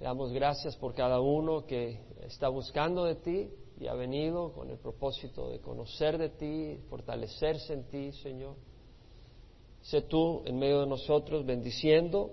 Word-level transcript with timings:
Te 0.00 0.06
damos 0.06 0.32
gracias 0.32 0.76
por 0.76 0.94
cada 0.94 1.20
uno 1.20 1.66
que 1.66 2.00
está 2.22 2.48
buscando 2.48 3.04
de 3.04 3.16
ti 3.16 3.50
y 3.78 3.86
ha 3.86 3.92
venido 3.92 4.50
con 4.54 4.70
el 4.70 4.78
propósito 4.78 5.50
de 5.50 5.58
conocer 5.58 6.16
de 6.16 6.30
ti, 6.30 6.78
fortalecerse 6.88 7.74
en 7.74 7.84
ti, 7.84 8.12
Señor. 8.12 8.56
Sé 9.82 10.00
tú 10.00 10.40
en 10.46 10.58
medio 10.58 10.80
de 10.80 10.86
nosotros 10.86 11.44
bendiciendo, 11.44 12.30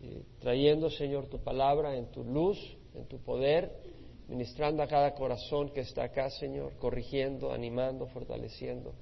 y 0.00 0.24
trayendo, 0.40 0.90
Señor, 0.90 1.28
tu 1.28 1.38
palabra 1.38 1.96
en 1.96 2.10
tu 2.10 2.24
luz, 2.24 2.58
en 2.96 3.06
tu 3.06 3.20
poder, 3.20 3.70
ministrando 4.26 4.82
a 4.82 4.88
cada 4.88 5.14
corazón 5.14 5.68
que 5.68 5.82
está 5.82 6.02
acá, 6.02 6.30
Señor, 6.30 6.72
corrigiendo, 6.80 7.52
animando, 7.52 8.08
fortaleciendo, 8.08 8.92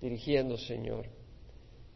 dirigiendo, 0.00 0.56
Señor. 0.56 1.04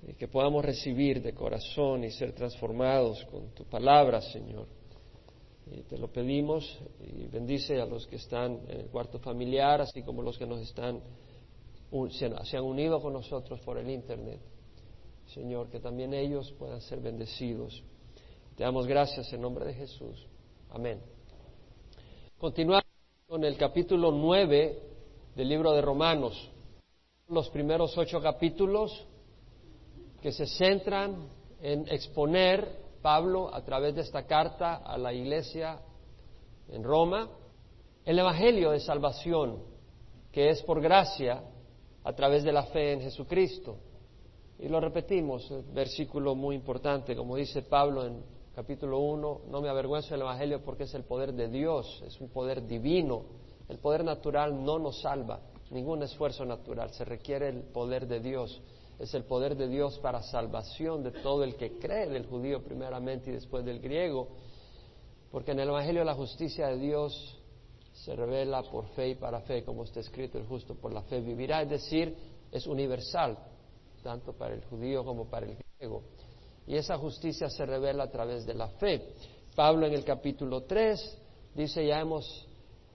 Y 0.07 0.13
que 0.13 0.29
podamos 0.29 0.63
recibir 0.63 1.23
de 1.23 1.33
corazón 1.33 2.05
y 2.05 2.11
ser 2.11 2.35
transformados 2.35 3.25
con 3.31 3.55
tu 3.55 3.65
palabra, 3.65 4.21
Señor. 4.21 4.82
Y 5.75 5.83
te 5.85 5.97
lo 5.97 6.09
pedimos 6.09 6.79
y 7.01 7.27
bendice 7.29 7.81
a 7.81 7.87
los 7.87 8.07
que 8.07 8.17
están 8.17 8.61
en 8.69 8.81
el 8.81 8.87
cuarto 8.87 9.19
familiar, 9.19 9.81
así 9.81 10.03
como 10.03 10.23
los 10.23 10.37
que 10.37 10.47
nos 10.47 10.61
están, 10.61 11.01
se 12.11 12.57
han 12.57 12.65
unido 12.65 13.01
con 13.01 13.15
nosotros 13.15 13.61
por 13.61 13.79
el 13.79 13.89
Internet. 13.89 14.41
Señor, 15.33 15.71
que 15.71 15.81
también 15.81 16.13
ellos 16.13 16.53
puedan 16.59 16.81
ser 16.83 17.01
bendecidos. 17.01 17.83
Te 18.57 18.65
damos 18.65 18.87
gracias 18.87 19.33
en 19.33 19.41
nombre 19.41 19.65
de 19.65 19.73
Jesús. 19.73 20.27
Amén. 20.71 21.01
Continuamos 22.37 22.85
con 23.27 23.43
el 23.45 23.57
capítulo 23.57 24.11
9 24.11 24.79
del 25.35 25.49
libro 25.49 25.73
de 25.73 25.81
Romanos. 25.81 26.51
Los 27.29 27.49
primeros 27.49 27.97
ocho 27.97 28.21
capítulos 28.21 29.07
que 30.21 30.33
se 30.33 30.47
centran 30.47 31.29
en 31.63 31.89
exponer 31.89 32.82
Pablo 33.03 33.53
a 33.53 33.63
través 33.63 33.95
de 33.95 34.01
esta 34.01 34.27
carta 34.27 34.77
a 34.77 34.97
la 34.97 35.13
iglesia 35.13 35.81
en 36.69 36.85
Roma 36.85 37.29
el 38.05 38.19
Evangelio 38.19 38.71
de 38.71 38.81
salvación 38.81 39.59
que 40.33 40.49
es 40.49 40.63
por 40.63 40.81
gracia 40.81 41.43
a 42.05 42.13
través 42.15 42.43
de 42.43 42.53
la 42.53 42.65
fe 42.65 42.93
en 42.93 43.01
Jesucristo. 43.01 43.77
Y 44.59 44.69
lo 44.69 44.81
repetimos, 44.81 45.53
versículo 45.75 46.35
muy 46.35 46.57
importante, 46.57 47.15
como 47.15 47.37
dice 47.37 47.63
Pablo 47.63 48.07
en 48.07 48.23
capítulo 48.55 48.99
1, 49.01 49.41
no 49.49 49.61
me 49.61 49.69
avergüenzo 49.69 50.11
del 50.11 50.23
Evangelio 50.23 50.63
porque 50.65 50.85
es 50.85 50.95
el 50.95 51.05
poder 51.05 51.33
de 51.33 51.49
Dios, 51.49 52.03
es 52.07 52.21
un 52.21 52.29
poder 52.29 52.67
divino. 52.67 53.25
El 53.69 53.79
poder 53.79 54.05
natural 54.05 54.65
no 54.65 54.79
nos 54.79 55.01
salva, 55.01 55.41
ningún 55.71 56.03
esfuerzo 56.03 56.45
natural, 56.45 56.91
se 56.91 57.05
requiere 57.05 57.49
el 57.49 57.63
poder 57.63 58.07
de 58.07 58.21
Dios. 58.21 58.61
Es 59.03 59.15
el 59.15 59.25
poder 59.25 59.57
de 59.57 59.67
Dios 59.67 59.99
para 59.99 60.23
salvación 60.23 61.03
de 61.03 61.11
todo 61.11 61.43
el 61.43 61.57
que 61.57 61.77
cree, 61.77 62.09
del 62.09 62.25
judío 62.25 62.63
primeramente 62.63 63.31
y 63.31 63.33
después 63.33 63.65
del 63.65 63.81
griego, 63.81 64.29
porque 65.33 65.51
en 65.51 65.59
el 65.59 65.71
Evangelio 65.71 66.05
la 66.05 66.15
justicia 66.15 66.69
de 66.69 66.79
Dios 66.79 67.37
se 67.95 68.15
revela 68.15 68.63
por 68.63 68.87
fe 68.91 69.09
y 69.09 69.15
para 69.17 69.41
fe, 69.41 69.65
como 69.65 69.83
está 69.83 69.99
escrito, 69.99 70.39
el 70.39 70.47
justo 70.47 70.77
por 70.77 70.95
la 70.95 71.03
fe 71.03 71.21
vivirá, 71.21 71.63
es 71.63 71.71
decir, 71.71 72.17
es 72.53 72.65
universal, 72.69 73.37
tanto 74.05 74.35
para 74.35 74.55
el 74.55 74.63
judío 74.67 75.05
como 75.05 75.29
para 75.29 75.47
el 75.47 75.57
griego. 75.57 76.05
Y 76.69 76.77
esa 76.77 76.97
justicia 76.97 77.51
se 77.51 77.67
revela 77.67 78.05
a 78.05 78.11
través 78.11 78.47
de 78.47 78.55
la 78.55 78.69
fe. 78.69 79.15
Pablo 79.57 79.85
en 79.85 79.95
el 79.95 80.05
capítulo 80.05 80.63
3 80.63 81.19
dice, 81.57 81.85
ya 81.85 81.99
hemos 81.99 82.47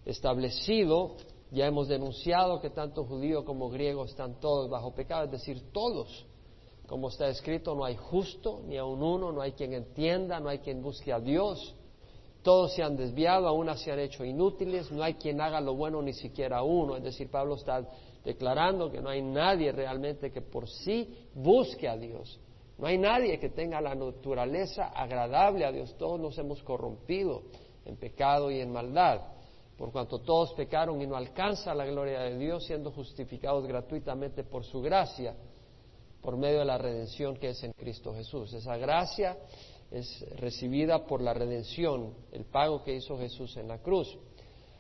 establecido, 0.06 1.18
ya 1.52 1.68
hemos 1.68 1.88
denunciado 1.88 2.60
que 2.60 2.70
tanto 2.70 3.06
judío 3.06 3.46
como 3.46 3.70
griego 3.70 4.06
están 4.06 4.40
todos 4.40 4.70
bajo 4.70 4.94
pecado, 4.94 5.26
es 5.26 5.32
decir, 5.32 5.72
todos. 5.72 6.26
Como 6.88 7.10
está 7.10 7.28
escrito, 7.28 7.76
no 7.76 7.84
hay 7.84 7.96
justo, 7.96 8.62
ni 8.66 8.78
aun 8.78 9.04
uno, 9.04 9.32
no 9.32 9.42
hay 9.42 9.52
quien 9.52 9.74
entienda, 9.74 10.40
no 10.40 10.50
hay 10.50 10.60
quien 10.60 10.82
busque 10.82 11.12
a 11.12 11.20
Dios. 11.20 11.76
Todos 12.44 12.74
se 12.76 12.84
han 12.84 12.96
desviado, 12.96 13.48
aún 13.48 13.70
se 13.78 13.92
han 13.92 14.00
hecho 14.00 14.24
inútiles, 14.24 14.90
no 14.92 15.04
hay 15.04 15.16
quien 15.16 15.42
haga 15.42 15.60
lo 15.60 15.76
bueno 15.76 16.02
ni 16.02 16.14
siquiera 16.14 16.64
uno. 16.64 16.96
Es 16.96 17.04
decir, 17.04 17.30
Pablo 17.30 17.56
está 17.56 17.86
declarando 18.24 18.90
que 18.90 19.02
no 19.02 19.10
hay 19.10 19.22
nadie 19.22 19.72
realmente 19.72 20.32
que 20.32 20.42
por 20.42 20.70
sí 20.70 21.28
busque 21.34 21.90
a 21.90 21.98
Dios. 21.98 22.40
No 22.78 22.88
hay 22.88 22.98
nadie 22.98 23.40
que 23.40 23.50
tenga 23.50 23.82
la 23.82 23.96
naturaleza 23.96 24.88
agradable 24.88 25.66
a 25.66 25.72
Dios. 25.72 25.96
Todos 25.98 26.20
nos 26.20 26.38
hemos 26.38 26.62
corrompido 26.64 27.44
en 27.86 27.98
pecado 27.98 28.52
y 28.52 28.60
en 28.60 28.72
maldad, 28.72 29.22
por 29.78 29.92
cuanto 29.92 30.20
todos 30.20 30.54
pecaron 30.54 31.02
y 31.02 31.08
no 31.08 31.16
alcanza 31.16 31.74
la 31.76 31.86
gloria 31.86 32.22
de 32.22 32.38
Dios, 32.38 32.66
siendo 32.66 32.92
justificados 32.92 33.68
gratuitamente 33.68 34.44
por 34.44 34.64
su 34.64 34.82
gracia, 34.82 35.36
por 36.22 36.36
medio 36.36 36.60
de 36.60 36.66
la 36.66 36.78
redención 36.78 37.38
que 37.38 37.50
es 37.50 37.64
en 37.64 37.74
Cristo 37.74 38.14
Jesús. 38.14 38.52
Esa 38.54 38.76
gracia 38.78 39.38
es 39.92 40.26
recibida 40.40 41.06
por 41.06 41.22
la 41.22 41.34
redención, 41.34 42.14
el 42.32 42.46
pago 42.46 42.84
que 42.84 42.96
hizo 42.96 43.18
Jesús 43.18 43.56
en 43.58 43.68
la 43.68 43.78
cruz. 43.78 44.18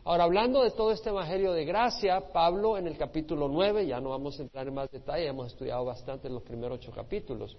Ahora, 0.03 0.23
hablando 0.23 0.63
de 0.63 0.71
todo 0.71 0.91
este 0.91 1.09
Evangelio 1.09 1.53
de 1.53 1.65
gracia, 1.65 2.31
Pablo 2.31 2.77
en 2.77 2.87
el 2.87 2.97
capítulo 2.97 3.47
9, 3.49 3.85
ya 3.85 3.99
no 3.99 4.11
vamos 4.11 4.39
a 4.39 4.41
entrar 4.41 4.67
en 4.67 4.73
más 4.73 4.89
detalle, 4.89 5.27
hemos 5.27 5.47
estudiado 5.47 5.85
bastante 5.85 6.27
en 6.27 6.33
los 6.33 6.43
primeros 6.43 6.79
ocho 6.79 6.91
capítulos. 6.91 7.55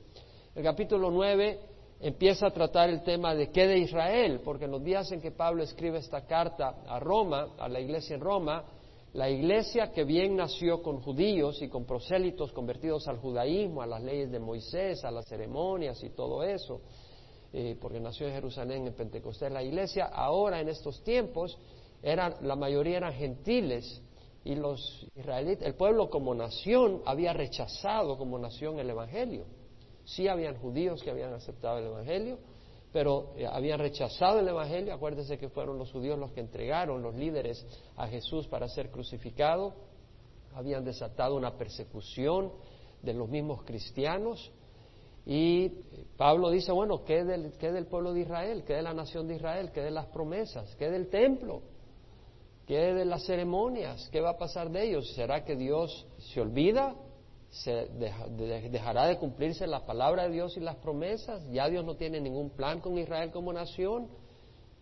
El 0.54 0.64
capítulo 0.64 1.10
9 1.10 1.60
empieza 2.00 2.46
a 2.46 2.50
tratar 2.50 2.90
el 2.90 3.02
tema 3.02 3.34
de 3.34 3.50
qué 3.50 3.66
de 3.66 3.78
Israel, 3.78 4.40
porque 4.44 4.66
en 4.66 4.70
los 4.70 4.84
días 4.84 5.10
en 5.12 5.20
que 5.20 5.32
Pablo 5.32 5.62
escribe 5.62 5.98
esta 5.98 6.26
carta 6.26 6.82
a 6.86 7.00
Roma, 7.00 7.48
a 7.58 7.68
la 7.68 7.80
iglesia 7.80 8.14
en 8.14 8.20
Roma, 8.20 8.64
la 9.14 9.30
iglesia 9.30 9.90
que 9.90 10.04
bien 10.04 10.36
nació 10.36 10.82
con 10.82 11.00
judíos 11.00 11.60
y 11.62 11.68
con 11.68 11.84
prosélitos 11.84 12.52
convertidos 12.52 13.08
al 13.08 13.18
judaísmo, 13.18 13.82
a 13.82 13.86
las 13.86 14.02
leyes 14.02 14.30
de 14.30 14.38
Moisés, 14.38 15.04
a 15.04 15.10
las 15.10 15.26
ceremonias 15.26 16.02
y 16.04 16.10
todo 16.10 16.44
eso, 16.44 16.80
eh, 17.52 17.76
porque 17.80 17.98
nació 17.98 18.28
en 18.28 18.34
Jerusalén 18.34 18.86
en 18.86 18.94
Pentecostés 18.94 19.50
la 19.50 19.62
iglesia, 19.62 20.04
ahora 20.06 20.60
en 20.60 20.68
estos 20.68 21.02
tiempos 21.02 21.58
eran, 22.02 22.34
la 22.42 22.54
mayoría 22.54 22.98
eran 22.98 23.14
gentiles 23.14 24.02
y 24.44 24.54
los 24.54 25.06
israelitas, 25.16 25.66
el 25.66 25.74
pueblo 25.74 26.10
como 26.10 26.34
nación 26.34 27.02
había 27.04 27.32
rechazado 27.32 28.16
como 28.18 28.38
nación 28.38 28.78
el 28.78 28.90
Evangelio. 28.90 29.57
Sí 30.08 30.26
habían 30.26 30.56
judíos 30.56 31.02
que 31.02 31.10
habían 31.10 31.34
aceptado 31.34 31.78
el 31.78 31.84
Evangelio, 31.84 32.38
pero 32.92 33.34
eh, 33.36 33.46
habían 33.46 33.78
rechazado 33.78 34.40
el 34.40 34.48
Evangelio. 34.48 34.94
Acuérdense 34.94 35.36
que 35.36 35.50
fueron 35.50 35.76
los 35.76 35.92
judíos 35.92 36.18
los 36.18 36.32
que 36.32 36.40
entregaron 36.40 37.02
los 37.02 37.14
líderes 37.14 37.66
a 37.94 38.06
Jesús 38.06 38.46
para 38.48 38.68
ser 38.68 38.90
crucificado. 38.90 39.74
Habían 40.54 40.82
desatado 40.82 41.36
una 41.36 41.58
persecución 41.58 42.52
de 43.02 43.12
los 43.12 43.28
mismos 43.28 43.64
cristianos. 43.64 44.50
Y 45.26 45.68
Pablo 46.16 46.48
dice, 46.48 46.72
bueno, 46.72 47.04
¿qué 47.04 47.22
del, 47.22 47.52
qué 47.58 47.70
del 47.70 47.84
pueblo 47.84 48.14
de 48.14 48.20
Israel? 48.20 48.64
¿Qué 48.66 48.76
de 48.76 48.82
la 48.82 48.94
nación 48.94 49.28
de 49.28 49.34
Israel? 49.34 49.70
¿Qué 49.72 49.82
de 49.82 49.90
las 49.90 50.06
promesas? 50.06 50.74
¿Qué 50.76 50.88
del 50.90 51.08
templo? 51.10 51.60
¿Qué 52.66 52.94
de 52.94 53.04
las 53.04 53.26
ceremonias? 53.26 54.08
¿Qué 54.10 54.22
va 54.22 54.30
a 54.30 54.38
pasar 54.38 54.70
de 54.70 54.88
ellos? 54.88 55.12
¿Será 55.12 55.44
que 55.44 55.54
Dios 55.54 56.06
se 56.32 56.40
olvida? 56.40 56.96
¿Se 57.50 57.88
dejará 58.70 59.06
de 59.06 59.16
cumplirse 59.16 59.66
la 59.66 59.86
palabra 59.86 60.24
de 60.24 60.30
Dios 60.30 60.56
y 60.56 60.60
las 60.60 60.76
promesas? 60.76 61.42
¿Ya 61.50 61.68
Dios 61.68 61.84
no 61.84 61.96
tiene 61.96 62.20
ningún 62.20 62.50
plan 62.50 62.80
con 62.80 62.98
Israel 62.98 63.30
como 63.30 63.52
nación? 63.52 64.08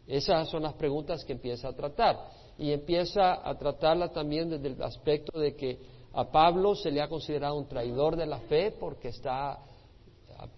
Esas 0.07 0.49
son 0.49 0.63
las 0.63 0.75
preguntas 0.75 1.25
que 1.25 1.33
empieza 1.33 1.69
a 1.69 1.73
tratar. 1.73 2.19
Y 2.59 2.73
empieza 2.73 3.49
a 3.49 3.57
tratarla 3.57 4.09
también 4.09 4.51
desde 4.51 4.69
el 4.69 4.83
aspecto 4.83 5.39
de 5.39 5.55
que 5.55 5.79
a 6.13 6.31
Pablo 6.31 6.75
se 6.75 6.91
le 6.91 7.01
ha 7.01 7.09
considerado 7.09 7.57
un 7.57 7.69
traidor 7.69 8.17
de 8.17 8.27
la 8.27 8.41
fe 8.41 8.73
porque 8.73 9.09
está 9.09 9.59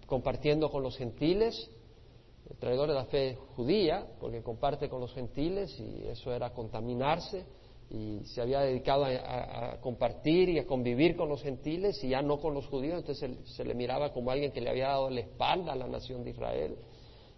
compartiendo 0.05 0.69
con 0.69 0.81
los 0.81 0.97
gentiles, 0.97 1.69
el 2.49 2.57
traidor 2.57 2.87
de 2.87 2.95
la 2.95 3.05
fe 3.05 3.37
judía, 3.55 4.05
porque 4.19 4.41
comparte 4.41 4.89
con 4.89 4.99
los 5.01 5.13
gentiles 5.13 5.77
y 5.79 6.07
eso 6.07 6.33
era 6.33 6.51
contaminarse 6.51 7.45
y 7.89 8.23
se 8.25 8.41
había 8.41 8.61
dedicado 8.61 9.05
a, 9.05 9.77
compartir 9.81 10.49
y 10.49 10.59
a 10.59 10.67
convivir 10.67 11.15
con 11.15 11.29
los 11.29 11.41
gentiles 11.41 12.03
y 12.03 12.09
ya 12.09 12.21
no 12.21 12.39
con 12.39 12.53
los 12.53 12.67
judíos, 12.67 12.99
entonces 12.99 13.31
se, 13.55 13.65
le 13.65 13.73
miraba 13.73 14.13
como 14.13 14.29
alguien 14.29 14.51
que 14.51 14.61
le 14.61 14.69
había 14.69 14.89
dado 14.89 15.09
la 15.09 15.21
espalda 15.21 15.73
a 15.73 15.75
la 15.75 15.87
nación 15.87 16.23
de 16.23 16.31
Israel. 16.31 16.75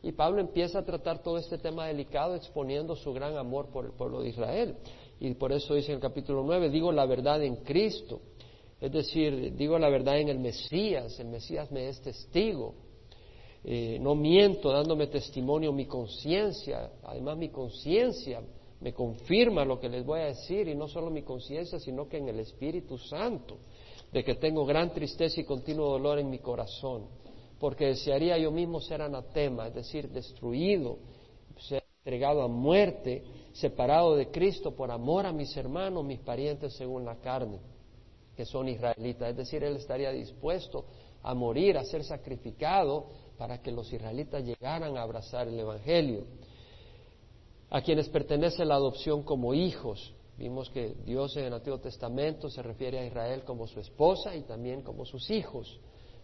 Y 0.03 0.11
Pablo 0.11 0.41
empieza 0.41 0.79
a 0.79 0.85
tratar 0.85 1.21
todo 1.21 1.37
este 1.37 1.57
tema 1.57 1.87
delicado 1.87 2.35
exponiendo 2.35 2.95
su 2.95 3.13
gran 3.13 3.37
amor 3.37 3.67
por 3.69 3.85
el 3.85 3.91
pueblo 3.91 4.21
de 4.21 4.29
Israel. 4.29 4.75
Y 5.19 5.33
por 5.35 5.51
eso 5.51 5.75
dice 5.75 5.91
en 5.91 5.95
el 5.95 6.01
capítulo 6.01 6.43
9, 6.43 6.69
digo 6.69 6.91
la 6.91 7.05
verdad 7.05 7.41
en 7.43 7.57
Cristo. 7.57 8.19
Es 8.81 8.91
decir, 8.91 9.55
digo 9.55 9.77
la 9.77 9.89
verdad 9.89 10.19
en 10.19 10.29
el 10.29 10.39
Mesías, 10.39 11.19
el 11.19 11.27
Mesías 11.27 11.71
me 11.71 11.87
es 11.87 12.01
testigo 12.01 12.73
eh, 13.63 13.99
no 14.01 14.15
miento 14.15 14.71
dándome 14.71 15.05
testimonio 15.07 15.71
mi 15.71 15.85
conciencia, 15.85 16.89
además 17.03 17.37
mi 17.37 17.49
conciencia 17.49 18.41
me 18.81 18.93
confirma 18.93 19.63
lo 19.63 19.79
que 19.79 19.89
les 19.89 20.05
voy 20.05 20.21
a 20.21 20.25
decir 20.25 20.67
y 20.67 20.75
no 20.75 20.87
solo 20.87 21.09
mi 21.09 21.21
conciencia, 21.21 21.79
sino 21.79 22.09
que 22.09 22.17
en 22.17 22.29
el 22.29 22.39
Espíritu 22.39 22.97
Santo, 22.97 23.57
de 24.11 24.23
que 24.23 24.35
tengo 24.35 24.65
gran 24.65 24.91
tristeza 24.91 25.39
y 25.39 25.45
continuo 25.45 25.89
dolor 25.91 26.19
en 26.19 26.29
mi 26.29 26.39
corazón, 26.39 27.05
porque 27.59 27.85
desearía 27.85 28.37
yo 28.39 28.51
mismo 28.51 28.81
ser 28.81 29.03
anatema, 29.03 29.67
es 29.67 29.75
decir, 29.75 30.09
destruido, 30.09 30.97
ser 31.59 31.83
entregado 31.99 32.41
a 32.41 32.47
muerte, 32.47 33.23
separado 33.53 34.15
de 34.15 34.31
Cristo 34.31 34.75
por 34.75 34.89
amor 34.89 35.27
a 35.27 35.31
mis 35.31 35.55
hermanos, 35.55 36.03
mis 36.03 36.19
parientes 36.19 36.73
según 36.73 37.05
la 37.05 37.17
carne, 37.17 37.59
que 38.35 38.45
son 38.45 38.67
israelitas, 38.67 39.29
es 39.29 39.37
decir, 39.37 39.63
él 39.63 39.75
estaría 39.75 40.11
dispuesto 40.11 40.85
a 41.21 41.35
morir, 41.35 41.77
a 41.77 41.83
ser 41.83 42.03
sacrificado 42.03 43.05
para 43.37 43.61
que 43.61 43.71
los 43.71 43.93
israelitas 43.93 44.43
llegaran 44.43 44.97
a 44.97 45.03
abrazar 45.03 45.47
el 45.47 45.59
Evangelio. 45.59 46.25
A 47.71 47.81
quienes 47.81 48.09
pertenece 48.09 48.65
la 48.65 48.75
adopción 48.75 49.23
como 49.23 49.53
hijos. 49.53 50.13
Vimos 50.37 50.69
que 50.69 50.93
Dios 51.05 51.35
en 51.37 51.45
el 51.45 51.53
Antiguo 51.53 51.79
Testamento 51.79 52.49
se 52.49 52.61
refiere 52.61 52.99
a 52.99 53.05
Israel 53.05 53.43
como 53.45 53.65
su 53.65 53.79
esposa 53.79 54.35
y 54.35 54.41
también 54.41 54.81
como 54.81 55.05
sus 55.05 55.31
hijos, 55.31 55.79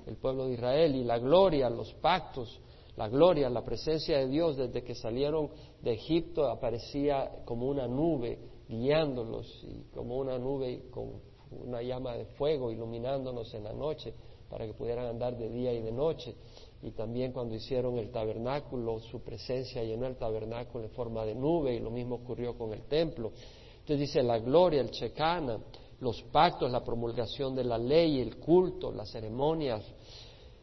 el 0.05 0.17
pueblo 0.17 0.45
de 0.45 0.53
Israel, 0.53 0.95
y 0.95 1.03
la 1.05 1.17
gloria, 1.19 1.69
los 1.69 1.93
pactos, 1.95 2.59
la 2.97 3.07
gloria, 3.07 3.49
la 3.49 3.63
presencia 3.63 4.17
de 4.17 4.27
Dios 4.27 4.57
desde 4.57 4.83
que 4.83 4.93
salieron 4.93 5.49
de 5.81 5.93
Egipto 5.93 6.49
aparecía 6.49 7.43
como 7.45 7.67
una 7.67 7.87
nube 7.87 8.39
guiándolos 8.67 9.63
y 9.63 9.83
como 9.93 10.17
una 10.17 10.37
nube 10.37 10.89
con 10.91 11.21
una 11.51 11.81
llama 11.81 12.15
de 12.15 12.25
fuego 12.25 12.71
iluminándonos 12.71 13.53
en 13.53 13.63
la 13.63 13.73
noche 13.73 14.13
para 14.49 14.65
que 14.65 14.73
pudieran 14.73 15.05
andar 15.05 15.37
de 15.37 15.49
día 15.49 15.71
y 15.71 15.81
de 15.81 15.91
noche. 15.91 16.35
Y 16.81 16.91
también 16.91 17.31
cuando 17.31 17.55
hicieron 17.55 17.97
el 17.97 18.11
tabernáculo, 18.11 18.99
su 18.99 19.21
presencia 19.21 19.83
llenó 19.83 20.05
el 20.05 20.15
tabernáculo 20.15 20.85
en 20.85 20.91
forma 20.91 21.25
de 21.25 21.33
nube 21.33 21.73
y 21.73 21.79
lo 21.79 21.89
mismo 21.89 22.15
ocurrió 22.15 22.57
con 22.57 22.73
el 22.73 22.83
templo. 22.83 23.31
Entonces 23.79 23.99
dice 23.99 24.21
la 24.21 24.37
gloria, 24.39 24.81
el 24.81 24.91
checana, 24.91 25.59
los 25.99 26.21
pactos, 26.23 26.71
la 26.71 26.83
promulgación 26.83 27.55
de 27.55 27.63
la 27.63 27.77
ley, 27.77 28.19
el 28.19 28.37
culto, 28.37 28.91
las 28.91 29.09
ceremonias, 29.09 29.83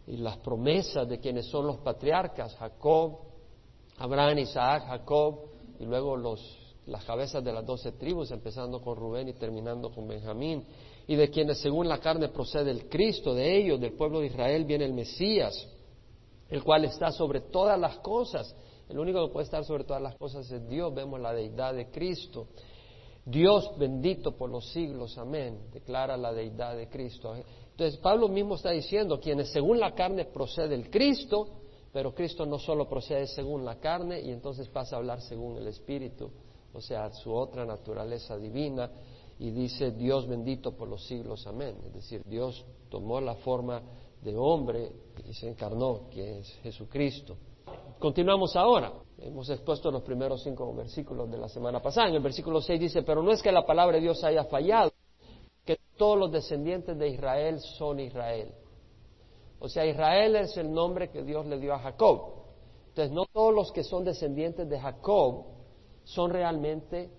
y 0.07 0.19
las 0.19 0.37
promesas 0.39 1.09
de 1.09 1.19
quienes 1.19 1.47
son 1.47 1.67
los 1.67 1.79
patriarcas, 1.79 2.55
Jacob, 2.57 3.19
Abraham, 3.99 4.39
Isaac, 4.39 4.85
Jacob, 4.87 5.47
y 5.81 5.85
luego 5.85 6.17
los, 6.17 6.41
las 6.87 7.05
cabezas 7.05 7.43
de 7.43 7.53
las 7.53 7.65
doce 7.65 7.93
tribus, 7.93 8.31
empezando 8.31 8.81
con 8.81 8.97
Rubén 8.97 9.29
y 9.29 9.33
terminando 9.33 9.91
con 9.91 10.07
Benjamín, 10.07 10.65
y 11.07 11.17
de 11.17 11.31
quienes 11.31 11.59
según 11.59 11.89
la 11.89 11.99
carne 11.99 12.29
procede 12.29 12.71
el 12.71 12.89
Cristo, 12.89 13.35
de 13.35 13.57
ellos, 13.57 13.81
del 13.81 13.95
pueblo 13.95 14.21
de 14.21 14.27
Israel, 14.27 14.65
viene 14.65 14.85
el 14.85 14.93
Mesías, 14.93 15.69
el 16.55 16.62
cual 16.62 16.85
está 16.85 17.11
sobre 17.11 17.41
todas 17.41 17.77
las 17.81 17.99
cosas. 17.99 18.55
El 18.89 19.01
único 19.01 19.27
que 19.27 19.33
puede 19.33 19.45
estar 19.45 19.65
sobre 19.65 19.83
todas 19.83 20.01
las 20.01 20.15
cosas 20.15 20.49
es 20.53 20.69
Dios, 20.69 20.95
vemos 20.95 21.19
la 21.21 21.33
deidad 21.33 21.75
de 21.75 21.91
Cristo. 21.91 22.47
Dios 23.25 23.73
bendito 23.77 24.37
por 24.37 24.51
los 24.51 24.71
siglos, 24.71 25.19
amén, 25.19 25.59
declara 25.73 26.17
la 26.17 26.33
deidad 26.33 26.77
de 26.77 26.89
Cristo. 26.89 27.35
Entonces 27.73 27.99
Pablo 27.99 28.29
mismo 28.29 28.55
está 28.55 28.71
diciendo, 28.71 29.19
quienes 29.19 29.51
según 29.51 29.81
la 29.81 29.97
carne 29.97 30.27
procede 30.27 30.77
el 30.77 30.91
Cristo, 30.91 31.49
pero 31.93 32.15
Cristo 32.15 32.47
no 32.47 32.61
solo 32.61 32.89
procede 32.89 33.27
según 33.27 33.65
la 33.65 33.81
carne 33.81 34.21
y 34.21 34.31
entonces 34.31 34.69
pasa 34.69 34.95
a 34.95 35.01
hablar 35.01 35.23
según 35.23 35.56
el 35.56 35.67
Espíritu, 35.67 36.31
o 36.73 36.81
sea, 36.81 37.11
su 37.11 37.35
otra 37.35 37.65
naturaleza 37.65 38.37
divina, 38.37 38.93
y 39.41 39.51
dice 39.51 39.91
Dios 39.91 40.29
bendito 40.29 40.77
por 40.77 40.87
los 40.87 41.05
siglos, 41.05 41.49
amén. 41.49 41.79
Es 41.85 41.95
decir, 41.95 42.23
Dios 42.25 42.65
tomó 42.91 43.21
la 43.21 43.35
forma 43.35 43.83
de 44.25 44.37
hombre 44.37 44.91
y 45.29 45.35
se 45.35 45.49
encarnó, 45.49 46.09
que 46.11 46.38
es 46.38 46.49
Jesucristo. 46.62 47.37
Continuamos 47.99 48.56
ahora. 48.56 48.93
Hemos 49.19 49.49
expuesto 49.50 49.91
los 49.91 50.03
primeros 50.03 50.43
cinco 50.43 50.75
versículos 50.75 51.31
de 51.31 51.38
la 51.38 51.49
semana 51.49 51.81
pasada. 51.81 52.09
En 52.09 52.15
el 52.15 52.23
versículo 52.23 52.61
6 52.61 52.81
dice, 52.81 53.03
pero 53.03 53.23
no 53.23 53.31
es 53.31 53.43
que 53.43 53.53
la 53.53 53.65
palabra 53.65 53.97
de 53.97 54.03
Dios 54.03 54.25
haya 54.25 54.44
fallado, 54.44 54.93
que 55.65 55.79
todos 55.97 56.19
los 56.19 56.32
descendientes 56.32 56.99
de 56.99 57.09
Israel 57.09 57.61
son 57.61 58.00
Israel. 58.00 58.53
O 59.61 59.69
sea, 59.69 59.87
Israel 59.87 60.37
es 60.37 60.56
el 60.56 60.73
nombre 60.73 61.11
que 61.11 61.23
Dios 61.23 61.47
le 61.47 61.59
dio 61.59 61.75
a 61.75 61.79
Jacob. 61.79 62.44
Entonces, 62.88 63.12
no 63.12 63.27
todos 63.27 63.55
los 63.55 63.73
que 63.73 63.85
son 63.85 64.05
descendientes 64.05 64.69
de 64.69 64.79
Jacob 64.79 65.44
son 66.05 66.31
realmente 66.31 67.11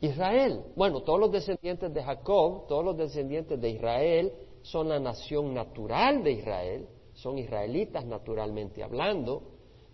Israel. 0.00 0.62
Bueno, 0.74 1.02
todos 1.02 1.20
los 1.20 1.32
descendientes 1.32 1.92
de 1.92 2.02
Jacob, 2.02 2.66
todos 2.66 2.84
los 2.84 2.96
descendientes 2.96 3.60
de 3.60 3.70
Israel 3.70 4.32
son 4.62 4.88
la 4.88 4.98
nación 4.98 5.54
natural 5.54 6.22
de 6.22 6.32
Israel, 6.32 6.88
son 7.14 7.38
israelitas 7.38 8.04
naturalmente 8.04 8.82
hablando, 8.82 9.42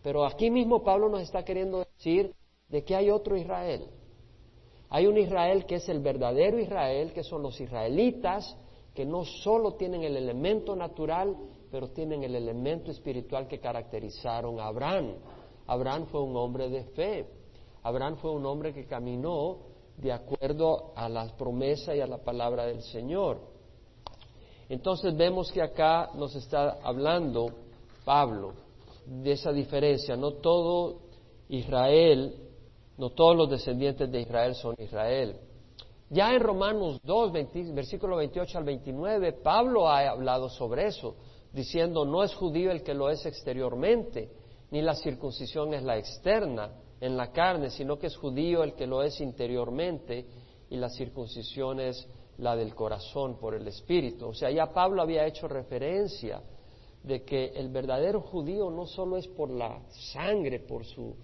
pero 0.03 0.25
aquí 0.25 0.51
mismo 0.51 0.83
Pablo 0.83 1.09
nos 1.09 1.23
está 1.23 1.45
queriendo 1.45 1.79
decir 1.81 2.35
de 2.69 2.85
que 2.85 2.95
hay 2.95 3.11
otro 3.11 3.37
Israel. 3.37 3.89
Hay 4.91 5.07
un 5.07 5.19
Israel 5.19 5.67
que 5.67 5.77
es 5.77 5.89
el 5.89 6.01
verdadero 6.01 6.59
Israel, 6.59 7.13
que 7.13 7.23
son 7.23 7.43
los 7.43 7.61
israelitas, 7.61 8.57
que 8.95 9.05
no 9.05 9.25
solo 9.25 9.75
tienen 9.75 10.03
el 10.03 10.17
elemento 10.17 10.75
natural, 10.75 11.37
pero 11.71 11.89
tienen 11.89 12.23
el 12.23 12.35
elemento 12.35 12.91
espiritual 12.91 13.47
que 13.47 13.61
caracterizaron 13.61 14.59
a 14.61 14.67
Abraham. 14.67 15.17
Abraham 15.67 16.07
fue 16.07 16.23
un 16.23 16.37
hombre 16.37 16.69
de 16.71 16.85
fe. 16.85 17.27
Abraham 17.83 18.17
fue 18.17 18.33
un 18.33 18.47
hombre 18.47 18.73
que 18.73 18.87
caminó 18.87 19.59
de 19.99 20.13
acuerdo 20.13 20.93
a 20.97 21.09
la 21.09 21.37
promesa 21.37 21.95
y 21.95 22.01
a 22.01 22.07
la 22.07 22.19
palabra 22.19 22.67
del 22.67 22.83
Señor. 22.83 23.41
Entonces 24.69 25.17
vemos 25.17 25.51
que 25.51 25.63
acá 25.63 26.11
nos 26.15 26.35
está 26.35 26.79
hablando 26.83 27.47
Pablo 28.05 28.55
de 29.07 29.33
esa 29.33 29.53
diferencia. 29.53 30.17
No 30.17 30.33
todo 30.33 31.01
Israel 31.49 32.49
no 32.99 33.11
todos 33.11 33.37
los 33.37 33.49
descendientes 33.49 34.11
de 34.11 34.21
Israel 34.21 34.55
son 34.57 34.75
Israel. 34.79 35.37
Ya 36.11 36.35
en 36.35 36.41
Romanos 36.41 37.01
2, 37.05 37.33
versículo 37.73 38.17
28 38.17 38.59
al 38.59 38.65
29, 38.65 39.33
Pablo 39.35 39.89
ha 39.89 40.09
hablado 40.09 40.49
sobre 40.49 40.89
eso, 40.89 41.15
diciendo, 41.53 42.05
no 42.05 42.25
es 42.25 42.35
judío 42.35 42.73
el 42.73 42.83
que 42.83 42.95
lo 42.95 43.09
es 43.09 43.25
exteriormente, 43.25 44.31
ni 44.71 44.83
la 44.83 44.95
circuncisión 44.95 45.73
es 45.75 45.83
la 45.85 45.97
externa 45.97 46.73
en 47.01 47.17
la 47.17 47.31
carne, 47.31 47.71
sino 47.71 47.99
que 47.99 48.09
es 48.09 48.17
judío 48.17 48.65
el 48.65 48.75
que 48.75 48.87
lo 48.87 49.03
es 49.03 49.21
interiormente, 49.21 50.27
y 50.71 50.77
la 50.77 50.89
circuncisión 50.89 51.79
es 51.79 52.07
la 52.39 52.57
del 52.57 52.75
corazón 52.75 53.39
por 53.39 53.55
el 53.55 53.67
Espíritu. 53.69 54.29
O 54.29 54.35
sea, 54.35 54.51
ya 54.51 54.73
Pablo 54.73 55.03
había 55.03 55.27
hecho 55.27 55.49
referencia 55.49 56.41
de 57.03 57.25
que 57.25 57.47
el 57.55 57.69
verdadero 57.69 58.21
judío 58.21 58.71
no 58.71 58.87
solo 58.87 59.17
es 59.17 59.27
por 59.29 59.51
la 59.51 59.81
sangre, 60.13 60.61
por 60.61 60.85
su 60.85 61.15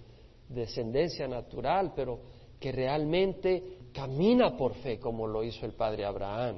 descendencia 0.49 1.27
natural, 1.27 1.93
pero 1.95 2.19
que 2.59 2.71
realmente 2.71 3.77
camina 3.93 4.55
por 4.57 4.73
fe 4.75 4.99
como 4.99 5.27
lo 5.27 5.43
hizo 5.43 5.65
el 5.65 5.73
padre 5.73 6.05
Abraham. 6.05 6.57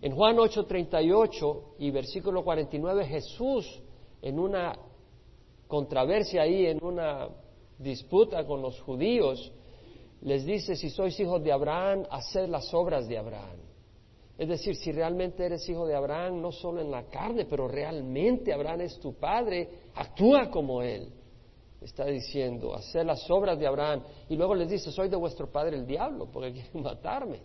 En 0.00 0.14
Juan 0.14 0.36
8:38 0.36 1.76
y 1.78 1.90
versículo 1.90 2.42
49 2.42 3.06
Jesús 3.06 3.82
en 4.20 4.38
una 4.38 4.76
controversia 5.68 6.42
ahí, 6.42 6.66
en 6.66 6.82
una 6.82 7.28
disputa 7.78 8.44
con 8.44 8.62
los 8.62 8.80
judíos, 8.80 9.52
les 10.22 10.44
dice, 10.44 10.76
si 10.76 10.90
sois 10.90 11.18
hijos 11.18 11.42
de 11.42 11.52
Abraham, 11.52 12.04
haced 12.10 12.48
las 12.48 12.72
obras 12.74 13.08
de 13.08 13.18
Abraham. 13.18 13.58
Es 14.38 14.48
decir, 14.48 14.74
si 14.76 14.92
realmente 14.92 15.44
eres 15.44 15.68
hijo 15.68 15.86
de 15.86 15.94
Abraham, 15.94 16.40
no 16.40 16.52
solo 16.52 16.80
en 16.80 16.90
la 16.90 17.04
carne, 17.04 17.44
pero 17.44 17.68
realmente 17.68 18.52
Abraham 18.52 18.82
es 18.82 18.98
tu 18.98 19.14
padre, 19.14 19.68
actúa 19.94 20.50
como 20.50 20.82
él 20.82 21.12
está 21.84 22.06
diciendo, 22.06 22.74
hacer 22.74 23.04
las 23.04 23.28
obras 23.30 23.58
de 23.58 23.66
Abraham, 23.66 24.02
y 24.28 24.36
luego 24.36 24.54
les 24.54 24.70
dice, 24.70 24.90
soy 24.90 25.08
de 25.08 25.16
vuestro 25.16 25.50
padre 25.50 25.76
el 25.76 25.86
diablo, 25.86 26.28
porque 26.32 26.52
quieren 26.52 26.82
matarme. 26.82 27.40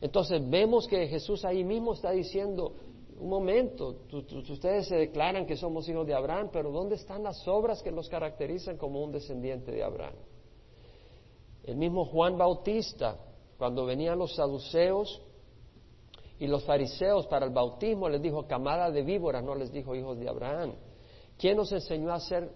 Entonces 0.00 0.40
vemos 0.48 0.86
que 0.86 1.06
Jesús 1.08 1.44
ahí 1.44 1.64
mismo 1.64 1.94
está 1.94 2.10
diciendo, 2.10 2.72
un 3.18 3.28
momento, 3.28 3.96
ustedes 4.12 4.88
se 4.88 4.96
declaran 4.96 5.46
que 5.46 5.56
somos 5.56 5.88
hijos 5.88 6.06
de 6.06 6.14
Abraham, 6.14 6.48
pero 6.52 6.70
¿dónde 6.70 6.94
están 6.94 7.22
las 7.22 7.46
obras 7.46 7.82
que 7.82 7.90
los 7.90 8.08
caracterizan 8.08 8.78
como 8.78 9.02
un 9.02 9.12
descendiente 9.12 9.70
de 9.70 9.82
Abraham? 9.82 10.14
El 11.70 11.76
mismo 11.76 12.04
Juan 12.04 12.36
Bautista, 12.36 13.16
cuando 13.56 13.86
venían 13.86 14.18
los 14.18 14.34
saduceos 14.34 15.22
y 16.40 16.48
los 16.48 16.64
fariseos 16.64 17.28
para 17.28 17.46
el 17.46 17.52
bautismo, 17.52 18.08
les 18.08 18.20
dijo 18.20 18.44
camada 18.48 18.90
de 18.90 19.02
víboras, 19.02 19.44
no 19.44 19.54
les 19.54 19.70
dijo 19.70 19.94
hijos 19.94 20.18
de 20.18 20.28
Abraham. 20.28 20.72
¿Quién 21.38 21.56
nos 21.56 21.70
enseñó 21.70 22.12
a 22.12 22.18
ser 22.18 22.50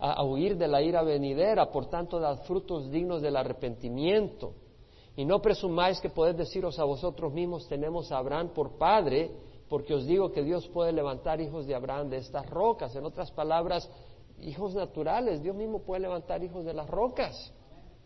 a, 0.00 0.24
huir 0.24 0.56
de 0.56 0.66
la 0.66 0.82
ira 0.82 1.04
venidera, 1.04 1.70
por 1.70 1.86
tanto 1.86 2.18
dad 2.18 2.42
frutos 2.42 2.90
dignos 2.90 3.22
del 3.22 3.36
arrepentimiento. 3.36 4.54
Y 5.14 5.24
no 5.24 5.40
presumáis 5.40 6.00
que 6.00 6.10
podéis 6.10 6.36
deciros 6.36 6.80
a 6.80 6.84
vosotros 6.84 7.32
mismos, 7.32 7.68
tenemos 7.68 8.10
a 8.10 8.18
Abraham 8.18 8.48
por 8.48 8.78
padre, 8.78 9.30
porque 9.68 9.94
os 9.94 10.06
digo 10.06 10.32
que 10.32 10.42
Dios 10.42 10.66
puede 10.70 10.90
levantar 10.90 11.40
hijos 11.40 11.68
de 11.68 11.76
Abraham 11.76 12.10
de 12.10 12.16
estas 12.16 12.50
rocas. 12.50 12.96
En 12.96 13.04
otras 13.04 13.30
palabras, 13.30 13.88
hijos 14.40 14.74
naturales, 14.74 15.40
Dios 15.40 15.54
mismo 15.54 15.82
puede 15.82 16.00
levantar 16.00 16.42
hijos 16.42 16.64
de 16.64 16.74
las 16.74 16.90
rocas 16.90 17.52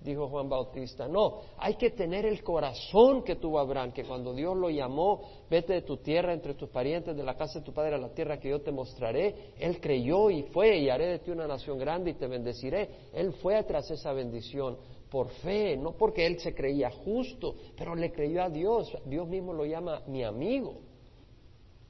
dijo 0.01 0.29
Juan 0.29 0.49
Bautista. 0.49 1.07
No, 1.07 1.41
hay 1.59 1.75
que 1.75 1.91
tener 1.91 2.25
el 2.25 2.43
corazón 2.43 3.23
que 3.23 3.37
tuvo 3.37 3.59
Abraham, 3.59 3.93
que 3.93 4.05
cuando 4.05 4.33
Dios 4.33 4.57
lo 4.57 4.71
llamó, 4.71 5.23
vete 5.49 5.75
de 5.75 5.83
tu 5.83 5.99
tierra, 5.99 6.33
entre 6.33 6.55
tus 6.55 6.71
parientes, 6.71 7.17
de 7.17 7.23
la 7.23 7.37
casa 7.37 7.59
de 7.59 7.65
tu 7.65 7.73
padre 7.73 7.95
a 7.95 7.99
la 7.99 8.11
tierra 8.11 8.39
que 8.39 8.49
yo 8.49 8.61
te 8.63 8.73
mostraré, 8.73 9.53
él 9.59 9.81
creyó 9.81 10.31
y 10.31 10.45
fue, 10.45 10.79
y 10.79 10.89
haré 10.89 11.07
de 11.07 11.19
ti 11.19 11.31
una 11.31 11.47
nación 11.47 11.79
grande 11.79 12.11
y 12.11 12.15
te 12.15 12.27
bendeciré. 12.27 12.89
Él 13.13 13.33
fue 13.35 13.63
tras 13.65 13.91
esa 13.91 14.13
bendición 14.13 14.79
por 15.11 15.29
fe, 15.29 15.77
no 15.77 15.93
porque 15.93 16.27
él 16.27 16.39
se 16.39 16.55
creía 16.55 16.91
justo, 16.91 17.55
pero 17.77 17.95
le 17.95 18.13
creyó 18.13 18.43
a 18.43 18.49
Dios. 18.49 18.97
Dios 19.05 19.29
mismo 19.29 19.53
lo 19.53 19.67
llama 19.67 20.03
mi 20.07 20.23
amigo. 20.23 20.79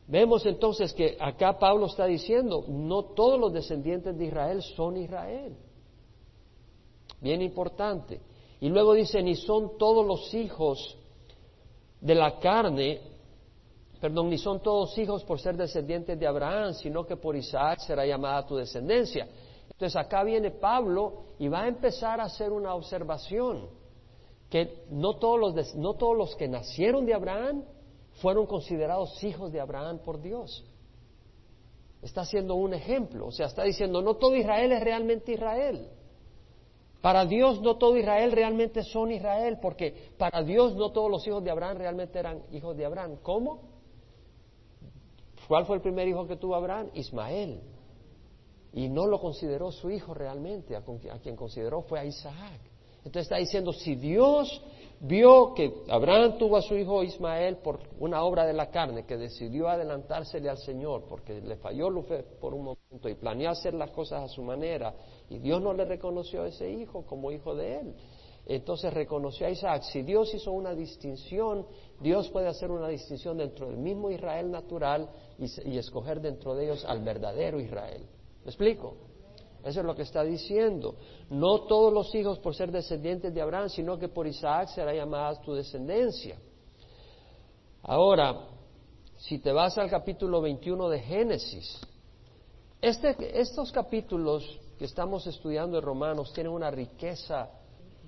Vemos 0.09 0.45
entonces 0.45 0.93
que 0.93 1.17
acá 1.21 1.57
Pablo 1.57 1.87
está 1.87 2.07
diciendo, 2.07 2.65
no 2.67 3.05
todos 3.05 3.39
los 3.39 3.53
descendientes 3.53 4.19
de 4.19 4.25
Israel 4.25 4.61
son 4.63 4.97
Israel 4.97 5.57
bien 7.21 7.43
importante. 7.43 8.21
Y 8.61 8.69
luego 8.69 8.95
dice, 8.95 9.23
ni 9.23 9.37
son 9.37 9.79
todos 9.79 10.07
los 10.07 10.33
hijos 10.35 10.97
de 12.01 12.15
la 12.15 12.39
carne, 12.39 13.01
perdón, 14.01 14.31
ni 14.31 14.39
son 14.39 14.61
todos 14.63 14.97
hijos 14.99 15.25
por 15.25 15.41
ser 15.41 15.57
descendientes 15.57 16.19
de 16.19 16.27
Abraham, 16.27 16.75
sino 16.75 17.07
que 17.07 17.17
por 17.17 17.37
Isaac 17.37 17.81
será 17.81 18.07
llamada 18.07 18.47
tu 18.47 18.57
descendencia. 18.57 19.29
Entonces 19.71 19.97
acá 19.97 20.25
viene 20.25 20.51
Pablo 20.51 21.25
y 21.39 21.49
va 21.49 21.63
a 21.63 21.69
empezar 21.69 22.21
a 22.21 22.25
hacer 22.25 22.53
una 22.53 22.75
observación, 22.75 23.69
que 24.51 24.85
no 24.91 25.17
todos 25.17 25.39
los, 25.39 25.75
no 25.77 25.95
todos 25.95 26.17
los 26.17 26.37
que 26.37 26.49
nacieron 26.49 27.07
de 27.07 27.15
Abraham 27.15 27.65
fueron 28.21 28.47
considerados 28.47 29.23
hijos 29.25 29.53
de 29.53 29.61
Abraham 29.61 30.01
por 30.05 30.21
Dios. 30.21 30.65
Está 32.03 32.23
haciendo 32.23 32.55
un 32.55 32.75
ejemplo, 32.75 33.27
o 33.27 33.33
sea, 33.33 33.47
está 33.47 33.63
diciendo, 33.63 34.03
no 34.03 34.17
todo 34.17 34.35
Israel 34.35 34.73
es 34.73 34.83
realmente 34.83 35.33
Israel. 35.33 35.89
Para 37.01 37.25
Dios 37.25 37.63
no 37.63 37.77
todo 37.77 37.97
Israel 37.97 38.33
realmente 38.33 38.83
son 38.83 39.11
Israel, 39.11 39.59
porque 39.61 40.11
para 40.19 40.43
Dios 40.43 40.77
no 40.77 40.93
todos 40.93 41.11
los 41.11 41.27
hijos 41.27 41.43
de 41.43 41.51
Abraham 41.51 41.79
realmente 41.79 42.19
eran 42.19 42.43
hijos 42.53 42.77
de 42.77 42.85
Abraham. 42.85 43.17
¿Cómo? 43.23 43.63
¿Cuál 45.49 45.65
fue 45.65 45.77
el 45.77 45.83
primer 45.83 46.07
hijo 46.07 46.27
que 46.27 46.37
tuvo 46.37 46.55
Abraham? 46.55 46.91
Ismael. 46.95 47.61
Y 48.73 48.89
no 48.89 49.07
lo 49.07 49.19
consideró 49.21 49.73
su 49.73 49.91
hijo 49.91 50.15
realmente, 50.15 50.77
a, 50.77 50.83
quien 51.21 51.35
consideró 51.37 51.83
fue 51.83 51.99
a 51.99 52.05
Isaac. 52.05 52.61
Entonces 52.99 53.23
está 53.23 53.37
diciendo, 53.37 53.73
si 53.73 53.97
Dios 53.97 54.63
vio 55.01 55.55
que 55.55 55.83
Abraham 55.89 56.37
tuvo 56.39 56.59
a 56.59 56.63
su 56.63 56.77
hijo 56.77 57.03
Ismael 57.03 57.57
por 57.57 57.81
una 57.99 58.23
obra 58.23 58.45
de 58.45 58.53
la 58.53 58.71
carne, 58.71 59.07
que 59.07 59.17
decidió 59.17 59.69
adelantársele 59.69 60.49
al 60.49 60.59
Señor 60.59 61.05
porque 61.09 61.41
le 61.41 61.57
falló 61.57 61.89
por 62.41 62.55
un 62.55 62.65
momento 62.65 63.09
y 63.09 63.15
planeó 63.15 63.51
hacer 63.51 63.75
las 63.75 63.91
cosas 63.91 64.23
a 64.23 64.29
su 64.29 64.43
manera, 64.43 64.95
y 65.29 65.39
Dios 65.39 65.63
no 65.63 65.73
le 65.73 65.85
reconoció 65.85 66.43
a 66.43 66.49
ese 66.49 66.71
hijo 66.71 67.05
como 67.07 67.33
hijo 67.33 67.55
de 67.55 67.81
él. 67.81 67.95
Entonces 68.47 68.93
reconoció 68.93 69.47
a 69.47 69.51
Isaac. 69.51 69.83
Si 69.83 70.03
Dios 70.03 70.35
hizo 70.35 70.51
una 70.51 70.75
distinción, 70.75 71.67
Dios 72.01 72.29
puede 72.31 72.49
hacer 72.49 72.71
una 72.71 72.89
distinción 72.89 73.37
dentro 73.39 73.69
del 73.69 73.77
mismo 73.77 74.11
Israel 74.11 74.51
natural 74.51 75.09
y, 75.39 75.71
y 75.71 75.79
escoger 75.79 76.21
dentro 76.21 76.55
de 76.55 76.65
ellos 76.65 76.85
al 76.85 77.01
verdadero 77.03 77.61
Israel. 77.61 78.03
¿Me 78.43 78.51
explico? 78.51 79.10
Eso 79.65 79.81
es 79.81 79.87
lo 79.87 79.95
que 79.95 80.03
está 80.03 80.23
diciendo. 80.23 80.95
No 81.29 81.63
todos 81.63 81.93
los 81.93 82.15
hijos 82.15 82.39
por 82.39 82.55
ser 82.55 82.71
descendientes 82.73 83.35
de 83.35 83.43
Abraham, 83.43 83.69
sino 83.69 83.99
que 83.99 84.09
por 84.09 84.27
Isaac 84.27 84.69
será 84.69 84.95
llamada 84.95 85.41
tu 85.43 85.53
descendencia. 85.53 86.37
Ahora, 87.83 88.47
si 89.19 89.39
te 89.39 89.53
vas 89.53 89.77
al 89.77 89.91
capítulo 89.91 90.41
21 90.41 90.89
de 90.89 91.01
Génesis, 91.01 91.81
este, 92.81 93.39
estos 93.39 93.71
capítulos 93.71 94.59
que 94.79 94.87
estamos 94.87 95.27
estudiando 95.27 95.77
en 95.77 95.85
Romanos 95.85 96.33
tienen 96.33 96.53
una 96.53 96.71
riqueza 96.71 97.51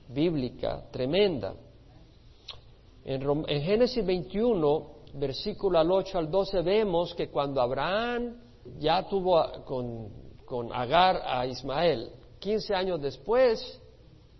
bíblica 0.08 0.84
tremenda. 0.90 1.54
En, 3.04 3.22
en 3.46 3.62
Génesis 3.62 4.04
21, 4.04 4.86
versículo 5.14 5.78
al 5.78 5.90
8 5.90 6.18
al 6.18 6.30
12, 6.30 6.62
vemos 6.62 7.14
que 7.14 7.28
cuando 7.28 7.60
Abraham 7.60 8.36
ya 8.78 9.06
tuvo 9.06 9.64
con 9.64 10.31
con 10.52 10.70
Agar 10.70 11.22
a 11.24 11.46
Ismael. 11.46 12.10
Quince 12.38 12.74
años 12.74 13.00
después, 13.00 13.80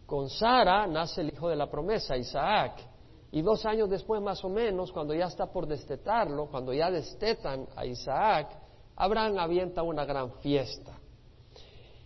con 0.05 0.29
Sara 0.29 0.87
nace 0.87 1.23
el 1.23 1.33
hijo 1.33 1.49
de 1.49 1.57
la 1.57 1.71
promesa, 1.71 2.19
Isaac. 2.19 2.87
Y 3.31 3.41
dos 3.41 3.65
años 3.65 3.89
después, 3.89 4.21
más 4.21 4.45
o 4.45 4.51
menos, 4.51 4.93
cuando 4.93 5.15
ya 5.15 5.25
está 5.25 5.47
por 5.47 5.67
destetarlo, 5.67 6.49
cuando 6.51 6.75
ya 6.75 6.91
destetan 6.91 7.67
a 7.75 7.87
Isaac, 7.87 8.55
Abraham 8.95 9.39
avienta 9.39 9.83
una 9.83 10.05
gran 10.05 10.33
fiesta. 10.41 10.99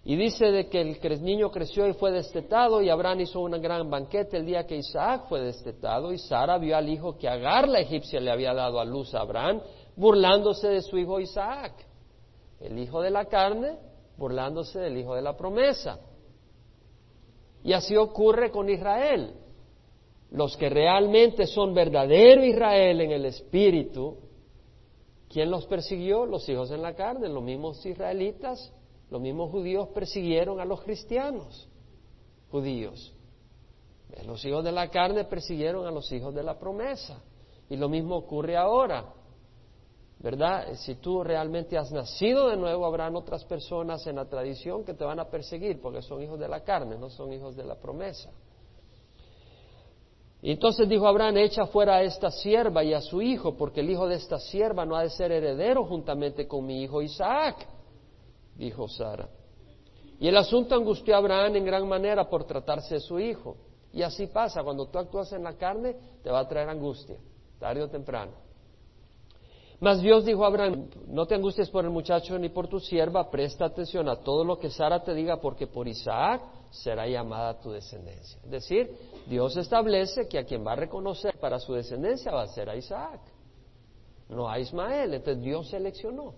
Y 0.04 0.14
dice 0.14 0.52
de 0.52 0.68
que 0.68 0.82
el 0.82 1.24
niño 1.24 1.50
creció 1.50 1.88
y 1.88 1.94
fue 1.94 2.12
destetado, 2.12 2.80
y 2.82 2.90
Abraham 2.90 3.22
hizo 3.22 3.40
un 3.40 3.60
gran 3.60 3.90
banquete 3.90 4.36
el 4.36 4.46
día 4.46 4.68
que 4.68 4.76
Isaac 4.76 5.24
fue 5.28 5.40
destetado, 5.40 6.12
y 6.12 6.18
Sara 6.18 6.58
vio 6.58 6.76
al 6.76 6.88
hijo 6.88 7.18
que 7.18 7.28
Agar 7.28 7.68
la 7.68 7.80
egipcia 7.80 8.20
le 8.20 8.30
había 8.30 8.54
dado 8.54 8.78
a 8.78 8.84
luz 8.84 9.12
a 9.16 9.22
Abraham, 9.22 9.62
burlándose 9.96 10.68
de 10.68 10.82
su 10.82 10.96
hijo 10.96 11.18
Isaac, 11.18 11.72
el 12.60 12.78
hijo 12.78 13.02
de 13.02 13.10
la 13.10 13.24
carne, 13.24 13.95
burlándose 14.16 14.78
del 14.78 14.96
hijo 14.96 15.14
de 15.14 15.22
la 15.22 15.36
promesa. 15.36 15.98
Y 17.62 17.72
así 17.72 17.96
ocurre 17.96 18.50
con 18.50 18.68
Israel. 18.68 19.34
Los 20.30 20.56
que 20.56 20.68
realmente 20.68 21.46
son 21.46 21.74
verdadero 21.74 22.44
Israel 22.44 23.00
en 23.00 23.12
el 23.12 23.24
espíritu, 23.26 24.16
¿quién 25.28 25.50
los 25.50 25.66
persiguió? 25.66 26.26
Los 26.26 26.48
hijos 26.48 26.70
en 26.70 26.82
la 26.82 26.94
carne, 26.94 27.28
los 27.28 27.42
mismos 27.42 27.84
israelitas, 27.86 28.72
los 29.10 29.20
mismos 29.20 29.50
judíos 29.50 29.88
persiguieron 29.88 30.60
a 30.60 30.64
los 30.64 30.82
cristianos 30.82 31.68
judíos. 32.50 33.12
Los 34.24 34.44
hijos 34.44 34.64
de 34.64 34.72
la 34.72 34.88
carne 34.88 35.24
persiguieron 35.24 35.86
a 35.86 35.90
los 35.90 36.10
hijos 36.12 36.34
de 36.34 36.42
la 36.42 36.58
promesa. 36.58 37.22
Y 37.68 37.76
lo 37.76 37.88
mismo 37.88 38.16
ocurre 38.16 38.56
ahora. 38.56 39.12
¿Verdad? 40.18 40.74
Si 40.74 40.96
tú 40.96 41.22
realmente 41.22 41.76
has 41.76 41.92
nacido 41.92 42.48
de 42.48 42.56
nuevo, 42.56 42.86
habrán 42.86 43.16
otras 43.16 43.44
personas 43.44 44.06
en 44.06 44.16
la 44.16 44.24
tradición 44.24 44.84
que 44.84 44.94
te 44.94 45.04
van 45.04 45.20
a 45.20 45.28
perseguir 45.28 45.80
porque 45.80 46.02
son 46.02 46.22
hijos 46.22 46.38
de 46.38 46.48
la 46.48 46.60
carne, 46.60 46.96
no 46.98 47.10
son 47.10 47.32
hijos 47.32 47.54
de 47.54 47.64
la 47.64 47.76
promesa. 47.76 48.30
Y 50.42 50.52
entonces 50.52 50.88
dijo 50.88 51.06
Abraham, 51.06 51.38
echa 51.38 51.66
fuera 51.66 51.96
a 51.96 52.02
esta 52.02 52.30
sierva 52.30 52.84
y 52.84 52.92
a 52.94 53.00
su 53.00 53.20
hijo, 53.20 53.56
porque 53.56 53.80
el 53.80 53.90
hijo 53.90 54.06
de 54.06 54.16
esta 54.16 54.38
sierva 54.38 54.84
no 54.86 54.94
ha 54.94 55.02
de 55.02 55.10
ser 55.10 55.32
heredero 55.32 55.84
juntamente 55.84 56.46
con 56.46 56.64
mi 56.64 56.82
hijo 56.82 57.02
Isaac, 57.02 57.66
dijo 58.54 58.86
Sara. 58.88 59.28
Y 60.18 60.28
el 60.28 60.36
asunto 60.36 60.74
angustió 60.74 61.14
a 61.14 61.18
Abraham 61.18 61.56
en 61.56 61.64
gran 61.64 61.86
manera 61.88 62.28
por 62.28 62.44
tratarse 62.44 62.94
de 62.94 63.00
su 63.00 63.18
hijo. 63.18 63.56
Y 63.92 64.02
así 64.02 64.26
pasa, 64.28 64.62
cuando 64.62 64.86
tú 64.86 64.98
actúas 64.98 65.32
en 65.32 65.42
la 65.42 65.54
carne, 65.54 65.96
te 66.22 66.30
va 66.30 66.40
a 66.40 66.48
traer 66.48 66.68
angustia, 66.68 67.16
tarde 67.58 67.82
o 67.82 67.88
temprano. 67.88 68.45
Mas 69.78 70.00
Dios 70.00 70.24
dijo 70.24 70.44
a 70.44 70.46
Abraham, 70.46 70.88
no 71.06 71.26
te 71.26 71.34
angusties 71.34 71.68
por 71.68 71.84
el 71.84 71.90
muchacho 71.90 72.38
ni 72.38 72.48
por 72.48 72.66
tu 72.66 72.80
sierva, 72.80 73.30
presta 73.30 73.66
atención 73.66 74.08
a 74.08 74.16
todo 74.16 74.42
lo 74.42 74.58
que 74.58 74.70
Sara 74.70 75.02
te 75.02 75.12
diga, 75.14 75.38
porque 75.38 75.66
por 75.66 75.86
Isaac 75.86 76.42
será 76.70 77.06
llamada 77.06 77.60
tu 77.60 77.70
descendencia. 77.70 78.40
Es 78.44 78.50
decir, 78.50 78.90
Dios 79.26 79.56
establece 79.56 80.28
que 80.28 80.38
a 80.38 80.44
quien 80.44 80.66
va 80.66 80.72
a 80.72 80.76
reconocer 80.76 81.38
para 81.38 81.58
su 81.58 81.74
descendencia 81.74 82.32
va 82.32 82.42
a 82.42 82.48
ser 82.48 82.70
a 82.70 82.76
Isaac, 82.76 83.20
no 84.30 84.48
a 84.48 84.58
Ismael. 84.58 85.12
Entonces 85.12 85.42
Dios 85.42 85.68
seleccionó, 85.68 86.34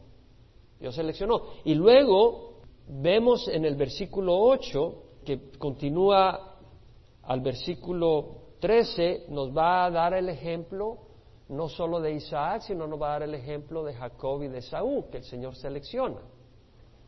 Dios 0.80 0.96
seleccionó. 0.96 1.42
Y 1.64 1.74
luego 1.74 2.58
vemos 2.88 3.46
en 3.48 3.64
el 3.64 3.76
versículo 3.76 4.36
8 4.36 5.02
que 5.24 5.50
continúa 5.58 6.56
al 7.22 7.40
versículo 7.40 8.48
13, 8.60 9.26
nos 9.28 9.56
va 9.56 9.84
a 9.84 9.90
dar 9.90 10.14
el 10.14 10.28
ejemplo 10.28 11.07
no 11.48 11.68
solo 11.68 12.00
de 12.00 12.12
Isaac, 12.12 12.62
sino 12.62 12.86
nos 12.86 13.00
va 13.00 13.08
a 13.08 13.12
dar 13.12 13.22
el 13.22 13.34
ejemplo 13.34 13.82
de 13.84 13.94
Jacob 13.94 14.42
y 14.42 14.48
de 14.48 14.62
Saúl, 14.62 15.06
que 15.10 15.18
el 15.18 15.24
Señor 15.24 15.56
selecciona. 15.56 16.20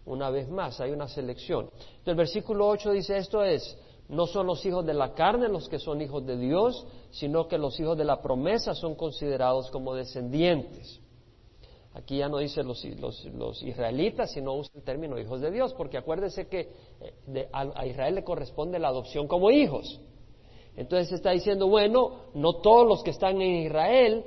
Una 0.07 0.31
vez 0.31 0.49
más, 0.49 0.81
hay 0.81 0.93
una 0.93 1.09
selección. 1.09 1.71
el 2.05 2.15
versículo 2.15 2.67
8 2.69 2.93
dice 2.93 3.19
esto 3.19 3.45
es, 3.45 3.77
no 4.09 4.27
son 4.27 4.47
los 4.47 4.65
hijos 4.65 4.85
de 4.85 4.95
la 4.95 5.15
carne 5.15 5.49
los 5.49 5.69
que 5.69 5.79
son 5.79 6.01
hijos 6.01 6.27
de 6.27 6.37
Dios, 6.37 6.87
sino 7.11 7.47
que 7.47 7.59
los 7.59 7.79
hijos 7.79 7.97
de 7.97 8.05
la 8.05 8.21
promesa 8.21 8.75
son 8.75 8.95
considerados 8.95 9.71
como 9.71 9.95
descendientes. 9.95 11.01
Aquí 11.93 12.19
ya 12.19 12.29
no 12.29 12.39
dice 12.39 12.63
los, 12.63 12.85
los, 12.85 13.63
israelitas, 13.63 14.33
sino 14.33 14.55
usa 14.55 14.73
el 14.77 14.83
término 14.83 15.19
hijos 15.19 15.41
de 15.41 15.51
Dios, 15.51 15.75
porque 15.75 15.99
acuérdese 15.99 16.47
que 16.47 16.73
eh, 17.35 17.49
a 17.53 17.87
Israel 17.87 18.15
le 18.15 18.25
corresponde 18.25 18.79
la 18.79 18.89
adopción 18.89 19.27
como 19.27 19.51
hijos. 19.51 20.01
Entonces 20.77 21.12
está 21.12 21.31
diciendo, 21.31 21.69
bueno, 21.69 22.31
no 22.35 22.55
todos 22.55 22.87
los 22.87 23.03
que 23.03 23.11
están 23.11 23.41
en 23.41 23.67
Israel 23.67 24.25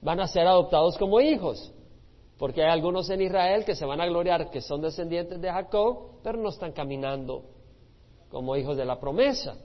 van 0.00 0.20
a 0.20 0.28
ser 0.28 0.46
adoptados 0.46 0.96
como 0.96 1.20
hijos, 1.20 1.72
porque 2.38 2.62
hay 2.62 2.70
algunos 2.70 3.10
en 3.10 3.22
Israel 3.22 3.64
que 3.64 3.74
se 3.74 3.84
van 3.84 4.00
a 4.00 4.06
gloriar 4.06 4.50
que 4.50 4.60
son 4.60 4.80
descendientes 4.80 5.40
de 5.40 5.50
Jacob, 5.50 6.20
pero 6.22 6.38
no 6.38 6.50
están 6.50 6.72
caminando 6.72 7.42
como 8.30 8.56
hijos 8.56 8.76
de 8.76 8.84
la 8.84 9.00
promesa. 9.00 9.56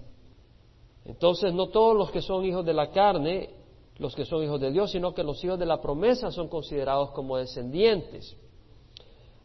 Entonces, 1.05 1.53
no 1.53 1.67
todos 1.67 1.95
los 1.95 2.11
que 2.11 2.21
son 2.21 2.45
hijos 2.45 2.65
de 2.65 2.73
la 2.73 2.89
carne, 2.89 3.49
los 3.97 4.15
que 4.15 4.25
son 4.25 4.43
hijos 4.43 4.59
de 4.59 4.71
Dios, 4.71 4.91
sino 4.91 5.13
que 5.13 5.23
los 5.23 5.43
hijos 5.43 5.59
de 5.59 5.65
la 5.65 5.81
promesa 5.81 6.31
son 6.31 6.47
considerados 6.47 7.11
como 7.11 7.37
descendientes. 7.37 8.35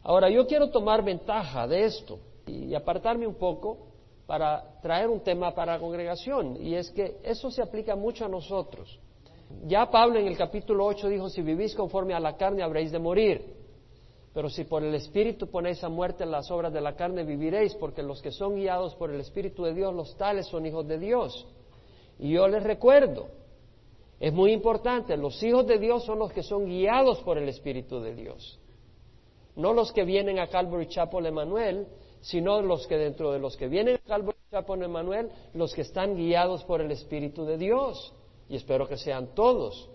Ahora, 0.01 0.29
yo 0.29 0.47
quiero 0.47 0.69
tomar 0.69 1.03
ventaja 1.03 1.67
de 1.67 1.83
esto 1.83 2.19
y 2.47 2.73
apartarme 2.73 3.27
un 3.27 3.35
poco 3.35 3.88
para 4.29 4.79
traer 4.79 5.09
un 5.09 5.21
tema 5.21 5.55
para 5.55 5.73
la 5.73 5.79
congregación, 5.79 6.55
y 6.61 6.75
es 6.75 6.91
que 6.91 7.17
eso 7.23 7.49
se 7.49 7.63
aplica 7.63 7.95
mucho 7.95 8.25
a 8.25 8.29
nosotros. 8.29 8.99
Ya 9.65 9.89
Pablo 9.89 10.19
en 10.19 10.27
el 10.27 10.37
capítulo 10.37 10.85
8 10.85 11.09
dijo, 11.09 11.29
si 11.29 11.41
vivís 11.41 11.73
conforme 11.73 12.13
a 12.13 12.19
la 12.19 12.37
carne 12.37 12.61
habréis 12.61 12.91
de 12.91 12.99
morir, 12.99 13.55
pero 14.31 14.47
si 14.47 14.65
por 14.65 14.83
el 14.83 14.93
Espíritu 14.93 15.47
ponéis 15.47 15.83
a 15.83 15.89
muerte 15.89 16.27
las 16.27 16.51
obras 16.51 16.71
de 16.71 16.79
la 16.79 16.95
carne, 16.95 17.23
viviréis, 17.23 17.73
porque 17.73 18.03
los 18.03 18.21
que 18.21 18.29
son 18.29 18.53
guiados 18.53 18.93
por 18.93 19.09
el 19.09 19.19
Espíritu 19.19 19.63
de 19.63 19.73
Dios, 19.73 19.95
los 19.95 20.15
tales 20.15 20.45
son 20.45 20.63
hijos 20.63 20.87
de 20.87 20.99
Dios. 20.99 21.47
Y 22.19 22.33
yo 22.33 22.47
les 22.47 22.61
recuerdo, 22.61 23.29
es 24.19 24.31
muy 24.31 24.51
importante, 24.51 25.17
los 25.17 25.41
hijos 25.41 25.65
de 25.65 25.79
Dios 25.79 26.05
son 26.05 26.19
los 26.19 26.31
que 26.31 26.43
son 26.43 26.67
guiados 26.67 27.17
por 27.21 27.39
el 27.39 27.49
Espíritu 27.49 27.99
de 27.99 28.13
Dios, 28.13 28.59
no 29.55 29.73
los 29.73 29.91
que 29.91 30.03
vienen 30.03 30.37
a 30.37 30.45
Calvary 30.45 30.85
Chapel 30.85 31.25
Emanuel 31.25 31.87
sino 32.21 32.61
los 32.61 32.87
que 32.87 32.97
dentro 32.97 33.31
de 33.31 33.39
los 33.39 33.55
que 33.55 33.67
vienen 33.67 33.95
a 33.95 34.07
Calvary 34.07 34.37
Chapel 34.51 34.83
Emanuel, 34.83 35.29
los 35.53 35.73
que 35.73 35.81
están 35.81 36.15
guiados 36.15 36.63
por 36.63 36.81
el 36.81 36.91
Espíritu 36.91 37.45
de 37.45 37.57
Dios. 37.57 38.13
Y 38.49 38.55
espero 38.55 38.87
que 38.87 38.97
sean 38.97 39.35
todos. 39.35 39.89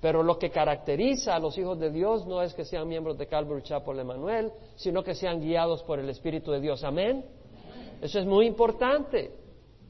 Pero 0.00 0.22
lo 0.22 0.38
que 0.38 0.50
caracteriza 0.50 1.34
a 1.34 1.40
los 1.40 1.58
hijos 1.58 1.78
de 1.80 1.90
Dios 1.90 2.26
no 2.26 2.42
es 2.42 2.54
que 2.54 2.64
sean 2.64 2.86
miembros 2.86 3.18
de 3.18 3.26
Calvary 3.26 3.62
Chapel 3.62 3.98
Emanuel, 3.98 4.52
sino 4.76 5.02
que 5.02 5.14
sean 5.14 5.40
guiados 5.40 5.82
por 5.82 5.98
el 5.98 6.08
Espíritu 6.08 6.52
de 6.52 6.60
Dios. 6.60 6.84
Amén. 6.84 7.24
Eso 8.00 8.20
es 8.20 8.26
muy 8.26 8.46
importante. 8.46 9.32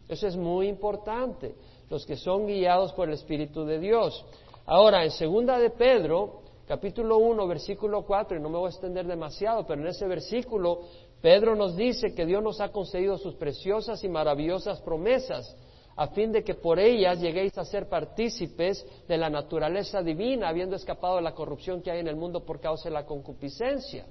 Eso 0.09 0.27
es 0.27 0.37
muy 0.37 0.69
importante. 0.69 1.55
Los 1.91 2.07
que 2.07 2.17
son 2.17 2.47
guiados 2.47 2.93
por 2.95 3.09
el 3.09 3.15
Espíritu 3.15 3.65
de 3.67 3.79
Dios. 3.79 4.25
Ahora, 4.65 5.05
en 5.05 5.11
segunda 5.11 5.59
de 5.59 5.71
Pedro, 5.71 6.43
capítulo 6.67 7.19
1, 7.19 7.47
versículo 7.47 8.03
4, 8.03 8.39
y 8.39 8.41
no 8.41 8.49
me 8.49 8.59
voy 8.59 8.67
a 8.67 8.71
extender 8.71 9.07
demasiado, 9.07 9.67
pero 9.67 9.81
en 9.81 9.89
ese 9.89 10.07
versículo 10.07 10.81
Pedro 11.21 11.57
nos 11.57 11.77
dice 11.77 12.15
que 12.15 12.27
Dios 12.27 12.43
nos 12.43 12.61
ha 12.61 12.71
concedido 12.71 13.19
sus 13.19 13.35
preciosas 13.35 14.03
y 14.05 14.09
maravillosas 14.09 14.81
promesas 14.81 15.57
a 15.99 16.07
fin 16.07 16.31
de 16.31 16.45
que 16.45 16.55
por 16.55 16.79
ellas 16.79 17.21
lleguéis 17.21 17.59
a 17.59 17.65
ser 17.65 17.89
partícipes 17.89 18.87
de 19.09 19.19
la 19.19 19.29
naturaleza 19.29 20.01
divina, 20.01 20.49
habiendo 20.49 20.77
escapado 20.77 21.17
de 21.17 21.23
la 21.23 21.35
corrupción 21.35 21.83
que 21.83 21.91
hay 21.91 21.99
en 21.99 22.07
el 22.07 22.15
mundo 22.15 22.45
por 22.45 22.61
causa 22.61 22.89
de 22.89 22.95
la 22.95 23.05
concupiscencia. 23.05 24.07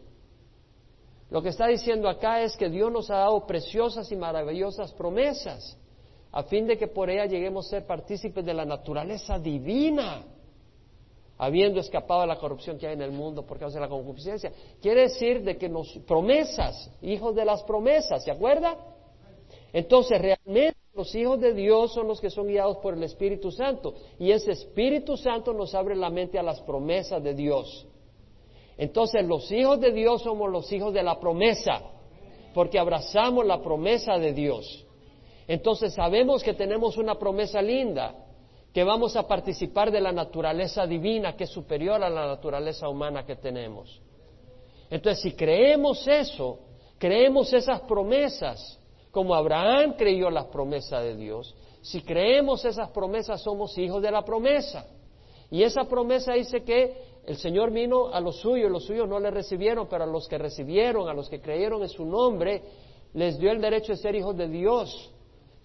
Lo 1.30 1.42
que 1.42 1.48
está 1.48 1.68
diciendo 1.68 2.10
acá 2.10 2.42
es 2.42 2.58
que 2.58 2.68
Dios 2.68 2.92
nos 2.92 3.10
ha 3.10 3.20
dado 3.20 3.48
preciosas 3.48 4.12
y 4.12 4.18
maravillosas 4.18 4.92
promesas, 4.92 5.78
a 6.34 6.44
fin 6.44 6.68
de 6.68 6.78
que 6.78 6.88
por 6.88 7.10
ellas 7.10 7.32
lleguemos 7.32 7.68
a 7.68 7.70
ser 7.70 7.88
partícipes 7.88 8.46
de 8.46 8.54
la 8.54 8.66
naturaleza 8.66 9.40
divina, 9.40 10.26
habiendo 11.38 11.80
escapado 11.80 12.22
de 12.22 12.28
la 12.28 12.38
corrupción 12.38 12.78
que 12.78 12.88
hay 12.88 12.94
en 12.94 13.02
el 13.02 13.12
mundo 13.12 13.46
por 13.46 13.60
causa 13.60 13.76
de 13.76 13.82
la 13.82 13.90
concupiscencia. 13.90 14.52
Quiere 14.82 15.02
decir 15.02 15.44
de 15.44 15.58
que 15.58 15.70
nos 15.70 15.92
promesas, 16.08 16.92
hijos 17.02 17.36
de 17.36 17.46
las 17.46 17.64
promesas, 17.64 18.24
¿se 18.24 18.32
acuerda? 18.32 18.78
Entonces, 19.74 20.20
realmente 20.20 20.78
los 20.98 21.14
hijos 21.14 21.40
de 21.40 21.54
Dios 21.54 21.94
son 21.94 22.08
los 22.08 22.20
que 22.20 22.32
son 22.32 22.48
guiados 22.48 22.78
por 22.78 22.96
el 22.96 23.04
Espíritu 23.04 23.52
Santo 23.52 23.94
y 24.18 24.32
ese 24.32 24.52
Espíritu 24.52 25.16
Santo 25.16 25.54
nos 25.54 25.76
abre 25.76 25.96
la 25.96 26.10
mente 26.10 26.40
a 26.40 26.44
las 26.44 26.60
promesas 26.62 27.24
de 27.24 27.36
Dios. 27.36 27.86
Entonces 28.80 29.24
los 29.24 29.52
hijos 29.52 29.80
de 29.80 29.92
Dios 29.92 30.24
somos 30.24 30.52
los 30.52 30.72
hijos 30.72 30.94
de 30.94 31.04
la 31.04 31.20
promesa 31.20 31.82
porque 32.54 32.80
abrazamos 32.80 33.46
la 33.46 33.62
promesa 33.62 34.18
de 34.18 34.34
Dios. 34.34 34.86
Entonces 35.48 35.94
sabemos 35.94 36.44
que 36.44 36.56
tenemos 36.56 36.98
una 36.98 37.14
promesa 37.16 37.62
linda, 37.62 38.16
que 38.74 38.84
vamos 38.84 39.16
a 39.16 39.28
participar 39.28 39.92
de 39.92 40.02
la 40.02 40.12
naturaleza 40.12 40.86
divina 40.86 41.36
que 41.36 41.46
es 41.46 41.50
superior 41.50 42.04
a 42.04 42.10
la 42.10 42.28
naturaleza 42.28 42.88
humana 42.88 43.26
que 43.26 43.36
tenemos. 43.36 44.02
Entonces 44.90 45.24
si 45.24 45.34
creemos 45.34 46.08
eso, 46.08 46.60
creemos 46.98 47.52
esas 47.54 47.82
promesas, 47.82 48.80
como 49.12 49.34
Abraham 49.34 49.96
creyó 49.98 50.30
las 50.30 50.46
promesas 50.46 51.04
de 51.04 51.16
Dios, 51.16 51.56
si 51.82 52.02
creemos 52.02 52.66
esas 52.66 52.90
promesas 52.90 53.42
somos 53.42 53.78
hijos 53.78 54.02
de 54.02 54.12
la 54.12 54.24
promesa. 54.24 54.86
Y 55.50 55.64
esa 55.64 55.86
promesa 55.86 56.34
dice 56.34 56.64
que 56.64 57.18
el 57.26 57.38
Señor 57.38 57.72
vino 57.72 58.08
a 58.08 58.20
los 58.20 58.38
suyos, 58.38 58.72
los 58.72 58.86
suyos 58.86 59.08
no 59.08 59.20
le 59.20 59.32
recibieron, 59.32 59.88
pero 59.90 60.04
a 60.04 60.08
los 60.08 60.28
que 60.28 60.38
recibieron, 60.38 61.10
a 61.10 61.14
los 61.14 61.30
que 61.30 61.42
creyeron 61.42 61.82
en 61.82 61.90
su 61.90 62.06
nombre, 62.06 62.62
les 63.14 63.40
dio 63.40 63.52
el 63.52 63.62
derecho 63.62 63.94
de 63.94 63.98
ser 63.98 64.16
hijos 64.16 64.36
de 64.38 64.48
Dios, 64.48 65.12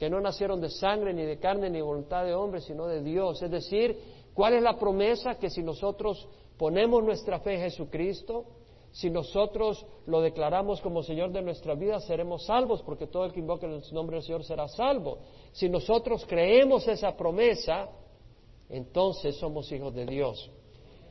que 0.02 0.10
no 0.10 0.20
nacieron 0.20 0.60
de 0.60 0.68
sangre, 0.68 1.14
ni 1.14 1.22
de 1.22 1.38
carne, 1.38 1.70
ni 1.70 1.80
voluntad 1.80 2.24
de 2.24 2.34
hombre, 2.34 2.60
sino 2.60 2.88
de 2.88 3.04
Dios. 3.04 3.40
Es 3.40 3.52
decir, 3.52 3.96
¿cuál 4.34 4.54
es 4.54 4.60
la 4.60 4.76
promesa? 4.76 5.36
Que 5.36 5.48
si 5.48 5.62
nosotros 5.62 6.28
ponemos 6.58 7.04
nuestra 7.04 7.38
fe 7.38 7.54
en 7.54 7.60
Jesucristo, 7.60 8.46
si 8.90 9.10
nosotros 9.10 9.86
lo 10.06 10.20
declaramos 10.20 10.80
como 10.80 11.04
Señor 11.04 11.30
de 11.30 11.40
nuestra 11.40 11.76
vida, 11.76 12.00
seremos 12.00 12.46
salvos, 12.46 12.82
porque 12.82 13.06
todo 13.06 13.26
el 13.26 13.32
que 13.32 13.38
invoque 13.38 13.66
el 13.66 13.80
nombre 13.92 14.16
del 14.16 14.24
Señor 14.24 14.42
será 14.42 14.66
salvo. 14.66 15.18
Si 15.52 15.68
nosotros 15.68 16.26
creemos 16.26 16.88
esa 16.88 17.16
promesa, 17.16 17.88
entonces 18.70 19.36
somos 19.36 19.70
hijos 19.70 19.94
de 19.94 20.04
Dios. 20.04 20.50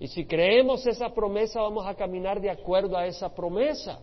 Y 0.01 0.07
si 0.09 0.25
creemos 0.25 0.85
esa 0.85 1.13
promesa, 1.13 1.61
vamos 1.61 1.87
a 1.87 1.95
caminar 1.95 2.41
de 2.41 2.49
acuerdo 2.49 2.97
a 2.97 3.05
esa 3.05 3.33
promesa. 3.33 4.01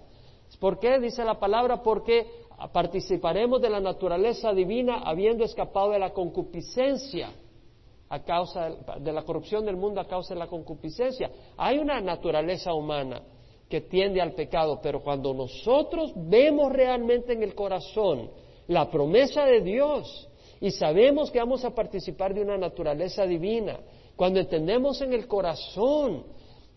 ¿Por 0.59 0.78
qué? 0.78 0.99
Dice 0.99 1.23
la 1.25 1.38
palabra, 1.38 1.83
porque 1.83 2.48
participaremos 2.73 3.62
de 3.62 3.71
la 3.71 3.81
naturaleza 3.81 4.53
divina 4.53 4.99
habiendo 5.05 5.45
escapado 5.45 5.93
de 5.93 6.00
la 6.00 6.12
concupiscencia 6.12 7.30
a 8.09 8.23
causa 8.25 8.71
de 9.00 9.13
la 9.13 9.23
corrupción 9.23 9.65
del 9.65 9.76
mundo 9.76 10.00
a 10.00 10.09
causa 10.09 10.35
de 10.35 10.41
la 10.41 10.49
concupiscencia. 10.49 11.30
Hay 11.56 11.78
una 11.78 12.00
naturaleza 12.00 12.75
humana 12.75 13.23
que 13.69 13.82
tiende 13.82 14.21
al 14.21 14.32
pecado, 14.32 14.80
pero 14.82 15.02
cuando 15.02 15.32
nosotros 15.35 16.13
vemos 16.17 16.73
realmente 16.73 17.35
en 17.35 17.43
el 17.43 17.54
corazón 17.54 18.30
la 18.67 18.91
promesa 18.91 19.45
de 19.45 19.61
Dios 19.61 20.28
y 20.61 20.71
sabemos 20.71 21.30
que 21.30 21.39
vamos 21.39 21.65
a 21.65 21.75
participar 21.75 22.35
de 22.35 22.43
una 22.43 22.59
naturaleza 22.59 23.25
divina, 23.25 23.78
cuando 24.17 24.41
entendemos 24.41 25.00
en 25.00 25.13
el 25.13 25.28
corazón 25.28 26.25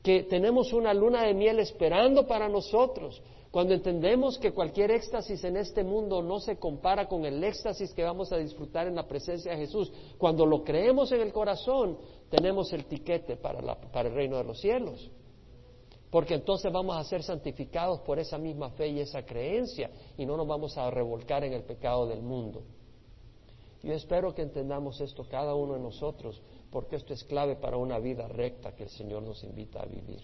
que 0.04 0.24
tenemos 0.24 0.74
una 0.74 0.94
luna 0.94 1.24
de 1.24 1.34
miel 1.34 1.60
esperando 1.60 2.28
para 2.28 2.50
nosotros, 2.50 3.22
cuando 3.52 3.74
entendemos 3.74 4.38
que 4.38 4.54
cualquier 4.54 4.92
éxtasis 4.92 5.44
en 5.44 5.58
este 5.58 5.84
mundo 5.84 6.22
no 6.22 6.40
se 6.40 6.58
compara 6.58 7.08
con 7.08 7.26
el 7.26 7.44
éxtasis 7.44 7.94
que 7.94 8.04
vamos 8.04 8.32
a 8.32 8.38
disfrutar 8.38 8.88
en 8.88 8.96
la 8.96 9.08
presencia 9.08 9.52
de 9.52 9.58
Jesús, 9.58 9.92
cuando 10.18 10.46
lo 10.46 10.64
creemos 10.64 11.12
en 11.12 11.22
el 11.22 11.34
corazón, 11.34 11.98
tenemos 12.30 12.72
el 12.74 12.86
tiquete 12.86 13.36
para, 13.36 13.76
para 13.92 14.10
el 14.10 14.16
reino 14.16 14.38
de 14.38 14.44
los 14.46 14.60
cielos 14.60 15.12
porque 16.12 16.34
entonces 16.34 16.72
vamos 16.72 16.98
a 16.98 17.04
ser 17.06 17.24
santificados 17.24 18.02
por 18.02 18.20
esa 18.20 18.38
misma 18.38 18.70
fe 18.72 18.90
y 18.90 19.00
esa 19.00 19.26
creencia 19.26 19.90
y 20.18 20.26
no 20.26 20.36
nos 20.36 20.46
vamos 20.46 20.78
a 20.78 20.92
revolcar 20.92 21.46
en 21.46 21.54
el 21.54 21.64
pecado 21.64 22.06
del 22.06 22.22
mundo. 22.22 22.64
Yo 23.82 23.94
espero 23.94 24.36
que 24.36 24.42
entendamos 24.42 25.00
esto 25.00 25.26
cada 25.28 25.56
uno 25.56 25.74
de 25.74 25.80
nosotros, 25.80 26.40
porque 26.72 26.96
esto 26.96 27.14
es 27.14 27.24
clave 27.24 27.56
para 27.56 27.78
una 27.78 28.00
vida 28.00 28.28
recta 28.28 28.74
que 28.76 28.84
el 28.84 28.90
Señor 28.90 29.24
nos 29.24 29.44
invita 29.44 29.82
a 29.82 29.86
vivir. 29.86 30.22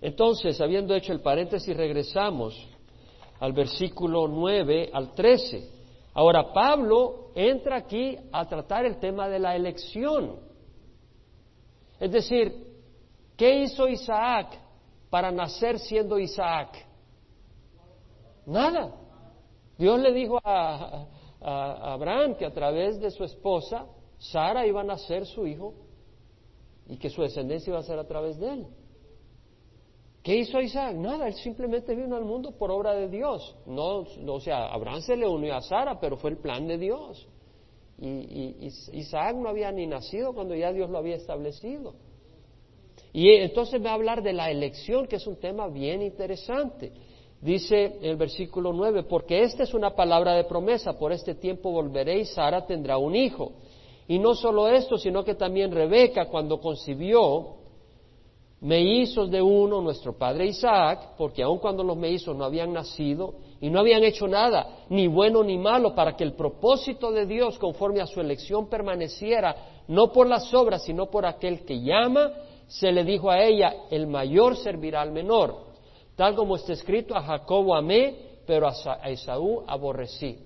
Entonces, 0.00 0.60
habiendo 0.60 0.94
hecho 0.94 1.12
el 1.12 1.20
paréntesis, 1.20 1.76
regresamos 1.76 2.54
al 3.40 3.52
versículo 3.52 4.26
9 4.28 4.90
al 4.92 5.14
13. 5.14 5.70
Ahora, 6.14 6.52
Pablo 6.52 7.30
entra 7.34 7.76
aquí 7.76 8.16
a 8.32 8.46
tratar 8.46 8.86
el 8.86 8.98
tema 8.98 9.28
de 9.28 9.38
la 9.38 9.56
elección. 9.56 10.40
Es 11.98 12.10
decir, 12.10 12.54
¿qué 13.36 13.62
hizo 13.62 13.88
Isaac 13.88 14.58
para 15.10 15.30
nacer 15.30 15.78
siendo 15.78 16.18
Isaac? 16.18 16.86
Nada. 18.46 18.94
Dios 19.76 19.98
le 20.00 20.12
dijo 20.12 20.38
a, 20.42 21.06
Abraham 21.40 22.36
que 22.36 22.46
a 22.46 22.52
través 22.52 23.00
de 23.00 23.10
su 23.10 23.24
esposa, 23.24 23.86
Sara 24.30 24.66
iba 24.66 24.80
a 24.80 24.84
nacer 24.84 25.26
su 25.26 25.46
hijo 25.46 25.74
y 26.86 26.96
que 26.96 27.10
su 27.10 27.22
descendencia 27.22 27.70
iba 27.70 27.78
a 27.78 27.82
ser 27.82 27.98
a 27.98 28.06
través 28.06 28.38
de 28.38 28.52
él. 28.52 28.66
¿Qué 30.22 30.36
hizo 30.36 30.60
Isaac? 30.60 30.96
Nada, 30.96 31.28
él 31.28 31.34
simplemente 31.34 31.94
vino 31.94 32.16
al 32.16 32.24
mundo 32.24 32.52
por 32.52 32.70
obra 32.70 32.94
de 32.94 33.08
Dios. 33.08 33.56
No, 33.66 34.04
o 34.26 34.40
sea, 34.40 34.72
Abraham 34.72 35.02
se 35.02 35.16
le 35.16 35.26
unió 35.26 35.54
a 35.54 35.60
Sara, 35.60 36.00
pero 36.00 36.16
fue 36.16 36.30
el 36.30 36.38
plan 36.38 36.66
de 36.66 36.78
Dios. 36.78 37.28
y 38.00 38.66
Isaac 38.92 39.36
no 39.36 39.48
había 39.48 39.70
ni 39.70 39.86
nacido 39.86 40.32
cuando 40.32 40.54
ya 40.54 40.72
Dios 40.72 40.88
lo 40.88 40.98
había 40.98 41.16
establecido. 41.16 41.94
Y 43.12 43.30
entonces 43.30 43.84
va 43.84 43.90
a 43.90 43.94
hablar 43.94 44.22
de 44.22 44.32
la 44.32 44.50
elección, 44.50 45.06
que 45.06 45.16
es 45.16 45.26
un 45.26 45.36
tema 45.36 45.68
bien 45.68 46.02
interesante. 46.02 46.92
Dice 47.40 47.98
el 48.02 48.16
versículo 48.16 48.72
9, 48.72 49.04
porque 49.04 49.42
esta 49.42 49.62
es 49.62 49.74
una 49.74 49.94
palabra 49.94 50.34
de 50.34 50.44
promesa, 50.44 50.98
por 50.98 51.12
este 51.12 51.34
tiempo 51.34 51.70
volveré 51.70 52.18
y 52.18 52.24
Sara 52.24 52.66
tendrá 52.66 52.98
un 52.98 53.14
hijo. 53.14 53.52
Y 54.06 54.18
no 54.18 54.34
solo 54.34 54.68
esto, 54.68 54.98
sino 54.98 55.24
que 55.24 55.34
también 55.34 55.72
Rebeca, 55.72 56.26
cuando 56.26 56.60
concibió 56.60 57.56
mellizos 58.60 59.30
de 59.30 59.42
uno, 59.42 59.80
nuestro 59.80 60.16
padre 60.16 60.46
Isaac, 60.46 61.10
porque 61.18 61.42
aun 61.42 61.58
cuando 61.58 61.82
los 61.84 61.96
mellizos 61.96 62.34
no 62.34 62.44
habían 62.44 62.72
nacido 62.72 63.34
y 63.60 63.68
no 63.68 63.80
habían 63.80 64.04
hecho 64.04 64.26
nada, 64.26 64.84
ni 64.88 65.06
bueno 65.06 65.42
ni 65.42 65.58
malo, 65.58 65.94
para 65.94 66.16
que 66.16 66.24
el 66.24 66.32
propósito 66.32 67.12
de 67.12 67.26
Dios 67.26 67.58
conforme 67.58 68.00
a 68.00 68.06
su 68.06 68.20
elección 68.20 68.68
permaneciera, 68.68 69.54
no 69.88 70.12
por 70.12 70.26
las 70.26 70.52
obras, 70.54 70.84
sino 70.84 71.10
por 71.10 71.26
aquel 71.26 71.64
que 71.64 71.80
llama, 71.80 72.32
se 72.66 72.90
le 72.90 73.04
dijo 73.04 73.30
a 73.30 73.42
ella, 73.42 73.74
el 73.90 74.06
mayor 74.06 74.56
servirá 74.56 75.02
al 75.02 75.12
menor, 75.12 75.56
tal 76.16 76.34
como 76.34 76.56
está 76.56 76.72
escrito, 76.72 77.14
a 77.14 77.22
Jacobo 77.22 77.74
amé, 77.74 78.16
pero 78.46 78.66
a 78.66 79.10
Esaú 79.10 79.62
aborrecí. 79.66 80.38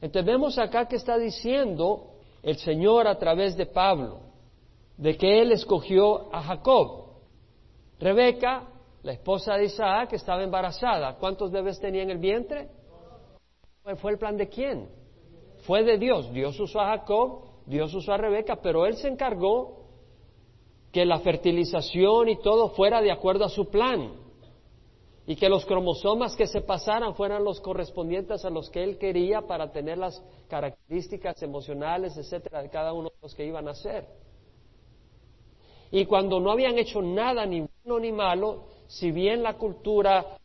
Entonces 0.00 0.24
vemos 0.24 0.58
acá 0.58 0.86
que 0.86 0.96
está 0.96 1.18
diciendo 1.18 2.15
el 2.46 2.58
Señor 2.58 3.08
a 3.08 3.18
través 3.18 3.56
de 3.56 3.66
Pablo, 3.66 4.20
de 4.96 5.16
que 5.16 5.42
él 5.42 5.50
escogió 5.50 6.32
a 6.32 6.44
Jacob. 6.44 7.06
Rebeca, 7.98 8.68
la 9.02 9.14
esposa 9.14 9.56
de 9.56 9.64
Isaac, 9.64 10.12
estaba 10.12 10.44
embarazada. 10.44 11.16
¿Cuántos 11.16 11.50
bebés 11.50 11.80
tenía 11.80 12.04
en 12.04 12.10
el 12.10 12.18
vientre? 12.18 12.68
¿Fue 13.96 14.12
el 14.12 14.18
plan 14.18 14.36
de 14.36 14.48
quién? 14.48 14.88
Fue 15.62 15.82
de 15.82 15.98
Dios. 15.98 16.32
Dios 16.32 16.58
usó 16.60 16.80
a 16.80 16.96
Jacob, 16.98 17.46
Dios 17.66 17.92
usó 17.92 18.12
a 18.12 18.16
Rebeca, 18.16 18.60
pero 18.62 18.86
él 18.86 18.96
se 18.96 19.08
encargó 19.08 19.88
que 20.92 21.04
la 21.04 21.18
fertilización 21.18 22.28
y 22.28 22.36
todo 22.42 22.68
fuera 22.68 23.02
de 23.02 23.10
acuerdo 23.10 23.44
a 23.44 23.48
su 23.48 23.68
plan 23.68 24.12
y 25.26 25.34
que 25.34 25.48
los 25.48 25.66
cromosomas 25.66 26.36
que 26.36 26.46
se 26.46 26.60
pasaran 26.60 27.14
fueran 27.14 27.42
los 27.42 27.60
correspondientes 27.60 28.44
a 28.44 28.50
los 28.50 28.70
que 28.70 28.84
él 28.84 28.96
quería 28.96 29.42
para 29.42 29.72
tener 29.72 29.98
las 29.98 30.22
características 30.48 31.42
emocionales, 31.42 32.16
etcétera, 32.16 32.62
de 32.62 32.70
cada 32.70 32.92
uno 32.92 33.08
de 33.08 33.16
los 33.20 33.34
que 33.34 33.44
iban 33.44 33.66
a 33.66 33.74
ser. 33.74 34.06
Y 35.90 36.06
cuando 36.06 36.38
no 36.38 36.50
habían 36.52 36.78
hecho 36.78 37.02
nada, 37.02 37.44
ni 37.44 37.66
bueno 37.84 38.00
ni 38.00 38.12
malo, 38.12 38.64
si 38.86 39.10
bien 39.10 39.42
la 39.42 39.54
cultura 39.54 40.38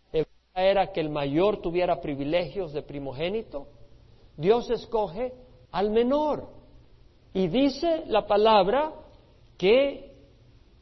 era 0.55 0.91
que 0.91 0.99
el 0.99 1.09
mayor 1.09 1.61
tuviera 1.61 2.01
privilegios 2.01 2.73
de 2.73 2.81
primogénito, 2.81 3.67
Dios 4.35 4.69
escoge 4.69 5.33
al 5.71 5.91
menor. 5.91 6.49
Y 7.33 7.47
dice 7.47 8.03
la 8.07 8.27
palabra 8.27 8.93
que 9.57 10.15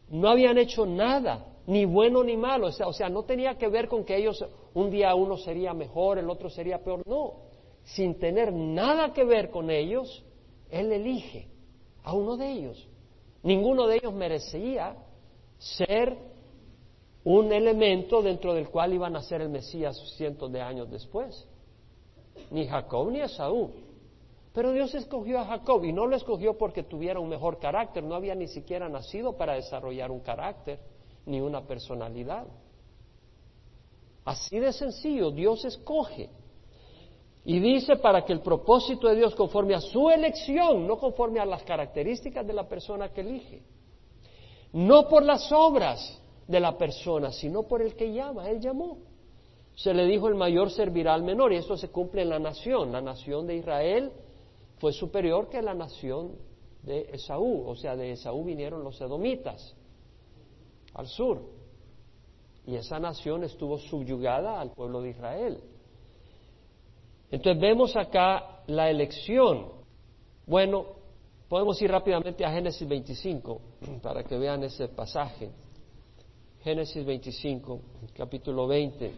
no 0.09 0.29
habían 0.29 0.57
hecho 0.57 0.85
nada, 0.85 1.45
ni 1.69 1.85
bueno 1.85 2.23
ni 2.23 2.35
malo. 2.35 2.67
O 2.67 2.71
sea, 2.71 2.87
o 2.87 2.93
sea, 2.93 3.09
no 3.09 3.23
tenía 3.23 3.55
que 3.55 3.67
ver 3.67 3.87
con 3.87 4.03
que 4.03 4.17
ellos 4.17 4.43
un 4.73 4.89
día 4.89 5.13
uno 5.13 5.37
sería 5.37 5.71
mejor, 5.71 6.17
el 6.17 6.27
otro 6.27 6.49
sería 6.49 6.83
peor. 6.83 7.03
No, 7.07 7.33
sin 7.83 8.17
tener 8.17 8.51
nada 8.51 9.13
que 9.13 9.23
ver 9.23 9.51
con 9.51 9.69
ellos, 9.69 10.25
Él 10.71 10.91
elige 10.91 11.47
a 12.03 12.13
uno 12.13 12.37
de 12.37 12.51
ellos. 12.51 12.89
Ninguno 13.43 13.85
de 13.85 13.97
ellos 13.97 14.13
merecía 14.13 14.97
ser 15.59 16.17
un 17.23 17.53
elemento 17.53 18.23
dentro 18.23 18.55
del 18.55 18.69
cual 18.69 18.93
iban 18.93 19.15
a 19.15 19.21
ser 19.21 19.41
el 19.41 19.49
Mesías 19.49 19.95
cientos 20.17 20.51
de 20.51 20.61
años 20.61 20.89
después. 20.89 21.47
Ni 22.49 22.65
Jacob 22.65 23.11
ni 23.11 23.21
Esaú. 23.21 23.69
Pero 24.53 24.71
Dios 24.71 24.95
escogió 24.95 25.37
a 25.39 25.45
Jacob 25.45 25.85
y 25.85 25.93
no 25.93 26.07
lo 26.07 26.15
escogió 26.15 26.57
porque 26.57 26.81
tuviera 26.81 27.19
un 27.19 27.29
mejor 27.29 27.59
carácter, 27.59 28.03
no 28.03 28.15
había 28.15 28.33
ni 28.33 28.47
siquiera 28.47 28.89
nacido 28.89 29.37
para 29.37 29.53
desarrollar 29.53 30.09
un 30.09 30.21
carácter 30.21 30.79
ni 31.25 31.39
una 31.41 31.61
personalidad. 31.61 32.47
Así 34.25 34.59
de 34.59 34.73
sencillo, 34.73 35.31
Dios 35.31 35.65
escoge. 35.65 36.29
Y 37.45 37.59
dice 37.59 37.95
para 37.95 38.25
que 38.25 38.33
el 38.33 38.41
propósito 38.41 39.07
de 39.07 39.15
Dios 39.15 39.33
conforme 39.33 39.73
a 39.73 39.81
su 39.81 40.09
elección, 40.09 40.85
no 40.85 40.97
conforme 40.97 41.39
a 41.39 41.45
las 41.45 41.63
características 41.63 42.45
de 42.45 42.53
la 42.53 42.67
persona 42.67 43.09
que 43.09 43.21
elige, 43.21 43.63
no 44.73 45.07
por 45.07 45.23
las 45.23 45.51
obras 45.51 46.21
de 46.47 46.59
la 46.59 46.77
persona, 46.77 47.31
sino 47.31 47.63
por 47.63 47.81
el 47.81 47.95
que 47.95 48.13
llama, 48.13 48.49
él 48.49 48.59
llamó. 48.59 48.99
Se 49.75 49.93
le 49.93 50.05
dijo 50.05 50.27
el 50.27 50.35
mayor 50.35 50.69
servirá 50.69 51.13
al 51.13 51.23
menor 51.23 51.53
y 51.53 51.55
esto 51.55 51.77
se 51.77 51.89
cumple 51.89 52.21
en 52.21 52.29
la 52.29 52.39
nación. 52.39 52.91
La 52.91 53.01
nación 53.01 53.47
de 53.47 53.55
Israel 53.55 54.11
fue 54.77 54.91
superior 54.91 55.49
que 55.49 55.61
la 55.61 55.73
nación 55.73 56.35
de 56.83 57.09
Esaú, 57.13 57.67
o 57.67 57.75
sea, 57.75 57.95
de 57.95 58.11
Esaú 58.11 58.43
vinieron 58.43 58.83
los 58.83 58.99
edomitas 58.99 59.75
al 60.99 61.07
sur. 61.07 61.41
Y 62.67 62.75
esa 62.75 62.99
nación 62.99 63.43
estuvo 63.43 63.77
subyugada 63.77 64.59
al 64.59 64.71
pueblo 64.71 65.01
de 65.01 65.09
Israel. 65.09 65.59
Entonces 67.31 67.61
vemos 67.61 67.95
acá 67.95 68.63
la 68.67 68.89
elección. 68.89 69.67
Bueno, 70.45 70.85
podemos 71.47 71.81
ir 71.81 71.89
rápidamente 71.89 72.45
a 72.45 72.51
Génesis 72.51 72.87
25 72.87 73.61
para 74.03 74.23
que 74.23 74.37
vean 74.37 74.63
ese 74.63 74.87
pasaje. 74.89 75.49
Génesis 76.63 77.05
25, 77.05 77.79
capítulo 78.13 78.67
20. 78.67 79.13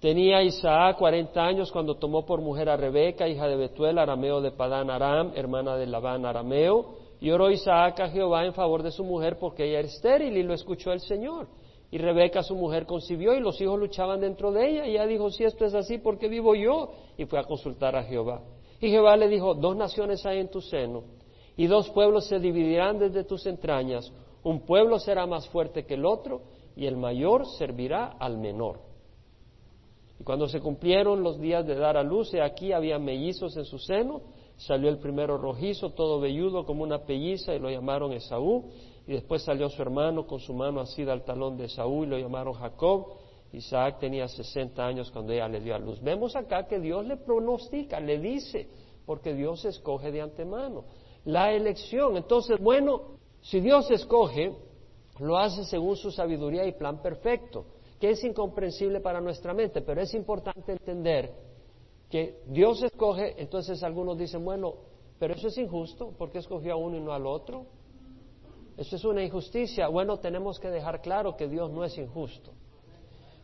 Tenía 0.00 0.44
Isaac 0.44 0.96
40 0.98 1.44
años 1.44 1.72
cuando 1.72 1.96
tomó 1.96 2.24
por 2.24 2.40
mujer 2.40 2.68
a 2.68 2.76
Rebeca, 2.76 3.26
hija 3.26 3.48
de 3.48 3.56
Betuel, 3.56 3.98
arameo 3.98 4.40
de 4.40 4.52
Padán 4.52 4.90
Aram, 4.90 5.32
hermana 5.34 5.76
de 5.76 5.88
Labán 5.88 6.24
arameo, 6.24 7.07
y 7.20 7.30
oró 7.30 7.50
Isaac 7.50 8.00
a 8.00 8.08
Jehová 8.08 8.44
en 8.44 8.54
favor 8.54 8.82
de 8.82 8.90
su 8.90 9.04
mujer 9.04 9.38
porque 9.38 9.64
ella 9.64 9.80
era 9.80 9.88
estéril 9.88 10.36
y 10.36 10.42
lo 10.42 10.54
escuchó 10.54 10.92
el 10.92 11.00
Señor. 11.00 11.48
Y 11.90 11.98
Rebeca, 11.98 12.42
su 12.42 12.54
mujer, 12.54 12.84
concibió 12.84 13.34
y 13.34 13.40
los 13.40 13.60
hijos 13.60 13.78
luchaban 13.78 14.20
dentro 14.20 14.52
de 14.52 14.68
ella. 14.68 14.86
Y 14.86 14.90
ella 14.90 15.06
dijo, 15.06 15.30
si 15.30 15.44
esto 15.44 15.64
es 15.64 15.74
así, 15.74 15.98
¿por 15.98 16.18
qué 16.18 16.28
vivo 16.28 16.54
yo? 16.54 16.90
Y 17.16 17.24
fue 17.24 17.38
a 17.38 17.44
consultar 17.44 17.96
a 17.96 18.04
Jehová. 18.04 18.42
Y 18.80 18.90
Jehová 18.90 19.16
le 19.16 19.28
dijo, 19.28 19.54
dos 19.54 19.74
naciones 19.74 20.24
hay 20.26 20.38
en 20.38 20.50
tu 20.50 20.60
seno 20.60 21.02
y 21.58 21.66
dos 21.66 21.90
pueblos 21.90 22.28
se 22.28 22.38
dividirán 22.38 23.00
desde 23.00 23.24
tus 23.24 23.44
entrañas. 23.46 24.12
Un 24.44 24.60
pueblo 24.60 25.00
será 25.00 25.26
más 25.26 25.48
fuerte 25.48 25.84
que 25.84 25.94
el 25.94 26.06
otro 26.06 26.42
y 26.76 26.86
el 26.86 26.96
mayor 26.96 27.44
servirá 27.58 28.16
al 28.20 28.38
menor. 28.38 28.78
Y 30.20 30.24
cuando 30.24 30.46
se 30.46 30.60
cumplieron 30.60 31.24
los 31.24 31.40
días 31.40 31.66
de 31.66 31.74
dar 31.74 31.96
a 31.96 32.04
luz, 32.04 32.32
he 32.32 32.40
aquí 32.40 32.72
había 32.72 33.00
mellizos 33.00 33.56
en 33.56 33.64
su 33.64 33.78
seno, 33.78 34.22
salió 34.58 34.88
el 34.88 34.98
primero 34.98 35.38
rojizo, 35.38 35.90
todo 35.90 36.20
velludo 36.20 36.66
como 36.66 36.82
una 36.82 37.04
pelliza, 37.04 37.54
y 37.54 37.58
lo 37.58 37.70
llamaron 37.70 38.12
Esaú, 38.12 38.64
y 39.06 39.12
después 39.12 39.42
salió 39.42 39.70
su 39.70 39.80
hermano 39.80 40.26
con 40.26 40.40
su 40.40 40.52
mano 40.52 40.80
asida 40.80 41.12
al 41.12 41.24
talón 41.24 41.56
de 41.56 41.66
Esaú, 41.66 42.04
y 42.04 42.08
lo 42.08 42.18
llamaron 42.18 42.54
Jacob. 42.54 43.06
Isaac 43.52 43.98
tenía 44.00 44.28
60 44.28 44.84
años 44.84 45.10
cuando 45.10 45.32
ella 45.32 45.48
le 45.48 45.60
dio 45.60 45.74
a 45.74 45.78
luz. 45.78 46.02
Vemos 46.02 46.36
acá 46.36 46.66
que 46.66 46.78
Dios 46.78 47.06
le 47.06 47.16
pronostica, 47.16 47.98
le 47.98 48.18
dice, 48.18 48.68
porque 49.06 49.32
Dios 49.32 49.64
escoge 49.64 50.12
de 50.12 50.20
antemano. 50.20 50.84
La 51.24 51.52
elección, 51.52 52.16
entonces, 52.16 52.58
bueno, 52.60 53.18
si 53.40 53.60
Dios 53.60 53.90
escoge, 53.90 54.52
lo 55.20 55.38
hace 55.38 55.64
según 55.64 55.96
su 55.96 56.10
sabiduría 56.10 56.66
y 56.66 56.72
plan 56.72 57.00
perfecto, 57.00 57.64
que 58.00 58.10
es 58.10 58.22
incomprensible 58.24 59.00
para 59.00 59.20
nuestra 59.20 59.54
mente, 59.54 59.80
pero 59.82 60.00
es 60.00 60.12
importante 60.14 60.72
entender 60.72 61.47
que 62.10 62.40
Dios 62.46 62.82
escoge, 62.82 63.40
entonces 63.40 63.82
algunos 63.82 64.16
dicen, 64.16 64.44
bueno, 64.44 64.74
pero 65.18 65.34
eso 65.34 65.48
es 65.48 65.58
injusto, 65.58 66.12
¿por 66.16 66.30
qué 66.30 66.38
escogió 66.38 66.74
a 66.74 66.76
uno 66.76 66.96
y 66.96 67.00
no 67.00 67.12
al 67.12 67.26
otro? 67.26 67.66
Eso 68.76 68.94
es 68.94 69.04
una 69.04 69.24
injusticia. 69.24 69.88
Bueno, 69.88 70.18
tenemos 70.18 70.60
que 70.60 70.68
dejar 70.68 71.02
claro 71.02 71.36
que 71.36 71.48
Dios 71.48 71.70
no 71.70 71.84
es 71.84 71.98
injusto. 71.98 72.52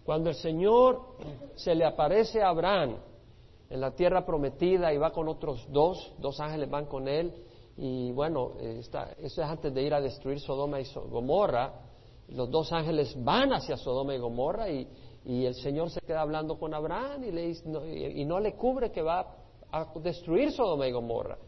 Cuando 0.05 0.31
el 0.31 0.37
Señor 0.37 1.01
se 1.57 1.75
le 1.75 1.85
aparece 1.85 2.41
a 2.41 2.51
Abraham 2.51 2.97
en 3.69 3.81
la 3.81 3.91
tierra 3.91 4.25
prometida 4.25 4.93
y 4.93 4.99
va 4.99 5.11
con 5.11 5.29
otros 5.29 5.67
dos, 5.71 6.13
dos 6.19 6.39
ángeles 6.39 6.71
van 6.71 6.87
con 6.87 7.09
él, 7.09 7.35
y 7.77 8.13
bueno, 8.13 8.53
eso 8.61 9.03
es 9.19 9.39
antes 9.41 9.75
de 9.75 9.83
ir 9.83 9.95
a 9.95 10.01
destruir 10.01 10.39
Sodoma 10.39 10.81
y 10.81 10.87
Gomorra. 11.11 11.81
Los 12.29 12.49
dos 12.51 12.73
ángeles 12.73 13.17
van 13.25 13.53
hacia 13.53 13.77
Sodoma 13.77 14.15
y 14.15 14.19
Gomorra 14.19 14.71
y, 14.71 14.87
el 15.25 15.55
Señor 15.55 15.91
se 15.91 16.01
queda 16.01 16.21
hablando 16.21 16.59
con 16.59 16.75
Abraham 16.75 17.25
y, 17.25 17.31
le, 17.31 17.55
y 18.15 18.25
no 18.25 18.41
le 18.41 18.55
cubre 18.55 18.91
que 18.91 19.03
va 19.03 19.37
a 19.71 19.93
destruir 20.01 20.53
Sodoma 20.53 20.87
y 20.87 20.93
Gomorra. 20.93 21.39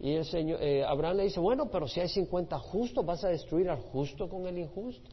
Y 0.00 0.12
el 0.12 0.24
Señor, 0.24 0.62
eh, 0.62 0.84
Abraham 0.84 1.18
le 1.18 1.22
dice, 1.24 1.40
bueno, 1.40 1.70
pero 1.70 1.86
si 1.86 2.00
hay 2.00 2.08
50 2.08 2.58
justos, 2.58 3.04
¿vas 3.04 3.22
a 3.24 3.28
destruir 3.28 3.70
al 3.70 3.78
justo 3.78 4.28
con 4.28 4.46
el 4.46 4.58
injusto? 4.58 5.10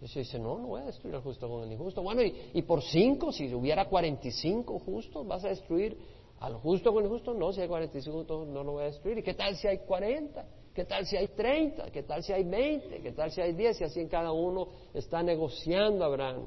Y 0.00 0.06
se 0.06 0.20
dice, 0.20 0.38
no, 0.38 0.58
no 0.58 0.68
voy 0.68 0.82
a 0.82 0.84
destruir 0.84 1.16
al 1.16 1.22
justo 1.22 1.48
con 1.48 1.64
el 1.64 1.72
injusto. 1.72 2.02
Bueno, 2.02 2.22
y, 2.22 2.32
y 2.54 2.62
por 2.62 2.82
cinco, 2.82 3.32
si 3.32 3.52
hubiera 3.52 3.88
45 3.88 4.78
justos, 4.78 5.26
¿vas 5.26 5.44
a 5.44 5.48
destruir 5.48 5.98
al 6.40 6.54
justo 6.54 6.92
con 6.92 7.02
el 7.02 7.10
justo, 7.10 7.34
no, 7.34 7.52
si 7.52 7.60
hay 7.60 7.68
45 7.68 8.46
no 8.46 8.62
lo 8.62 8.72
voy 8.72 8.82
a 8.82 8.86
destruir. 8.86 9.18
¿Y 9.18 9.22
qué 9.22 9.34
tal 9.34 9.56
si 9.56 9.66
hay 9.66 9.78
40? 9.78 10.46
¿Qué 10.72 10.84
tal 10.84 11.04
si 11.04 11.16
hay 11.16 11.28
30? 11.28 11.90
¿Qué 11.90 12.04
tal 12.04 12.22
si 12.22 12.32
hay 12.32 12.44
20? 12.44 13.00
¿Qué 13.00 13.12
tal 13.12 13.32
si 13.32 13.40
hay 13.40 13.52
10? 13.52 13.80
Y 13.80 13.84
así 13.84 14.00
en 14.00 14.08
cada 14.08 14.30
uno 14.30 14.68
está 14.94 15.22
negociando 15.22 16.04
Abraham 16.04 16.46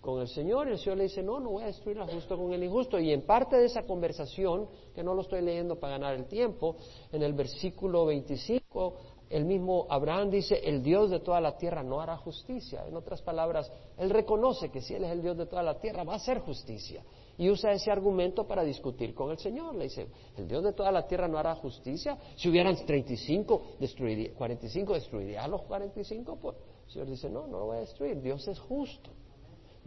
con 0.00 0.20
el 0.20 0.28
Señor. 0.28 0.68
El 0.68 0.78
Señor 0.78 0.98
le 0.98 1.04
dice, 1.04 1.22
no, 1.22 1.40
no 1.40 1.50
voy 1.50 1.64
a 1.64 1.66
destruir 1.66 1.98
al 1.98 2.10
justo 2.10 2.36
con 2.36 2.52
el 2.52 2.62
injusto. 2.62 2.98
Y 2.98 3.12
en 3.12 3.22
parte 3.22 3.56
de 3.56 3.66
esa 3.66 3.82
conversación, 3.82 4.68
que 4.94 5.02
no 5.02 5.14
lo 5.14 5.22
estoy 5.22 5.42
leyendo 5.42 5.78
para 5.78 5.94
ganar 5.94 6.14
el 6.14 6.26
tiempo, 6.26 6.76
en 7.12 7.22
el 7.22 7.32
versículo 7.32 8.06
25, 8.06 8.94
el 9.30 9.44
mismo 9.44 9.86
Abraham 9.90 10.30
dice, 10.30 10.60
el 10.64 10.82
Dios 10.82 11.10
de 11.10 11.20
toda 11.20 11.40
la 11.40 11.56
tierra 11.56 11.82
no 11.82 12.00
hará 12.00 12.16
justicia. 12.16 12.86
En 12.86 12.96
otras 12.96 13.20
palabras, 13.20 13.70
él 13.98 14.10
reconoce 14.10 14.70
que 14.70 14.80
si 14.80 14.94
Él 14.94 15.04
es 15.04 15.12
el 15.12 15.20
Dios 15.20 15.36
de 15.36 15.46
toda 15.46 15.62
la 15.62 15.78
tierra, 15.78 16.04
va 16.04 16.14
a 16.14 16.16
hacer 16.16 16.40
justicia 16.40 17.02
y 17.36 17.48
usa 17.50 17.72
ese 17.72 17.90
argumento 17.90 18.46
para 18.46 18.64
discutir 18.64 19.14
con 19.14 19.30
el 19.30 19.38
Señor. 19.38 19.74
Le 19.74 19.84
dice, 19.84 20.08
el 20.36 20.48
Dios 20.48 20.64
de 20.64 20.72
toda 20.72 20.90
la 20.90 21.06
tierra 21.06 21.28
no 21.28 21.38
hará 21.38 21.54
justicia. 21.54 22.18
Si 22.36 22.48
hubieran 22.48 22.74
35, 22.74 23.62
destruiría, 23.78 24.34
45, 24.34 24.94
destruiría 24.94 25.44
a 25.44 25.48
los 25.48 25.62
45. 25.62 26.36
Pues 26.36 26.56
el 26.86 26.92
Señor 26.92 27.08
dice, 27.08 27.30
no, 27.30 27.46
no 27.46 27.58
lo 27.60 27.66
voy 27.66 27.76
a 27.76 27.80
destruir. 27.80 28.20
Dios 28.20 28.46
es 28.48 28.58
justo. 28.58 29.10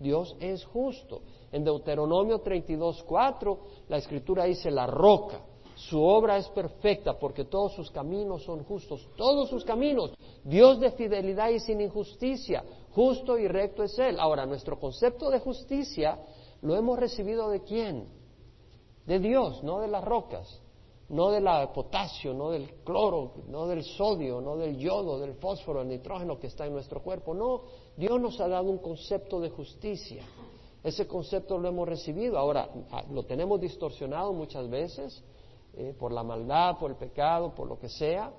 Dios 0.01 0.35
es 0.39 0.65
justo. 0.65 1.21
En 1.51 1.63
Deuteronomio 1.63 2.39
32, 2.39 3.03
4, 3.03 3.59
la 3.87 3.97
escritura 3.97 4.45
dice, 4.45 4.71
la 4.71 4.87
roca. 4.87 5.41
Su 5.75 6.01
obra 6.01 6.37
es 6.37 6.47
perfecta 6.49 7.17
porque 7.17 7.45
todos 7.45 7.73
sus 7.73 7.89
caminos 7.89 8.43
son 8.43 8.63
justos. 8.63 9.07
Todos 9.15 9.49
sus 9.49 9.63
caminos. 9.63 10.13
Dios 10.43 10.79
de 10.79 10.91
fidelidad 10.91 11.49
y 11.49 11.59
sin 11.59 11.81
injusticia. 11.81 12.63
Justo 12.91 13.37
y 13.37 13.47
recto 13.47 13.83
es 13.83 13.97
Él. 13.97 14.19
Ahora, 14.19 14.45
nuestro 14.45 14.79
concepto 14.79 15.29
de 15.29 15.39
justicia 15.39 16.19
¿Lo 16.61 16.75
hemos 16.75 16.99
recibido 16.99 17.49
de 17.49 17.61
quién? 17.61 18.07
De 19.05 19.19
Dios, 19.19 19.63
no 19.63 19.79
de 19.79 19.87
las 19.87 20.03
rocas, 20.03 20.60
no 21.11 21.29
del 21.29 21.45
potasio, 21.73 22.33
no 22.33 22.51
del 22.51 22.83
cloro, 22.85 23.33
no 23.47 23.67
del 23.67 23.83
sodio, 23.83 24.39
no 24.39 24.55
del 24.55 24.77
yodo, 24.77 25.19
del 25.19 25.33
fósforo, 25.33 25.79
del 25.79 25.89
nitrógeno 25.89 26.39
que 26.39 26.47
está 26.47 26.65
en 26.65 26.73
nuestro 26.73 27.01
cuerpo. 27.01 27.33
No, 27.33 27.63
Dios 27.97 28.19
nos 28.19 28.39
ha 28.39 28.47
dado 28.47 28.69
un 28.69 28.77
concepto 28.77 29.39
de 29.41 29.49
justicia. 29.49 30.23
Ese 30.81 31.07
concepto 31.07 31.57
lo 31.57 31.67
hemos 31.67 31.87
recibido. 31.87 32.37
Ahora, 32.37 32.69
ah, 32.91 33.03
lo 33.11 33.23
tenemos 33.23 33.59
distorsionado 33.59 34.31
muchas 34.31 34.69
veces 34.69 35.21
eh, 35.73 35.93
por 35.99 36.13
la 36.13 36.23
maldad, 36.23 36.77
por 36.79 36.91
el 36.91 36.97
pecado, 36.97 37.53
por 37.53 37.67
lo 37.67 37.77
que 37.77 37.89
sea. 37.89 38.31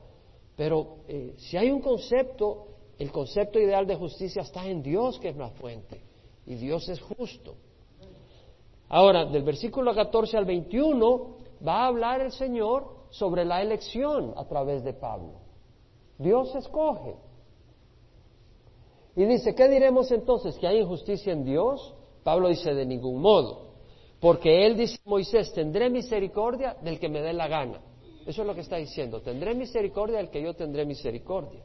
Pero 0.57 0.97
eh, 1.09 1.35
si 1.37 1.59
hay 1.59 1.71
un 1.71 1.83
concepto, 1.83 2.69
el 2.99 3.13
concepto 3.13 3.61
ideal 3.61 3.87
de 3.87 3.97
justicia 3.97 4.43
está 4.43 4.67
en 4.67 4.83
Dios, 4.83 5.19
que 5.19 5.29
es 5.29 5.37
la 5.37 5.51
fuente. 5.51 6.01
Y 6.47 6.55
Dios 6.55 6.89
es 6.89 7.01
justo. 7.03 7.55
Ahora, 8.89 9.27
del 9.27 9.43
versículo 9.43 9.95
14 9.95 10.39
al 10.39 10.47
21 10.47 11.42
va 11.67 11.83
a 11.83 11.87
hablar 11.87 12.21
el 12.21 12.33
Señor 12.33 13.03
sobre 13.11 13.45
la 13.45 13.63
elección 13.63 14.35
a 14.37 14.45
través 14.47 14.85
de 14.85 14.93
Pablo. 14.93 15.41
Dios 16.19 16.55
escoge. 16.55 17.17
Y 19.15 19.25
dice, 19.25 19.55
¿qué 19.55 19.69
diremos 19.69 20.11
entonces? 20.11 20.57
¿Que 20.59 20.67
hay 20.67 20.79
injusticia 20.79 21.33
en 21.33 21.45
Dios? 21.45 21.95
Pablo 22.25 22.49
dice, 22.49 22.73
de 22.75 22.87
ningún 22.87 23.21
modo. 23.21 23.73
Porque 24.21 24.67
él 24.67 24.77
dice, 24.77 24.99
Moisés, 25.05 25.53
tendré 25.53 25.91
misericordia 25.91 26.77
del 26.83 26.99
que 26.99 27.09
me 27.09 27.21
dé 27.21 27.33
la 27.33 27.49
gana. 27.49 27.81
Eso 28.27 28.43
es 28.43 28.47
lo 28.47 28.55
que 28.55 28.61
está 28.61 28.77
diciendo. 28.77 29.21
Tendré 29.21 29.55
misericordia 29.55 30.19
del 30.19 30.31
que 30.31 30.43
yo 30.43 30.55
tendré 30.55 30.87
misericordia. 30.87 31.63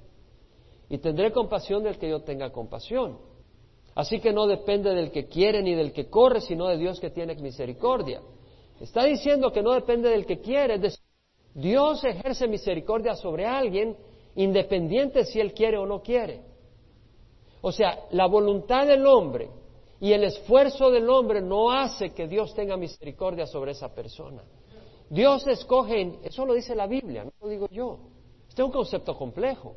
Y 0.89 0.97
tendré 0.97 1.31
compasión 1.31 1.83
del 1.83 1.97
que 1.97 2.09
yo 2.09 2.21
tenga 2.23 2.51
compasión. 2.51 3.19
Así 3.93 4.19
que 4.19 4.33
no 4.33 4.47
depende 4.47 4.93
del 4.93 5.11
que 5.11 5.27
quiere 5.27 5.61
ni 5.61 5.73
del 5.73 5.93
que 5.93 6.09
corre, 6.09 6.41
sino 6.41 6.67
de 6.67 6.77
Dios 6.77 6.99
que 6.99 7.09
tiene 7.09 7.35
misericordia. 7.35 8.21
Está 8.79 9.03
diciendo 9.03 9.51
que 9.51 9.63
no 9.63 9.73
depende 9.73 10.09
del 10.09 10.25
que 10.25 10.39
quiere. 10.39 10.75
Es 10.75 10.81
decir, 10.81 10.99
Dios 11.53 12.03
ejerce 12.03 12.47
misericordia 12.47 13.15
sobre 13.15 13.45
alguien 13.45 13.97
independiente 14.35 15.25
si 15.25 15.39
él 15.39 15.53
quiere 15.53 15.77
o 15.77 15.85
no 15.85 16.01
quiere. 16.01 16.41
O 17.61 17.71
sea, 17.71 18.05
la 18.11 18.27
voluntad 18.27 18.85
del 18.85 19.05
hombre 19.05 19.49
y 19.99 20.13
el 20.13 20.23
esfuerzo 20.23 20.91
del 20.91 21.09
hombre 21.09 21.41
no 21.41 21.71
hace 21.71 22.11
que 22.11 22.27
Dios 22.27 22.53
tenga 22.53 22.77
misericordia 22.77 23.47
sobre 23.47 23.71
esa 23.71 23.93
persona. 23.93 24.43
Dios 25.09 25.47
escoge, 25.47 26.19
eso 26.23 26.45
lo 26.45 26.53
dice 26.53 26.75
la 26.75 26.85
Biblia, 26.85 27.23
no 27.23 27.31
lo 27.41 27.47
digo 27.47 27.67
yo. 27.71 27.97
Este 28.47 28.61
es 28.61 28.65
un 28.65 28.71
concepto 28.71 29.17
complejo, 29.17 29.75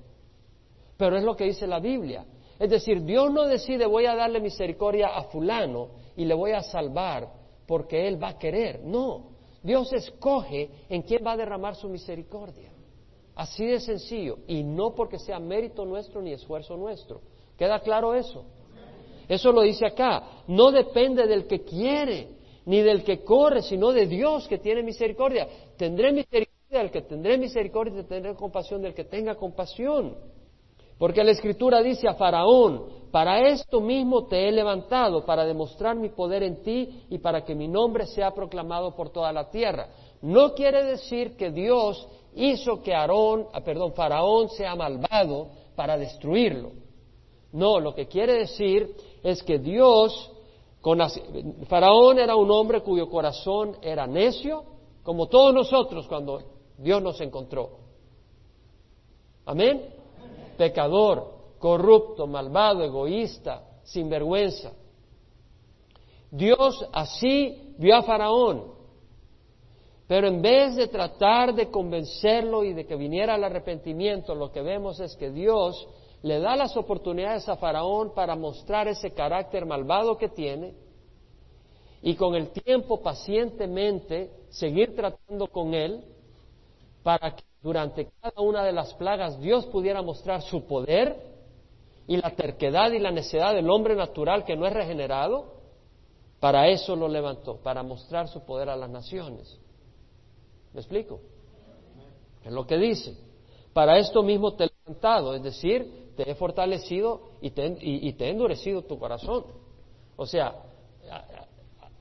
pero 0.96 1.16
es 1.16 1.24
lo 1.24 1.34
que 1.36 1.44
dice 1.44 1.66
la 1.66 1.80
Biblia. 1.80 2.26
Es 2.58 2.68
decir, 2.68 3.02
Dios 3.04 3.32
no 3.32 3.46
decide 3.46 3.86
voy 3.86 4.04
a 4.04 4.14
darle 4.14 4.40
misericordia 4.40 5.08
a 5.08 5.24
fulano 5.24 5.88
y 6.16 6.26
le 6.26 6.34
voy 6.34 6.52
a 6.52 6.62
salvar 6.62 7.39
porque 7.70 8.08
él 8.08 8.20
va 8.20 8.30
a 8.30 8.36
querer. 8.36 8.80
No, 8.82 9.26
Dios 9.62 9.92
escoge 9.92 10.68
en 10.88 11.02
quién 11.02 11.24
va 11.24 11.34
a 11.34 11.36
derramar 11.36 11.76
su 11.76 11.88
misericordia. 11.88 12.72
Así 13.36 13.64
de 13.64 13.78
sencillo, 13.78 14.38
y 14.48 14.64
no 14.64 14.92
porque 14.92 15.20
sea 15.20 15.38
mérito 15.38 15.84
nuestro 15.84 16.20
ni 16.20 16.32
esfuerzo 16.32 16.76
nuestro. 16.76 17.20
¿Queda 17.56 17.78
claro 17.78 18.12
eso? 18.12 18.44
Eso 19.28 19.52
lo 19.52 19.62
dice 19.62 19.86
acá. 19.86 20.42
No 20.48 20.72
depende 20.72 21.28
del 21.28 21.46
que 21.46 21.62
quiere, 21.62 22.30
ni 22.66 22.80
del 22.80 23.04
que 23.04 23.22
corre, 23.22 23.62
sino 23.62 23.92
de 23.92 24.06
Dios 24.06 24.48
que 24.48 24.58
tiene 24.58 24.82
misericordia. 24.82 25.46
Tendré 25.76 26.10
misericordia 26.10 26.80
del 26.80 26.90
que 26.90 27.02
tendré 27.02 27.38
misericordia 27.38 28.02
tendré 28.02 28.34
compasión 28.34 28.82
del 28.82 28.94
que 28.94 29.04
tenga 29.04 29.36
compasión. 29.36 30.16
Porque 30.98 31.22
la 31.22 31.30
Escritura 31.30 31.82
dice 31.82 32.08
a 32.08 32.14
Faraón, 32.14 32.99
para 33.10 33.48
esto 33.48 33.80
mismo 33.80 34.26
te 34.26 34.48
he 34.48 34.52
levantado, 34.52 35.24
para 35.24 35.44
demostrar 35.44 35.96
mi 35.96 36.10
poder 36.10 36.42
en 36.42 36.62
ti 36.62 37.04
y 37.10 37.18
para 37.18 37.44
que 37.44 37.54
mi 37.54 37.66
nombre 37.66 38.06
sea 38.06 38.32
proclamado 38.32 38.94
por 38.94 39.10
toda 39.10 39.32
la 39.32 39.50
tierra. 39.50 39.88
No 40.22 40.54
quiere 40.54 40.84
decir 40.84 41.36
que 41.36 41.50
Dios 41.50 42.06
hizo 42.34 42.82
que 42.82 42.94
Aarón, 42.94 43.46
ah, 43.52 43.60
perdón, 43.62 43.92
Faraón 43.94 44.48
sea 44.50 44.76
malvado 44.76 45.48
para 45.74 45.96
destruirlo. 45.96 46.72
No, 47.52 47.80
lo 47.80 47.94
que 47.94 48.06
quiere 48.06 48.34
decir 48.34 48.94
es 49.22 49.42
que 49.42 49.58
Dios, 49.58 50.30
con 50.80 51.00
Faraón 51.68 52.18
era 52.18 52.36
un 52.36 52.50
hombre 52.50 52.82
cuyo 52.82 53.08
corazón 53.08 53.76
era 53.82 54.06
necio, 54.06 54.64
como 55.02 55.26
todos 55.26 55.52
nosotros 55.52 56.06
cuando 56.06 56.42
Dios 56.78 57.02
nos 57.02 57.20
encontró. 57.20 57.70
Amén. 59.46 59.84
Pecador, 60.56 61.39
corrupto, 61.60 62.26
malvado, 62.26 62.82
egoísta, 62.82 63.62
sinvergüenza. 63.84 64.72
Dios 66.30 66.84
así 66.92 67.74
vio 67.78 67.94
a 67.96 68.02
Faraón, 68.02 68.72
pero 70.08 70.26
en 70.26 70.42
vez 70.42 70.74
de 70.74 70.88
tratar 70.88 71.54
de 71.54 71.70
convencerlo 71.70 72.64
y 72.64 72.72
de 72.72 72.86
que 72.86 72.96
viniera 72.96 73.34
al 73.34 73.44
arrepentimiento, 73.44 74.34
lo 74.34 74.50
que 74.50 74.62
vemos 74.62 74.98
es 75.00 75.14
que 75.16 75.30
Dios 75.30 75.86
le 76.22 76.40
da 76.40 76.56
las 76.56 76.76
oportunidades 76.76 77.48
a 77.48 77.56
Faraón 77.56 78.12
para 78.14 78.34
mostrar 78.36 78.88
ese 78.88 79.12
carácter 79.12 79.66
malvado 79.66 80.16
que 80.16 80.28
tiene 80.28 80.74
y 82.02 82.14
con 82.14 82.34
el 82.34 82.50
tiempo 82.50 83.02
pacientemente 83.02 84.30
seguir 84.48 84.96
tratando 84.96 85.48
con 85.48 85.74
él 85.74 86.04
para 87.02 87.34
que 87.36 87.44
durante 87.62 88.08
cada 88.20 88.40
una 88.40 88.64
de 88.64 88.72
las 88.72 88.94
plagas 88.94 89.38
Dios 89.40 89.66
pudiera 89.66 90.00
mostrar 90.00 90.42
su 90.42 90.64
poder 90.66 91.29
y 92.10 92.16
la 92.16 92.30
terquedad 92.30 92.90
y 92.90 92.98
la 92.98 93.12
necedad 93.12 93.54
del 93.54 93.70
hombre 93.70 93.94
natural 93.94 94.44
que 94.44 94.56
no 94.56 94.66
es 94.66 94.72
regenerado, 94.72 95.44
para 96.40 96.66
eso 96.66 96.96
lo 96.96 97.06
levantó, 97.06 97.58
para 97.58 97.84
mostrar 97.84 98.26
su 98.26 98.40
poder 98.40 98.68
a 98.68 98.74
las 98.74 98.90
naciones. 98.90 99.56
¿Me 100.72 100.80
explico? 100.80 101.20
Es 102.44 102.50
lo 102.50 102.66
que 102.66 102.78
dice. 102.78 103.16
Para 103.72 103.96
esto 103.96 104.24
mismo 104.24 104.54
te 104.54 104.64
he 104.64 104.70
levantado, 104.80 105.36
es 105.36 105.42
decir, 105.44 106.10
te 106.16 106.28
he 106.28 106.34
fortalecido 106.34 107.30
y 107.40 107.50
te, 107.50 107.64
he 107.64 108.28
endurecido 108.28 108.82
tu 108.82 108.98
corazón. 108.98 109.44
O 110.16 110.26
sea, 110.26 110.64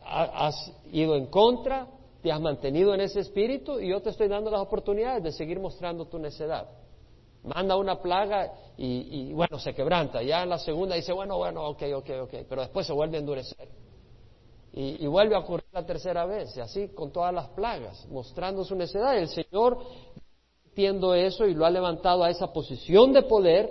has 0.03 0.73
ido 0.91 1.17
en 1.17 1.27
contra, 1.27 1.87
te 2.23 2.31
has 2.31 2.41
mantenido 2.41 2.95
en 2.95 3.01
ese 3.01 3.19
espíritu 3.19 3.79
y 3.79 3.89
yo 3.89 4.01
te 4.01 4.09
estoy 4.09 4.27
dando 4.27 4.49
las 4.49 4.61
oportunidades 4.61 5.21
de 5.21 5.31
seguir 5.31 5.59
mostrando 5.59 6.05
tu 6.05 6.17
necedad. 6.17 6.67
Manda 7.43 7.77
una 7.77 8.01
plaga 8.01 8.51
y, 8.77 9.31
bueno, 9.33 9.59
se 9.59 9.73
quebranta. 9.73 10.21
Ya 10.21 10.43
en 10.43 10.49
la 10.49 10.59
segunda 10.59 10.95
dice, 10.95 11.13
bueno, 11.13 11.37
bueno, 11.37 11.65
ok, 11.67 11.83
ok, 11.95 12.09
ok, 12.23 12.33
pero 12.47 12.61
después 12.61 12.85
se 12.85 12.93
vuelve 12.93 13.17
a 13.17 13.19
endurecer. 13.19 13.67
Y, 14.73 15.05
vuelve 15.07 15.35
a 15.35 15.39
ocurrir 15.39 15.65
la 15.71 15.85
tercera 15.85 16.25
vez, 16.25 16.55
y 16.55 16.61
así 16.61 16.89
con 16.89 17.11
todas 17.11 17.33
las 17.33 17.47
plagas, 17.49 18.07
mostrando 18.09 18.63
su 18.63 18.75
necedad. 18.75 19.17
El 19.17 19.27
Señor, 19.27 19.79
viendo 20.75 21.13
eso 21.13 21.45
y 21.47 21.53
lo 21.53 21.65
ha 21.65 21.69
levantado 21.69 22.23
a 22.23 22.29
esa 22.29 22.53
posición 22.53 23.13
de 23.13 23.23
poder, 23.23 23.69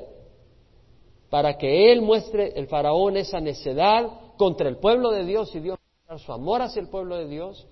para 1.30 1.56
que 1.56 1.92
él 1.92 2.02
muestre 2.02 2.52
el 2.56 2.66
faraón 2.68 3.16
esa 3.16 3.40
necedad 3.40 4.08
contra 4.36 4.68
el 4.68 4.78
pueblo 4.78 5.10
de 5.10 5.24
Dios 5.24 5.54
y 5.54 5.60
Dios 5.60 5.78
su 6.16 6.32
amor 6.32 6.62
hacia 6.62 6.80
el 6.80 6.88
pueblo 6.88 7.18
de 7.18 7.28
Dios 7.28 7.66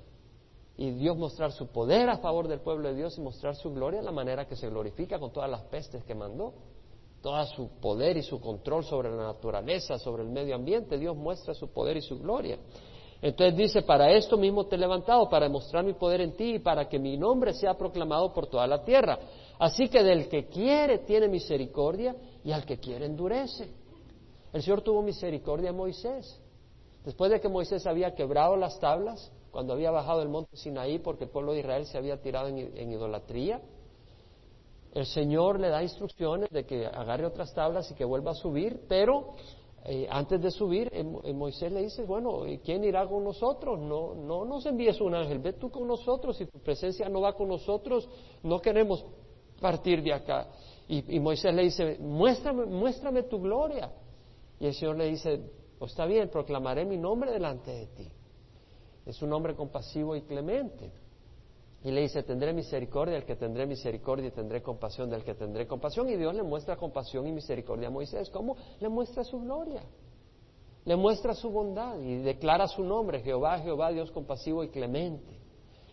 y 0.78 0.90
Dios 0.90 1.16
mostrar 1.16 1.52
su 1.52 1.68
poder 1.68 2.08
a 2.10 2.18
favor 2.18 2.48
del 2.48 2.60
pueblo 2.60 2.88
de 2.88 2.94
Dios 2.94 3.16
y 3.16 3.20
mostrar 3.20 3.56
su 3.56 3.72
gloria 3.72 4.00
de 4.00 4.06
la 4.06 4.12
manera 4.12 4.46
que 4.46 4.56
se 4.56 4.68
glorifica 4.68 5.18
con 5.18 5.32
todas 5.32 5.50
las 5.50 5.62
pestes 5.62 6.04
que 6.04 6.14
mandó, 6.14 6.52
todo 7.22 7.44
su 7.46 7.68
poder 7.80 8.16
y 8.18 8.22
su 8.22 8.40
control 8.40 8.84
sobre 8.84 9.10
la 9.10 9.24
naturaleza, 9.24 9.98
sobre 9.98 10.22
el 10.22 10.28
medio 10.28 10.54
ambiente, 10.54 10.98
Dios 10.98 11.16
muestra 11.16 11.54
su 11.54 11.68
poder 11.68 11.96
y 11.96 12.02
su 12.02 12.18
gloria. 12.18 12.58
Entonces 13.22 13.56
dice, 13.56 13.82
para 13.82 14.12
esto 14.12 14.36
mismo 14.36 14.66
te 14.66 14.76
he 14.76 14.78
levantado, 14.78 15.28
para 15.30 15.46
demostrar 15.46 15.82
mi 15.82 15.94
poder 15.94 16.20
en 16.20 16.36
ti 16.36 16.56
y 16.56 16.58
para 16.58 16.88
que 16.88 16.98
mi 16.98 17.16
nombre 17.16 17.54
sea 17.54 17.74
proclamado 17.74 18.32
por 18.32 18.46
toda 18.46 18.66
la 18.66 18.84
tierra. 18.84 19.18
Así 19.58 19.88
que 19.88 20.02
del 20.02 20.28
que 20.28 20.46
quiere 20.48 20.98
tiene 20.98 21.26
misericordia 21.26 22.14
y 22.44 22.52
al 22.52 22.66
que 22.66 22.78
quiere 22.78 23.06
endurece. 23.06 23.70
El 24.52 24.62
Señor 24.62 24.82
tuvo 24.82 25.02
misericordia 25.02 25.70
a 25.70 25.72
Moisés. 25.72 26.38
Después 27.04 27.30
de 27.30 27.40
que 27.40 27.48
Moisés 27.48 27.86
había 27.86 28.14
quebrado 28.14 28.56
las 28.56 28.78
tablas, 28.78 29.32
cuando 29.56 29.72
había 29.72 29.90
bajado 29.90 30.20
el 30.20 30.28
monte 30.28 30.54
Sinaí 30.54 30.98
porque 30.98 31.24
el 31.24 31.30
pueblo 31.30 31.54
de 31.54 31.60
Israel 31.60 31.86
se 31.86 31.96
había 31.96 32.20
tirado 32.20 32.48
en, 32.48 32.92
idolatría, 32.92 33.62
el 34.92 35.06
Señor 35.06 35.58
le 35.58 35.70
da 35.70 35.82
instrucciones 35.82 36.50
de 36.50 36.66
que 36.66 36.84
agarre 36.84 37.24
otras 37.24 37.54
tablas 37.54 37.90
y 37.90 37.94
que 37.94 38.04
vuelva 38.04 38.32
a 38.32 38.34
subir, 38.34 38.82
pero 38.86 39.32
eh, 39.86 40.06
antes 40.10 40.42
de 40.42 40.50
subir, 40.50 40.92
Moisés 41.32 41.72
le 41.72 41.84
dice, 41.84 42.04
bueno, 42.04 42.42
¿quién 42.62 42.84
irá 42.84 43.08
con 43.08 43.24
nosotros? 43.24 43.80
No, 43.80 44.14
no 44.14 44.44
nos 44.44 44.66
envíes 44.66 45.00
un 45.00 45.14
ángel, 45.14 45.38
ve 45.38 45.54
tú 45.54 45.70
con 45.70 45.88
nosotros, 45.88 46.36
si 46.36 46.44
tu 46.44 46.58
presencia 46.58 47.08
no 47.08 47.22
va 47.22 47.32
con 47.32 47.48
nosotros, 47.48 48.06
no 48.42 48.60
queremos 48.60 49.06
partir 49.58 50.02
de 50.02 50.12
acá. 50.12 50.48
Y, 50.86 51.18
Moisés 51.18 51.54
le 51.54 51.62
dice, 51.62 51.96
muéstrame, 51.98 52.66
muéstrame 52.66 53.22
tu 53.22 53.40
gloria. 53.40 53.90
Y 54.60 54.66
el 54.66 54.74
Señor 54.74 54.98
le 54.98 55.06
dice, 55.06 55.40
pues 55.78 55.92
está 55.92 56.04
bien, 56.04 56.28
proclamaré 56.28 56.84
mi 56.84 56.98
nombre 56.98 57.32
delante 57.32 57.70
de 57.70 57.86
ti. 57.86 58.12
Es 59.06 59.22
un 59.22 59.32
hombre 59.32 59.54
compasivo 59.54 60.16
y 60.16 60.22
clemente. 60.22 60.92
Y 61.84 61.92
le 61.92 62.00
dice, 62.02 62.24
tendré 62.24 62.52
misericordia 62.52 63.14
del 63.14 63.24
que 63.24 63.36
tendré 63.36 63.64
misericordia 63.64 64.26
y 64.26 64.30
tendré 64.32 64.60
compasión 64.60 65.08
del 65.08 65.22
que 65.22 65.34
tendré 65.34 65.66
compasión. 65.66 66.08
Y 66.10 66.16
Dios 66.16 66.34
le 66.34 66.42
muestra 66.42 66.76
compasión 66.76 67.26
y 67.28 67.32
misericordia 67.32 67.88
a 67.88 67.90
Moisés. 67.90 68.28
¿Cómo? 68.30 68.56
Le 68.80 68.88
muestra 68.88 69.22
su 69.22 69.40
gloria. 69.40 69.82
Le 70.84 70.96
muestra 70.96 71.34
su 71.34 71.50
bondad 71.50 71.98
y 72.00 72.16
declara 72.16 72.66
su 72.68 72.82
nombre, 72.82 73.20
Jehová, 73.20 73.58
Jehová, 73.58 73.90
Dios 73.90 74.10
compasivo 74.12 74.62
y 74.62 74.68
clemente, 74.68 75.36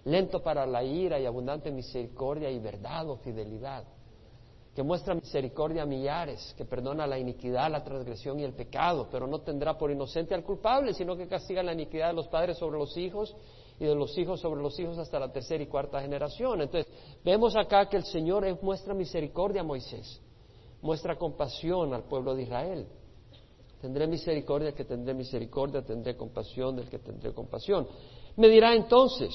lento 0.05 0.43
para 0.43 0.67
la 0.67 0.83
ira 0.83 1.19
y 1.19 1.25
abundante 1.25 1.71
misericordia 1.71 2.51
y 2.51 2.59
verdad 2.59 3.09
o 3.09 3.17
fidelidad 3.17 3.85
que 4.75 4.81
muestra 4.81 5.13
misericordia 5.13 5.83
a 5.83 5.85
millares, 5.85 6.53
que 6.57 6.65
perdona 6.65 7.05
la 7.05 7.19
iniquidad, 7.19 7.69
la 7.69 7.83
transgresión 7.83 8.39
y 8.39 8.43
el 8.43 8.53
pecado, 8.53 9.07
pero 9.11 9.27
no 9.27 9.41
tendrá 9.41 9.77
por 9.77 9.91
inocente 9.91 10.33
al 10.33 10.43
culpable, 10.43 10.93
sino 10.93 11.15
que 11.15 11.27
castiga 11.27 11.61
la 11.61 11.73
iniquidad 11.73 12.07
de 12.07 12.13
los 12.13 12.27
padres 12.27 12.57
sobre 12.57 12.79
los 12.79 12.97
hijos 12.97 13.35
y 13.79 13.85
de 13.85 13.93
los 13.93 14.17
hijos 14.17 14.41
sobre 14.41 14.61
los 14.61 14.79
hijos 14.79 14.97
hasta 14.97 15.19
la 15.19 15.31
tercera 15.31 15.61
y 15.61 15.67
cuarta 15.67 16.01
generación. 16.01 16.61
Entonces, 16.61 16.91
vemos 17.23 17.55
acá 17.55 17.87
que 17.87 17.97
el 17.97 18.05
Señor 18.05 18.45
muestra 18.63 18.95
misericordia 18.95 19.61
a 19.61 19.63
Moisés, 19.63 20.19
muestra 20.81 21.17
compasión 21.17 21.93
al 21.93 22.05
pueblo 22.05 22.33
de 22.33 22.43
Israel. 22.43 22.87
Tendré 23.79 24.07
misericordia 24.07 24.67
del 24.67 24.75
que 24.75 24.85
tendré 24.85 25.13
misericordia, 25.13 25.83
tendré 25.83 26.17
compasión 26.17 26.75
del 26.75 26.89
que 26.89 26.97
tendré 26.97 27.31
compasión. 27.31 27.87
Me 28.37 28.47
dirá 28.47 28.73
entonces, 28.73 29.29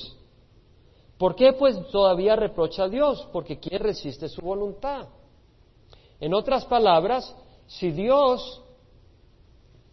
¿por 1.17 1.37
qué 1.37 1.53
pues 1.53 1.77
todavía 1.93 2.35
reprocha 2.35 2.85
a 2.85 2.89
Dios? 2.89 3.29
Porque 3.33 3.61
¿quién 3.61 3.81
resiste 3.81 4.29
su 4.29 4.41
voluntad? 4.41 5.07
En 6.21 6.35
otras 6.35 6.65
palabras, 6.65 7.35
si 7.67 7.91
Dios 7.91 8.63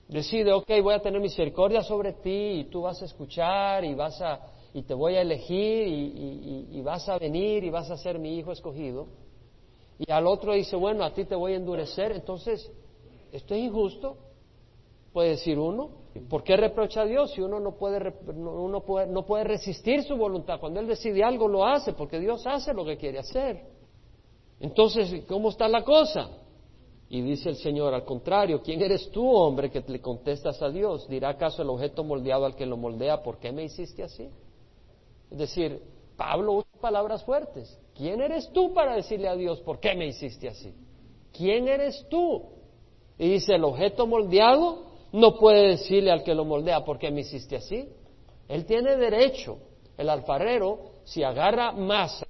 decide, 0.08 0.54
ok, 0.54 0.70
voy 0.82 0.94
a 0.94 1.02
tener 1.02 1.22
misericordia 1.22 1.82
sobre 1.82 2.14
ti 2.14 2.60
y 2.60 2.64
tú 2.66 2.82
vas 2.82 3.02
a 3.02 3.06
escuchar 3.06 3.84
y 3.84 3.94
vas 3.94 4.22
a 4.22 4.40
y 4.76 4.84
te 4.84 4.94
voy 4.94 5.16
a 5.16 5.22
elegir 5.22 5.88
y, 5.88 6.82
vas 6.82 7.08
a 7.08 7.18
venir 7.18 7.64
y 7.64 7.70
vas 7.70 7.90
a 7.90 7.96
ser 7.96 8.20
mi 8.20 8.38
hijo 8.38 8.52
escogido. 8.52 9.08
Y 9.98 10.12
al 10.12 10.28
otro 10.28 10.52
dice, 10.52 10.76
bueno, 10.76 11.06
a 11.06 11.14
ti 11.14 11.24
te 11.24 11.34
voy 11.34 11.54
a 11.54 11.56
endurecer. 11.56 12.12
Entonces, 12.12 12.70
esto 13.32 13.54
es 13.54 13.62
injusto, 13.62 14.18
puede 15.14 15.30
decir 15.30 15.58
uno. 15.58 15.92
¿Por 16.30 16.44
qué 16.44 16.58
reprocha 16.58 17.04
a 17.04 17.06
Dios 17.06 17.32
si 17.32 17.40
uno 17.40 17.62
no 17.62 17.78
puede, 17.78 18.14
uno 18.28 18.82
puede, 18.82 19.08
no 19.08 19.26
puede 19.26 19.46
resistir 19.46 20.04
su 20.04 20.18
voluntad? 20.18 20.60
Cuando 20.60 20.82
Él 20.82 20.88
decide 20.88 21.24
algo, 21.24 21.48
lo 21.48 21.66
hace, 21.66 21.94
porque 21.94 22.20
Dios 22.20 22.46
hace 22.46 22.74
lo 22.74 22.84
que 22.84 22.98
quiere 22.98 23.20
hacer. 23.20 23.75
Entonces, 24.60 25.24
¿cómo 25.28 25.50
está 25.50 25.68
la 25.68 25.84
cosa? 25.84 26.30
Y 27.10 27.22
dice 27.22 27.50
el 27.50 27.56
Señor, 27.58 27.94
al 27.94 28.04
contrario, 28.04 28.62
¿quién 28.64 28.82
eres 28.82 29.12
tú, 29.12 29.30
hombre, 29.30 29.70
que 29.70 29.84
le 29.88 30.02
contestas 30.02 30.62
a 30.62 30.70
Dios? 30.70 31.08
¿Dirá 31.08 31.30
acaso 31.30 31.62
el 31.62 31.70
objeto 31.70 32.04
moldeado 32.04 32.46
al 32.46 32.56
que 32.56 32.66
lo 32.66 32.78
moldea, 32.78 33.22
¿por 33.22 33.38
qué 33.38 33.52
me 33.52 33.64
hiciste 33.64 34.04
así? 34.04 34.30
Es 35.30 35.38
decir, 35.38 35.82
Pablo 36.18 36.54
usa 36.54 36.82
palabras 36.82 37.24
fuertes. 37.24 37.78
¿Quién 37.96 38.22
eres 38.22 38.50
tú 38.52 38.74
para 38.74 38.96
decirle 38.96 39.28
a 39.28 39.36
Dios, 39.36 39.60
¿por 39.62 39.80
qué 39.80 39.96
me 39.96 40.08
hiciste 40.08 40.48
así? 40.48 40.74
¿Quién 41.32 41.68
eres 41.68 42.06
tú? 42.10 42.44
Y 43.18 43.30
dice, 43.30 43.56
el 43.56 43.64
objeto 43.64 44.08
moldeado 44.08 44.86
no 45.12 45.36
puede 45.36 45.70
decirle 45.70 46.12
al 46.12 46.24
que 46.24 46.34
lo 46.34 46.44
moldea, 46.44 46.84
¿por 46.84 46.98
qué 46.98 47.12
me 47.12 47.22
hiciste 47.22 47.56
así? 47.56 47.88
Él 48.48 48.66
tiene 48.66 48.96
derecho, 48.96 49.58
el 49.98 50.10
alfarero, 50.10 50.80
si 51.04 51.24
agarra 51.24 51.72
masa, 51.72 52.28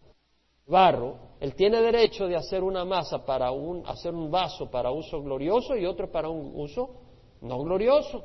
barro, 0.68 1.18
él 1.46 1.54
tiene 1.54 1.80
derecho 1.80 2.28
de 2.28 2.36
hacer 2.36 2.64
una 2.64 2.84
masa 2.86 3.24
para 3.24 3.52
un, 3.52 3.86
hacer 3.86 4.16
un 4.16 4.32
vaso 4.32 4.72
para 4.72 4.90
uso 4.90 5.22
glorioso 5.22 5.76
y 5.76 5.86
otro 5.86 6.12
para 6.12 6.28
un 6.28 6.54
uso 6.56 6.90
no 7.42 7.60
glorioso. 7.60 8.24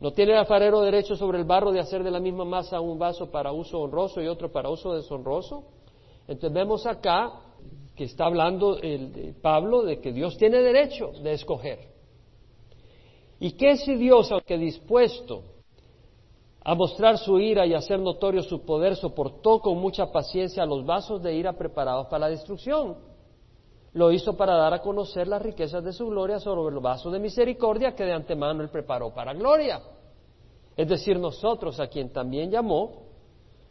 No 0.00 0.10
tiene 0.10 0.32
el 0.32 0.38
alfarero 0.38 0.80
derecho 0.80 1.14
sobre 1.14 1.38
el 1.38 1.44
barro 1.44 1.70
de 1.70 1.78
hacer 1.78 2.02
de 2.02 2.10
la 2.10 2.18
misma 2.18 2.44
masa 2.44 2.80
un 2.80 2.98
vaso 2.98 3.30
para 3.30 3.52
uso 3.52 3.78
honroso 3.78 4.20
y 4.20 4.26
otro 4.26 4.50
para 4.50 4.68
uso 4.68 4.92
deshonroso. 4.92 5.66
Entonces 6.26 6.52
vemos 6.52 6.84
acá 6.84 7.42
que 7.94 8.04
está 8.04 8.24
hablando 8.24 8.78
el, 8.78 9.36
Pablo 9.40 9.84
de 9.84 10.00
que 10.00 10.12
Dios 10.12 10.36
tiene 10.36 10.60
derecho 10.60 11.12
de 11.22 11.34
escoger. 11.34 11.78
¿Y 13.38 13.52
qué 13.52 13.76
si 13.76 13.94
Dios, 13.94 14.32
aunque 14.32 14.58
dispuesto 14.58 15.44
a 16.68 16.74
mostrar 16.74 17.16
su 17.16 17.40
ira 17.40 17.64
y 17.64 17.72
hacer 17.72 17.98
notorio 17.98 18.42
su 18.42 18.60
poder, 18.60 18.94
soportó 18.94 19.58
con 19.58 19.78
mucha 19.78 20.12
paciencia 20.12 20.66
los 20.66 20.84
vasos 20.84 21.22
de 21.22 21.34
ira 21.34 21.54
preparados 21.54 22.08
para 22.08 22.26
la 22.26 22.28
destrucción. 22.28 22.98
Lo 23.94 24.12
hizo 24.12 24.36
para 24.36 24.54
dar 24.54 24.74
a 24.74 24.82
conocer 24.82 25.28
las 25.28 25.40
riquezas 25.40 25.82
de 25.82 25.94
su 25.94 26.06
gloria 26.08 26.38
sobre 26.38 26.74
los 26.74 26.82
vasos 26.82 27.10
de 27.10 27.20
misericordia 27.20 27.94
que 27.94 28.04
de 28.04 28.12
antemano 28.12 28.62
él 28.62 28.68
preparó 28.68 29.14
para 29.14 29.32
gloria. 29.32 29.80
Es 30.76 30.86
decir, 30.86 31.18
nosotros 31.18 31.80
a 31.80 31.86
quien 31.86 32.12
también 32.12 32.50
llamó, 32.50 33.06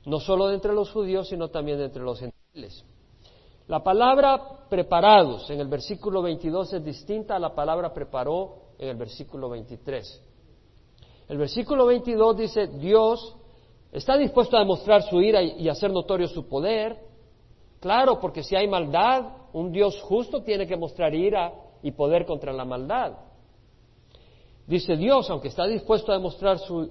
no 0.08 0.20
solo 0.20 0.48
de 0.48 0.56
entre 0.56 0.74
los 0.74 0.92
judíos, 0.92 1.28
sino 1.28 1.50
también 1.50 1.80
entre 1.80 2.02
los 2.02 2.20
gentiles. 2.20 2.84
La 3.68 3.84
palabra 3.84 4.68
preparados 4.72 5.48
en 5.52 5.60
el 5.60 5.68
versículo 5.68 6.24
22 6.24 6.74
es 6.74 6.84
distinta 6.84 7.36
a 7.36 7.40
la 7.40 7.54
palabra 7.54 7.94
preparó 7.94 8.74
en 8.80 8.90
el 8.90 8.98
versículo 8.98 9.50
23. 9.50 10.24
El 11.28 11.38
versículo 11.38 11.86
22 11.86 12.38
dice, 12.38 12.68
Dios 12.68 13.36
está 13.92 14.18
dispuesto 14.18 14.56
a 14.56 14.62
demostrar 14.62 15.04
su 15.04 15.22
ira 15.22 15.42
y 15.42 15.68
hacer 15.68 15.92
notorio 15.92 16.28
su 16.28 16.48
poder. 16.48 16.98
Claro, 17.80 18.20
porque 18.20 18.44
si 18.44 18.56
hay 18.56 18.68
maldad, 18.68 19.26
un 19.54 19.72
Dios 19.72 20.02
justo 20.02 20.42
tiene 20.44 20.66
que 20.66 20.78
mostrar 20.78 21.14
ira 21.14 21.54
y 21.84 21.92
poder 21.92 22.26
contra 22.26 22.54
la 22.54 22.66
maldad. 22.66 23.14
Dice 24.66 24.96
Dios, 24.96 25.30
aunque 25.30 25.50
está 25.50 25.66
dispuesto 25.66 26.12
a 26.12 26.16
demostrar 26.16 26.60
su 26.60 26.90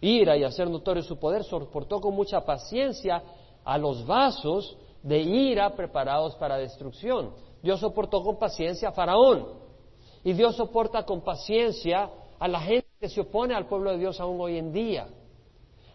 ira 0.00 0.36
y 0.36 0.44
hacer 0.44 0.70
notorio 0.70 1.02
su 1.02 1.18
poder, 1.18 1.42
soportó 1.44 2.00
con 2.00 2.14
mucha 2.14 2.44
paciencia 2.44 3.22
a 3.64 3.78
los 3.78 4.06
vasos 4.06 4.76
de 5.02 5.20
ira 5.20 5.74
preparados 5.74 6.34
para 6.36 6.56
destrucción. 6.56 7.32
Dios 7.62 7.80
soportó 7.80 8.22
con 8.22 8.38
paciencia 8.38 8.90
a 8.90 8.92
Faraón. 8.92 9.46
Y 10.24 10.32
Dios 10.32 10.56
soporta 10.56 11.04
con 11.04 11.22
paciencia 11.22 12.10
a 12.38 12.48
la 12.48 12.60
gente 12.60 12.87
que 12.98 13.08
se 13.08 13.20
opone 13.20 13.54
al 13.54 13.66
pueblo 13.66 13.92
de 13.92 13.98
Dios 13.98 14.18
aún 14.20 14.40
hoy 14.40 14.58
en 14.58 14.72
día. 14.72 15.06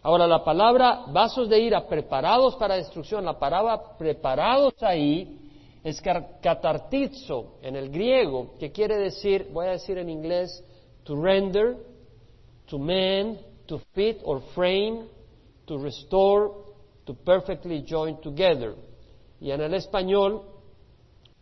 Ahora, 0.02 0.26
la 0.26 0.44
palabra 0.44 1.04
vasos 1.08 1.48
de 1.48 1.60
ira 1.60 1.86
preparados 1.86 2.56
para 2.56 2.76
destrucción, 2.76 3.24
la 3.24 3.38
palabra 3.38 3.96
preparados 3.96 4.74
ahí 4.82 5.38
es 5.82 6.00
catartizo 6.00 7.56
en 7.62 7.76
el 7.76 7.90
griego, 7.90 8.54
que 8.58 8.72
quiere 8.72 8.96
decir, 8.96 9.48
voy 9.52 9.66
a 9.66 9.72
decir 9.72 9.98
en 9.98 10.08
inglés, 10.08 10.64
to 11.04 11.14
render, 11.14 11.76
to 12.66 12.78
mend, 12.78 13.38
to 13.66 13.78
fit 13.92 14.18
or 14.24 14.40
frame, 14.54 15.06
to 15.66 15.78
restore, 15.78 16.52
to 17.04 17.14
perfectly 17.14 17.84
join 17.86 18.18
together. 18.20 18.74
Y 19.40 19.50
en 19.50 19.60
el 19.60 19.74
español, 19.74 20.42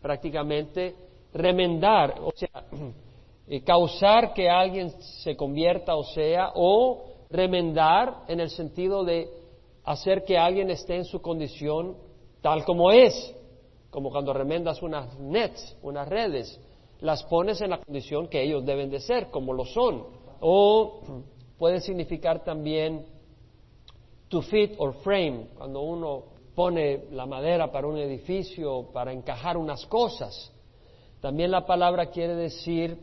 prácticamente, 0.01 0.95
remendar, 1.33 2.19
o 2.21 2.31
sea, 2.35 2.65
eh, 3.47 3.61
causar 3.63 4.33
que 4.33 4.49
alguien 4.49 4.91
se 5.23 5.35
convierta 5.35 5.95
o 5.95 6.03
sea, 6.03 6.51
o 6.55 7.05
remendar 7.29 8.23
en 8.27 8.39
el 8.39 8.49
sentido 8.49 9.03
de 9.03 9.29
hacer 9.83 10.23
que 10.23 10.37
alguien 10.37 10.69
esté 10.69 10.95
en 10.95 11.05
su 11.05 11.21
condición 11.21 11.97
tal 12.41 12.63
como 12.65 12.91
es, 12.91 13.35
como 13.89 14.11
cuando 14.11 14.33
remendas 14.33 14.81
unas 14.81 15.17
nets, 15.19 15.77
unas 15.81 16.07
redes, 16.07 16.59
las 16.99 17.23
pones 17.23 17.61
en 17.61 17.69
la 17.69 17.79
condición 17.79 18.27
que 18.27 18.41
ellos 18.41 18.65
deben 18.65 18.89
de 18.89 18.99
ser, 18.99 19.29
como 19.29 19.53
lo 19.53 19.65
son. 19.65 20.05
O 20.39 21.01
puede 21.57 21.79
significar 21.81 22.43
también 22.43 23.05
to 24.29 24.41
fit 24.41 24.73
or 24.77 24.93
frame, 25.03 25.47
cuando 25.57 25.81
uno 25.81 26.23
pone 26.55 27.05
la 27.11 27.25
madera 27.25 27.71
para 27.71 27.87
un 27.87 27.97
edificio, 27.97 28.89
para 28.93 29.11
encajar 29.11 29.57
unas 29.57 29.85
cosas. 29.85 30.51
También 31.21 31.51
la 31.51 31.65
palabra 31.65 32.07
quiere 32.07 32.35
decir 32.35 32.97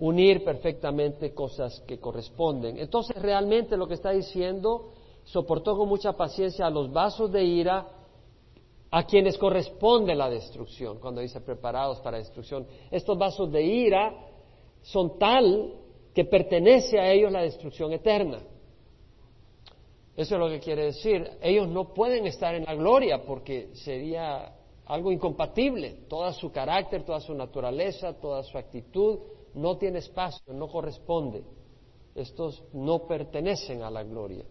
unir 0.00 0.42
perfectamente 0.42 1.32
cosas 1.34 1.80
que 1.86 1.98
corresponden. 2.00 2.78
Entonces, 2.78 3.16
realmente 3.20 3.76
lo 3.76 3.86
que 3.86 3.94
está 3.94 4.10
diciendo, 4.10 4.92
soportó 5.24 5.76
con 5.76 5.88
mucha 5.88 6.14
paciencia 6.14 6.66
a 6.66 6.70
los 6.70 6.90
vasos 6.92 7.30
de 7.30 7.44
ira 7.44 7.86
a 8.90 9.04
quienes 9.04 9.38
corresponde 9.38 10.14
la 10.14 10.28
destrucción, 10.28 10.98
cuando 10.98 11.20
dice 11.20 11.40
preparados 11.40 12.00
para 12.00 12.18
destrucción. 12.18 12.66
Estos 12.90 13.16
vasos 13.16 13.52
de 13.52 13.62
ira 13.62 14.12
son 14.82 15.18
tal 15.18 15.74
que 16.14 16.24
pertenece 16.24 16.98
a 16.98 17.12
ellos 17.12 17.30
la 17.30 17.42
destrucción 17.42 17.92
eterna. 17.92 18.40
Eso 20.16 20.34
es 20.34 20.40
lo 20.40 20.48
que 20.48 20.60
quiere 20.60 20.86
decir. 20.86 21.30
Ellos 21.40 21.68
no 21.68 21.94
pueden 21.94 22.26
estar 22.26 22.54
en 22.54 22.64
la 22.64 22.74
gloria 22.74 23.22
porque 23.22 23.70
sería 23.74 24.54
algo 24.86 25.12
incompatible. 25.12 25.98
Toda 26.08 26.32
su 26.32 26.50
carácter, 26.50 27.04
toda 27.04 27.20
su 27.20 27.32
naturaleza, 27.34 28.14
toda 28.14 28.42
su 28.42 28.58
actitud 28.58 29.20
no 29.54 29.76
tiene 29.76 29.98
espacio, 29.98 30.52
no 30.52 30.68
corresponde. 30.68 31.44
Estos 32.14 32.62
no 32.72 33.06
pertenecen 33.06 33.82
a 33.82 33.90
la 33.90 34.02
gloria. 34.02 34.44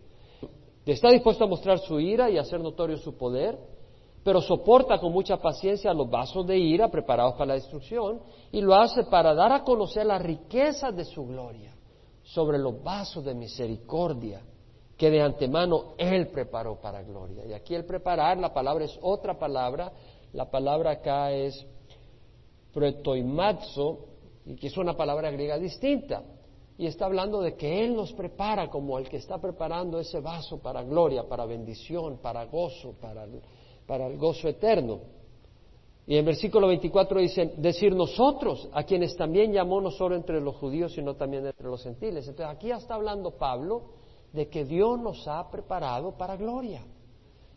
Está 0.85 1.09
dispuesto 1.09 1.43
a 1.43 1.47
mostrar 1.47 1.79
su 1.79 1.99
ira 1.99 2.29
y 2.29 2.37
hacer 2.37 2.59
notorio 2.59 2.97
su 2.97 3.15
poder, 3.15 3.59
pero 4.23 4.41
soporta 4.41 4.99
con 4.99 5.11
mucha 5.11 5.37
paciencia 5.37 5.93
los 5.93 6.09
vasos 6.09 6.45
de 6.47 6.57
ira 6.57 6.89
preparados 6.89 7.33
para 7.33 7.47
la 7.47 7.53
destrucción 7.53 8.21
y 8.51 8.61
lo 8.61 8.75
hace 8.75 9.03
para 9.03 9.33
dar 9.33 9.51
a 9.51 9.63
conocer 9.63 10.05
las 10.05 10.21
riquezas 10.21 10.95
de 10.95 11.05
su 11.05 11.25
gloria 11.25 11.73
sobre 12.23 12.57
los 12.57 12.81
vasos 12.83 13.23
de 13.23 13.33
misericordia 13.33 14.41
que 14.97 15.09
de 15.09 15.21
antemano 15.21 15.93
Él 15.97 16.27
preparó 16.27 16.79
para 16.81 17.01
gloria. 17.03 17.45
Y 17.45 17.53
aquí 17.53 17.73
el 17.73 17.85
preparar, 17.85 18.37
la 18.37 18.53
palabra 18.53 18.83
es 18.83 18.99
otra 19.01 19.39
palabra, 19.39 19.91
la 20.33 20.51
palabra 20.51 20.91
acá 20.91 21.31
es 21.31 21.65
pretoimazo, 22.73 24.08
y 24.49 24.55
que 24.55 24.65
es 24.65 24.77
una 24.77 24.97
palabra 24.97 25.29
griega 25.29 25.59
distinta. 25.59 26.23
Y 26.75 26.87
está 26.87 27.05
hablando 27.05 27.39
de 27.39 27.55
que 27.55 27.85
Él 27.85 27.95
nos 27.95 28.13
prepara 28.13 28.67
como 28.67 28.97
el 28.97 29.07
que 29.07 29.17
está 29.17 29.37
preparando 29.37 29.99
ese 29.99 30.21
vaso 30.21 30.59
para 30.59 30.81
gloria, 30.81 31.27
para 31.27 31.45
bendición, 31.45 32.17
para 32.17 32.45
gozo, 32.45 32.93
para, 32.99 33.27
para 33.85 34.07
el 34.07 34.17
gozo 34.17 34.47
eterno. 34.47 35.01
Y 36.07 36.17
en 36.17 36.25
versículo 36.25 36.67
24 36.67 37.19
dice, 37.19 37.53
decir 37.57 37.95
nosotros, 37.95 38.67
a 38.73 38.83
quienes 38.83 39.15
también 39.15 39.53
llamó 39.53 39.81
no 39.81 39.91
solo 39.91 40.15
entre 40.15 40.41
los 40.41 40.55
judíos, 40.55 40.93
sino 40.93 41.15
también 41.15 41.45
entre 41.45 41.67
los 41.67 41.83
gentiles. 41.83 42.27
Entonces 42.27 42.55
aquí 42.55 42.71
está 42.71 42.95
hablando 42.95 43.37
Pablo 43.37 43.83
de 44.33 44.47
que 44.47 44.65
Dios 44.65 44.99
nos 44.99 45.27
ha 45.27 45.47
preparado 45.51 46.17
para 46.17 46.35
gloria. 46.37 46.83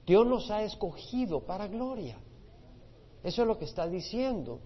Dios 0.04 0.26
nos 0.26 0.50
ha 0.50 0.62
escogido 0.62 1.40
para 1.40 1.68
gloria. 1.68 2.18
Eso 3.22 3.42
es 3.42 3.48
lo 3.48 3.56
que 3.56 3.64
está 3.64 3.86
diciendo. 3.86 4.60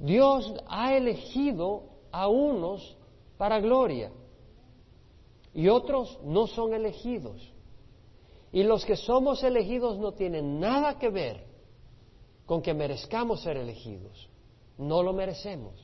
Dios 0.00 0.54
ha 0.66 0.96
elegido 0.96 1.84
a 2.10 2.26
unos 2.26 2.96
para 3.36 3.60
gloria 3.60 4.10
y 5.52 5.68
otros 5.68 6.18
no 6.24 6.46
son 6.46 6.72
elegidos. 6.72 7.52
Y 8.50 8.62
los 8.62 8.84
que 8.84 8.96
somos 8.96 9.44
elegidos 9.44 9.98
no 9.98 10.12
tienen 10.12 10.58
nada 10.58 10.98
que 10.98 11.10
ver 11.10 11.44
con 12.46 12.62
que 12.62 12.74
merezcamos 12.74 13.42
ser 13.42 13.58
elegidos. 13.58 14.28
No 14.78 15.02
lo 15.02 15.12
merecemos. 15.12 15.74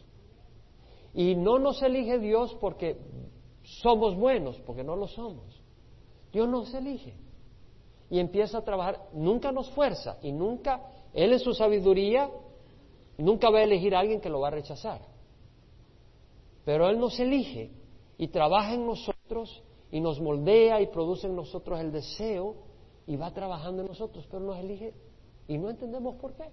Y 1.12 1.34
no 1.34 1.58
nos 1.58 1.82
elige 1.82 2.18
Dios 2.18 2.56
porque 2.60 2.98
somos 3.62 4.16
buenos, 4.16 4.58
porque 4.60 4.82
no 4.82 4.96
lo 4.96 5.08
somos. 5.08 5.62
Dios 6.32 6.48
nos 6.48 6.72
elige 6.74 7.14
y 8.10 8.18
empieza 8.18 8.58
a 8.58 8.64
trabajar, 8.64 9.08
nunca 9.12 9.52
nos 9.52 9.70
fuerza 9.70 10.18
y 10.22 10.32
nunca, 10.32 10.80
Él 11.12 11.32
en 11.32 11.40
su 11.40 11.54
sabiduría, 11.54 12.30
nunca 13.22 13.50
va 13.50 13.58
a 13.58 13.62
elegir 13.62 13.94
a 13.94 14.00
alguien 14.00 14.20
que 14.20 14.28
lo 14.28 14.40
va 14.40 14.48
a 14.48 14.52
rechazar. 14.52 15.00
Pero 16.64 16.88
Él 16.88 16.98
nos 16.98 17.18
elige 17.20 17.70
y 18.18 18.28
trabaja 18.28 18.74
en 18.74 18.86
nosotros 18.86 19.62
y 19.90 20.00
nos 20.00 20.20
moldea 20.20 20.80
y 20.80 20.88
produce 20.88 21.26
en 21.26 21.36
nosotros 21.36 21.80
el 21.80 21.92
deseo 21.92 22.56
y 23.06 23.16
va 23.16 23.32
trabajando 23.32 23.82
en 23.82 23.88
nosotros, 23.88 24.26
pero 24.30 24.42
nos 24.42 24.58
elige 24.58 24.92
y 25.46 25.58
no 25.58 25.70
entendemos 25.70 26.16
por 26.16 26.34
qué. 26.34 26.50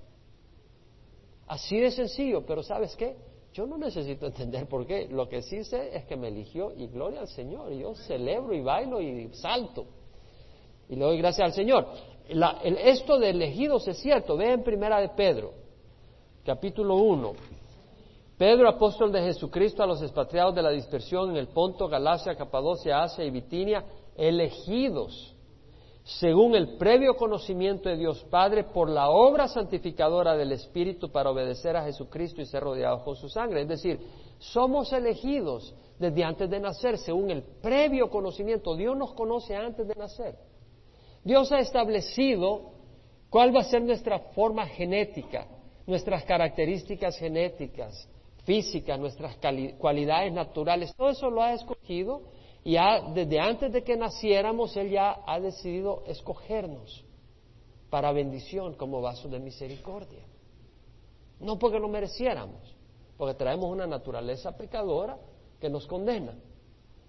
Así 1.47 1.77
de 1.79 1.91
sencillo, 1.91 2.45
pero 2.45 2.63
¿sabes 2.63 2.95
qué? 2.95 3.17
Yo 3.53 3.67
no 3.67 3.77
necesito 3.77 4.25
entender 4.25 4.67
por 4.67 4.85
qué. 4.85 5.07
Lo 5.07 5.29
que 5.29 5.41
sí 5.41 5.63
sé 5.63 5.95
es 5.95 6.05
que 6.05 6.15
me 6.15 6.29
eligió 6.29 6.73
y 6.75 6.87
gloria 6.87 7.21
al 7.21 7.27
Señor. 7.27 7.71
yo 7.73 7.93
celebro 7.95 8.53
y 8.53 8.61
bailo 8.61 9.01
y 9.01 9.29
salto. 9.33 9.85
Y 10.89 10.95
le 10.95 11.05
doy 11.05 11.17
gracias 11.17 11.45
al 11.45 11.53
Señor. 11.53 11.87
esto 12.63 13.19
de 13.19 13.29
elegidos 13.29 13.87
es 13.87 13.97
cierto. 13.99 14.37
Ve 14.37 14.53
en 14.53 14.63
Primera 14.63 14.99
de 14.99 15.09
Pedro, 15.09 15.53
capítulo 16.45 16.95
1. 16.95 17.33
Pedro, 18.37 18.67
apóstol 18.67 19.11
de 19.11 19.21
Jesucristo 19.21 19.83
a 19.83 19.87
los 19.87 20.01
expatriados 20.01 20.55
de 20.55 20.61
la 20.61 20.71
dispersión 20.71 21.31
en 21.31 21.37
el 21.37 21.47
Ponto, 21.47 21.87
Galacia, 21.87 22.35
Capadocia, 22.35 23.03
Asia 23.03 23.23
y 23.23 23.31
Bitinia, 23.31 23.83
elegidos 24.17 25.33
según 26.03 26.53
el 26.55 26.75
previo 26.75 27.15
conocimiento 27.15 27.87
de 27.87 27.95
Dios 27.95 28.25
Padre 28.29 28.65
por 28.65 28.89
la 28.89 29.09
obra 29.09 29.47
santificadora 29.47 30.35
del 30.35 30.51
Espíritu 30.51 31.09
para 31.09 31.31
obedecer 31.31 31.77
a 31.77 31.85
Jesucristo 31.85 32.41
y 32.41 32.45
ser 32.45 32.61
rodeados 32.61 33.03
con 33.03 33.15
su 33.15 33.29
sangre. 33.29 33.61
Es 33.61 33.69
decir, 33.69 33.99
somos 34.37 34.91
elegidos 34.91 35.73
desde 35.97 36.25
antes 36.25 36.49
de 36.49 36.59
nacer, 36.59 36.97
según 36.97 37.31
el 37.31 37.41
previo 37.41 38.09
conocimiento. 38.09 38.75
Dios 38.75 38.97
nos 38.97 39.13
conoce 39.13 39.55
antes 39.55 39.87
de 39.87 39.95
nacer. 39.95 40.35
Dios 41.23 41.49
ha 41.53 41.59
establecido 41.59 42.71
cuál 43.29 43.55
va 43.55 43.61
a 43.61 43.63
ser 43.63 43.81
nuestra 43.81 44.19
forma 44.35 44.65
genética, 44.67 45.47
nuestras 45.85 46.23
características 46.23 47.17
genéticas, 47.17 48.07
físicas, 48.43 48.99
nuestras 48.99 49.37
cualidades 49.77 50.31
naturales. 50.33 50.93
Todo 50.95 51.09
eso 51.09 51.29
lo 51.29 51.41
ha 51.41 51.53
escogido 51.53 52.23
y 52.63 52.77
desde 53.13 53.39
antes 53.39 53.71
de 53.71 53.83
que 53.83 53.97
naciéramos, 53.97 54.75
Él 54.77 54.91
ya 54.91 55.21
ha 55.25 55.39
decidido 55.39 56.03
escogernos 56.07 57.03
para 57.89 58.11
bendición 58.11 58.75
como 58.75 59.01
vasos 59.01 59.29
de 59.31 59.39
misericordia. 59.39 60.23
No 61.39 61.59
porque 61.59 61.79
lo 61.79 61.89
mereciéramos, 61.89 62.75
porque 63.17 63.35
traemos 63.35 63.69
una 63.69 63.85
naturaleza 63.85 64.55
pecadora 64.57 65.17
que 65.59 65.69
nos 65.69 65.85
condena 65.87 66.33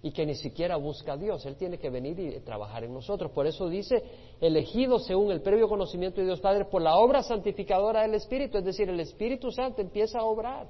y 0.01 0.11
que 0.11 0.25
ni 0.25 0.35
siquiera 0.35 0.75
busca 0.75 1.13
a 1.13 1.17
Dios. 1.17 1.45
Él 1.45 1.55
tiene 1.55 1.77
que 1.77 1.89
venir 1.89 2.19
y 2.19 2.39
trabajar 2.41 2.83
en 2.83 2.93
nosotros. 2.93 3.31
Por 3.31 3.47
eso 3.47 3.67
dice, 3.67 4.03
elegido 4.39 4.99
según 4.99 5.31
el 5.31 5.41
previo 5.41 5.67
conocimiento 5.67 6.21
de 6.21 6.27
Dios 6.27 6.41
Padre 6.41 6.65
por 6.65 6.81
la 6.81 6.95
obra 6.97 7.23
santificadora 7.23 8.03
del 8.03 8.13
Espíritu. 8.13 8.57
Es 8.57 8.65
decir, 8.65 8.89
el 8.89 8.99
Espíritu 8.99 9.51
Santo 9.51 9.81
empieza 9.81 10.19
a 10.19 10.23
obrar 10.23 10.67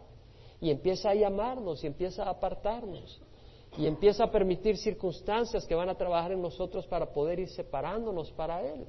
y 0.61 0.71
empieza 0.71 1.09
a 1.09 1.15
llamarnos 1.15 1.83
y 1.83 1.87
empieza 1.87 2.23
a 2.23 2.29
apartarnos 2.29 3.21
y 3.77 3.87
empieza 3.87 4.23
a 4.23 4.31
permitir 4.31 4.77
circunstancias 4.77 5.65
que 5.65 5.75
van 5.75 5.89
a 5.89 5.95
trabajar 5.95 6.31
en 6.31 6.41
nosotros 6.41 6.87
para 6.87 7.11
poder 7.11 7.39
ir 7.39 7.49
separándonos 7.49 8.31
para 8.31 8.61
Él, 8.61 8.87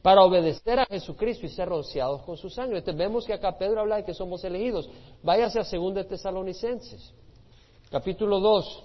para 0.00 0.22
obedecer 0.24 0.80
a 0.80 0.86
Jesucristo 0.86 1.46
y 1.46 1.50
ser 1.50 1.68
rociados 1.68 2.22
con 2.22 2.36
su 2.36 2.48
sangre. 2.48 2.78
Entonces 2.78 2.98
vemos 2.98 3.26
que 3.26 3.34
acá 3.34 3.56
Pedro 3.58 3.80
habla 3.80 3.96
de 3.96 4.04
que 4.04 4.14
somos 4.14 4.42
elegidos. 4.44 4.88
Váyase 5.22 5.60
a 5.60 5.64
2 5.64 5.94
de 5.94 6.04
Tesalonicenses, 6.04 7.14
capítulo 7.90 8.40
2, 8.40 8.84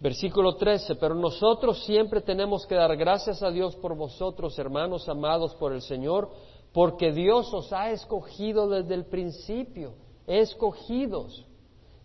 versículo 0.00 0.56
13. 0.56 0.96
Pero 0.96 1.14
nosotros 1.14 1.84
siempre 1.84 2.20
tenemos 2.20 2.66
que 2.66 2.74
dar 2.74 2.96
gracias 2.96 3.42
a 3.42 3.50
Dios 3.50 3.76
por 3.76 3.96
vosotros, 3.96 4.58
hermanos 4.58 5.08
amados 5.08 5.54
por 5.56 5.72
el 5.72 5.82
Señor, 5.82 6.30
porque 6.72 7.12
Dios 7.12 7.52
os 7.52 7.72
ha 7.72 7.90
escogido 7.90 8.68
desde 8.68 8.94
el 8.94 9.06
principio, 9.06 9.94
escogidos 10.26 11.44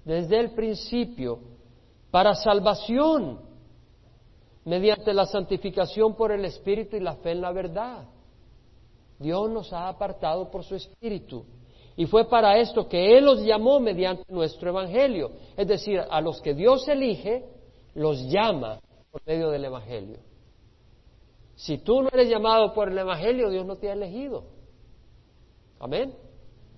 desde 0.05 0.39
el 0.39 0.51
principio 0.51 1.39
para 2.11 2.35
salvación, 2.35 3.39
mediante 4.65 5.13
la 5.13 5.25
santificación 5.25 6.15
por 6.15 6.31
el 6.31 6.45
Espíritu 6.45 6.95
y 6.95 6.99
la 6.99 7.15
fe 7.15 7.31
en 7.31 7.41
la 7.41 7.51
verdad. 7.51 8.05
Dios 9.19 9.49
nos 9.49 9.71
ha 9.73 9.87
apartado 9.87 10.49
por 10.49 10.63
su 10.63 10.75
Espíritu. 10.75 11.45
Y 11.95 12.05
fue 12.05 12.27
para 12.27 12.57
esto 12.57 12.87
que 12.87 13.17
Él 13.17 13.25
los 13.25 13.43
llamó 13.43 13.79
mediante 13.79 14.23
nuestro 14.31 14.69
Evangelio. 14.69 15.31
Es 15.55 15.67
decir, 15.67 15.99
a 15.99 16.21
los 16.21 16.41
que 16.41 16.53
Dios 16.53 16.87
elige, 16.87 17.45
los 17.95 18.29
llama 18.29 18.79
por 19.11 19.21
medio 19.25 19.49
del 19.49 19.65
Evangelio. 19.65 20.19
Si 21.55 21.77
tú 21.77 22.01
no 22.01 22.09
eres 22.11 22.29
llamado 22.29 22.73
por 22.73 22.89
el 22.89 22.97
Evangelio, 22.97 23.49
Dios 23.49 23.65
no 23.65 23.75
te 23.75 23.89
ha 23.89 23.93
elegido. 23.93 24.45
Amén. 25.79 26.15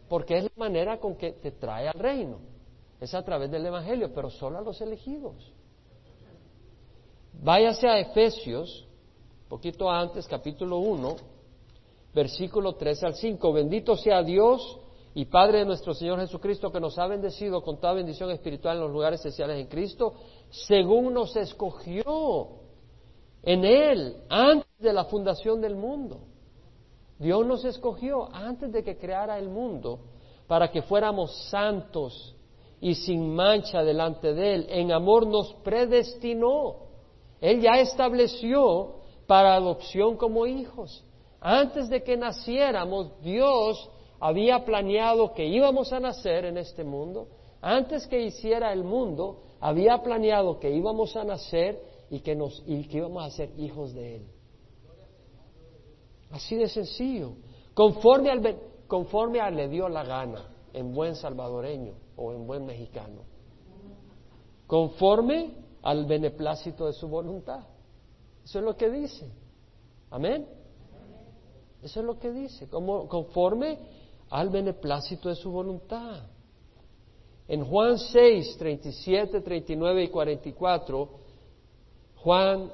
Porque 0.10 0.38
es 0.38 0.44
la 0.44 0.52
manera 0.58 1.00
con 1.00 1.16
que 1.16 1.32
te 1.32 1.52
trae 1.52 1.88
al 1.88 2.00
reino 2.00 2.56
es 3.00 3.14
a 3.14 3.24
través 3.24 3.52
del 3.52 3.66
Evangelio, 3.66 4.12
pero 4.14 4.30
solo 4.30 4.58
a 4.58 4.62
los 4.62 4.80
elegidos. 4.82 5.52
Váyase 7.34 7.88
a 7.88 8.00
Efesios, 8.00 8.88
poquito 9.50 9.90
antes, 9.90 10.28
capítulo 10.28 10.78
1, 10.78 11.16
versículo 12.14 12.76
3 12.76 13.04
al 13.04 13.16
5. 13.16 13.54
Bendito 13.54 13.96
sea 13.96 14.24
Dios 14.24 14.80
y 15.18 15.26
Padre 15.26 15.60
de 15.60 15.66
nuestro 15.66 15.94
Señor 15.94 16.20
Jesucristo, 16.20 16.74
que 16.74 16.80
nos 16.82 17.00
ha 17.00 17.08
bendecido 17.08 17.64
con 17.64 17.80
toda 17.80 17.94
bendición 17.94 18.30
espiritual 18.32 18.76
en 18.76 18.84
los 18.84 18.92
lugares 18.92 19.22
esenciales 19.22 19.58
en 19.58 19.68
Cristo, 19.68 20.14
según 20.50 21.14
nos 21.14 21.34
escogió 21.38 22.50
en 23.42 23.64
Él 23.64 24.18
antes 24.28 24.78
de 24.78 24.92
la 24.92 25.06
fundación 25.06 25.62
del 25.62 25.78
mundo. 25.78 26.20
Dios 27.18 27.46
nos 27.46 27.64
escogió 27.64 28.28
antes 28.36 28.74
de 28.74 28.84
que 28.84 28.98
creara 28.98 29.40
el 29.40 29.48
mundo 29.48 30.02
para 30.48 30.70
que 30.70 30.82
fuéramos 30.82 31.34
santos 31.50 32.36
y 32.82 32.94
sin 32.96 33.34
mancha 33.34 33.84
delante 33.84 34.34
de 34.34 34.54
Él. 34.54 34.66
En 34.68 34.92
amor 34.92 35.26
nos 35.28 35.54
predestinó. 35.64 36.76
Él 37.40 37.62
ya 37.62 37.80
estableció 37.80 38.98
para 39.28 39.56
adopción 39.56 40.18
como 40.18 40.46
hijos. 40.46 41.06
Antes 41.40 41.88
de 41.88 42.04
que 42.04 42.18
naciéramos, 42.18 43.22
Dios 43.22 43.90
había 44.20 44.66
planeado 44.66 45.34
que 45.34 45.46
íbamos 45.46 45.92
a 45.94 46.00
nacer 46.00 46.46
en 46.46 46.58
este 46.58 46.84
mundo. 46.84 47.28
Antes 47.62 48.08
que 48.08 48.22
hiciera 48.22 48.72
el 48.72 48.84
mundo, 48.84 49.44
había 49.60 50.02
planeado 50.02 50.60
que 50.60 50.72
íbamos 50.72 51.16
a 51.16 51.24
nacer 51.24 51.82
y 52.10 52.20
que, 52.20 52.36
nos, 52.36 52.64
y 52.66 52.88
que 52.88 52.98
íbamos 52.98 53.26
a 53.26 53.30
ser 53.32 53.52
hijos 53.58 53.94
de 53.94 54.18
Él. 54.18 54.28
Así 56.32 56.56
de 56.56 56.68
sencillo. 56.68 57.34
Conforme, 57.74 58.30
al, 58.30 58.58
conforme 58.88 59.40
a 59.40 59.50
le 59.50 59.68
dio 59.68 59.90
la 59.90 60.04
gana, 60.04 60.50
en 60.74 60.94
buen 60.94 61.16
salvadoreño 61.16 61.94
o 62.18 62.34
en 62.34 62.46
buen 62.46 62.66
mexicano, 62.66 63.22
conforme 64.68 65.54
al 65.82 66.06
beneplácito 66.06 66.88
de 66.88 66.94
su 66.94 67.08
voluntad. 67.08 67.64
Eso 68.44 68.60
es 68.60 68.66
lo 68.66 68.76
que 68.76 68.90
dice. 68.90 69.32
Amén. 70.10 70.48
Eso 71.82 72.00
es 72.00 72.06
lo 72.06 72.18
que 72.18 72.32
dice, 72.32 72.68
como, 72.68 73.08
conforme 73.08 73.78
al 74.30 74.50
beneplácito 74.50 75.30
de 75.30 75.36
su 75.36 75.52
voluntad. 75.52 76.24
En 77.48 77.64
Juan 77.64 78.00
6, 78.00 78.58
37, 78.58 79.42
39 79.42 80.04
y 80.04 80.08
44, 80.10 81.10
Juan 82.18 82.72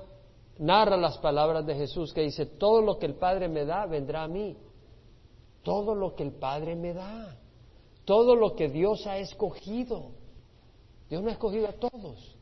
narra 0.60 0.96
las 0.96 1.18
palabras 1.18 1.66
de 1.66 1.76
Jesús 1.76 2.14
que 2.14 2.22
dice, 2.22 2.46
todo 2.46 2.82
lo 2.82 2.98
que 2.98 3.06
el 3.06 3.16
Padre 3.16 3.50
me 3.50 3.66
da 3.66 3.86
vendrá 3.86 4.24
a 4.24 4.28
mí. 4.28 4.56
Todo 5.64 5.94
lo 5.94 6.16
que 6.16 6.24
el 6.24 6.32
Padre 6.32 6.76
me 6.76 6.94
da 6.94 7.38
todo 8.06 8.36
lo 8.36 8.56
que 8.56 8.70
Dios 8.70 9.06
ha 9.08 9.20
escogido. 9.20 10.12
Dios 11.10 11.22
no 11.22 11.30
ha 11.30 11.32
escogido 11.34 11.68
a 11.68 11.74
todos, 11.74 12.36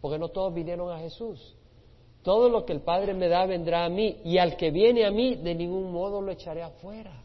porque 0.00 0.18
no 0.18 0.28
todos 0.28 0.54
vinieron 0.54 0.90
a 0.90 0.98
Jesús. 0.98 1.56
Todo 2.22 2.48
lo 2.48 2.64
que 2.66 2.72
el 2.72 2.80
Padre 2.80 3.14
me 3.14 3.28
da 3.28 3.46
vendrá 3.46 3.84
a 3.84 3.88
mí, 3.88 4.18
y 4.24 4.38
al 4.38 4.56
que 4.56 4.70
viene 4.70 5.06
a 5.06 5.10
mí, 5.10 5.36
de 5.36 5.54
ningún 5.54 5.92
modo 5.92 6.20
lo 6.20 6.30
echaré 6.30 6.62
afuera. 6.62 7.24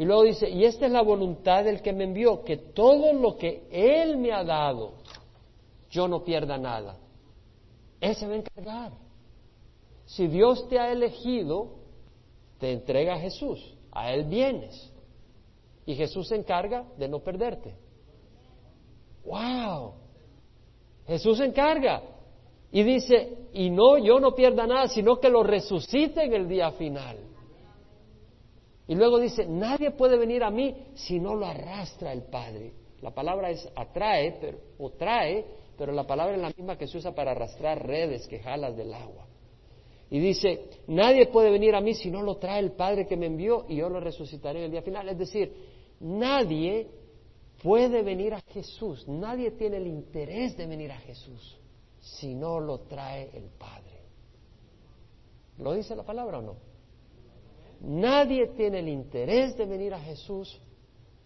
Y 0.00 0.06
luego 0.06 0.22
dice, 0.22 0.48
y 0.48 0.64
esta 0.64 0.86
es 0.86 0.92
la 0.92 1.02
voluntad 1.02 1.62
del 1.62 1.82
que 1.82 1.92
me 1.92 2.04
envió, 2.04 2.42
que 2.42 2.56
todo 2.56 3.12
lo 3.12 3.36
que 3.36 3.64
Él 3.70 4.16
me 4.16 4.32
ha 4.32 4.42
dado, 4.42 4.94
yo 5.90 6.08
no 6.08 6.24
pierda 6.24 6.56
nada. 6.56 6.96
Él 8.00 8.16
se 8.16 8.26
va 8.26 8.32
a 8.32 8.36
encargar. 8.36 8.92
Si 10.06 10.26
Dios 10.26 10.66
te 10.70 10.78
ha 10.78 10.90
elegido, 10.90 11.72
te 12.58 12.72
entrega 12.72 13.16
a 13.16 13.18
Jesús, 13.18 13.74
a 13.92 14.10
Él 14.14 14.24
vienes. 14.24 14.90
Y 15.84 15.94
Jesús 15.94 16.28
se 16.28 16.36
encarga 16.36 16.86
de 16.96 17.06
no 17.06 17.18
perderte. 17.18 17.74
¡Wow! 19.26 19.96
Jesús 21.08 21.36
se 21.36 21.44
encarga. 21.44 22.00
Y 22.72 22.84
dice, 22.84 23.36
y 23.52 23.68
no, 23.68 23.98
yo 23.98 24.18
no 24.18 24.34
pierda 24.34 24.66
nada, 24.66 24.88
sino 24.88 25.20
que 25.20 25.28
lo 25.28 25.42
resucite 25.42 26.24
en 26.24 26.32
el 26.32 26.48
día 26.48 26.70
final. 26.70 27.18
Y 28.90 28.96
luego 28.96 29.20
dice, 29.20 29.46
nadie 29.46 29.92
puede 29.92 30.18
venir 30.18 30.42
a 30.42 30.50
mí 30.50 30.74
si 30.94 31.20
no 31.20 31.36
lo 31.36 31.46
arrastra 31.46 32.12
el 32.12 32.22
Padre. 32.22 32.72
La 33.02 33.12
palabra 33.12 33.48
es 33.48 33.64
atrae 33.76 34.56
o 34.78 34.90
trae, 34.90 35.44
pero 35.78 35.92
la 35.92 36.08
palabra 36.08 36.34
es 36.34 36.42
la 36.42 36.48
misma 36.48 36.76
que 36.76 36.88
se 36.88 36.98
usa 36.98 37.14
para 37.14 37.30
arrastrar 37.30 37.86
redes 37.86 38.26
que 38.26 38.40
jalas 38.40 38.76
del 38.76 38.92
agua. 38.92 39.28
Y 40.10 40.18
dice, 40.18 40.70
nadie 40.88 41.26
puede 41.26 41.52
venir 41.52 41.76
a 41.76 41.80
mí 41.80 41.94
si 41.94 42.10
no 42.10 42.20
lo 42.20 42.38
trae 42.38 42.58
el 42.58 42.72
Padre 42.72 43.06
que 43.06 43.16
me 43.16 43.26
envió 43.26 43.64
y 43.68 43.76
yo 43.76 43.88
lo 43.88 44.00
resucitaré 44.00 44.58
en 44.58 44.64
el 44.64 44.70
día 44.72 44.82
final. 44.82 45.08
Es 45.08 45.18
decir, 45.18 45.54
nadie 46.00 46.88
puede 47.62 48.02
venir 48.02 48.34
a 48.34 48.40
Jesús, 48.40 49.06
nadie 49.06 49.52
tiene 49.52 49.76
el 49.76 49.86
interés 49.86 50.56
de 50.56 50.66
venir 50.66 50.90
a 50.90 50.98
Jesús 50.98 51.56
si 52.00 52.34
no 52.34 52.58
lo 52.58 52.80
trae 52.80 53.30
el 53.34 53.50
Padre. 53.56 54.00
¿Lo 55.58 55.74
dice 55.74 55.94
la 55.94 56.02
palabra 56.02 56.38
o 56.38 56.42
no? 56.42 56.69
Nadie 57.80 58.48
tiene 58.48 58.80
el 58.80 58.88
interés 58.88 59.56
de 59.56 59.64
venir 59.64 59.94
a 59.94 60.00
Jesús 60.00 60.60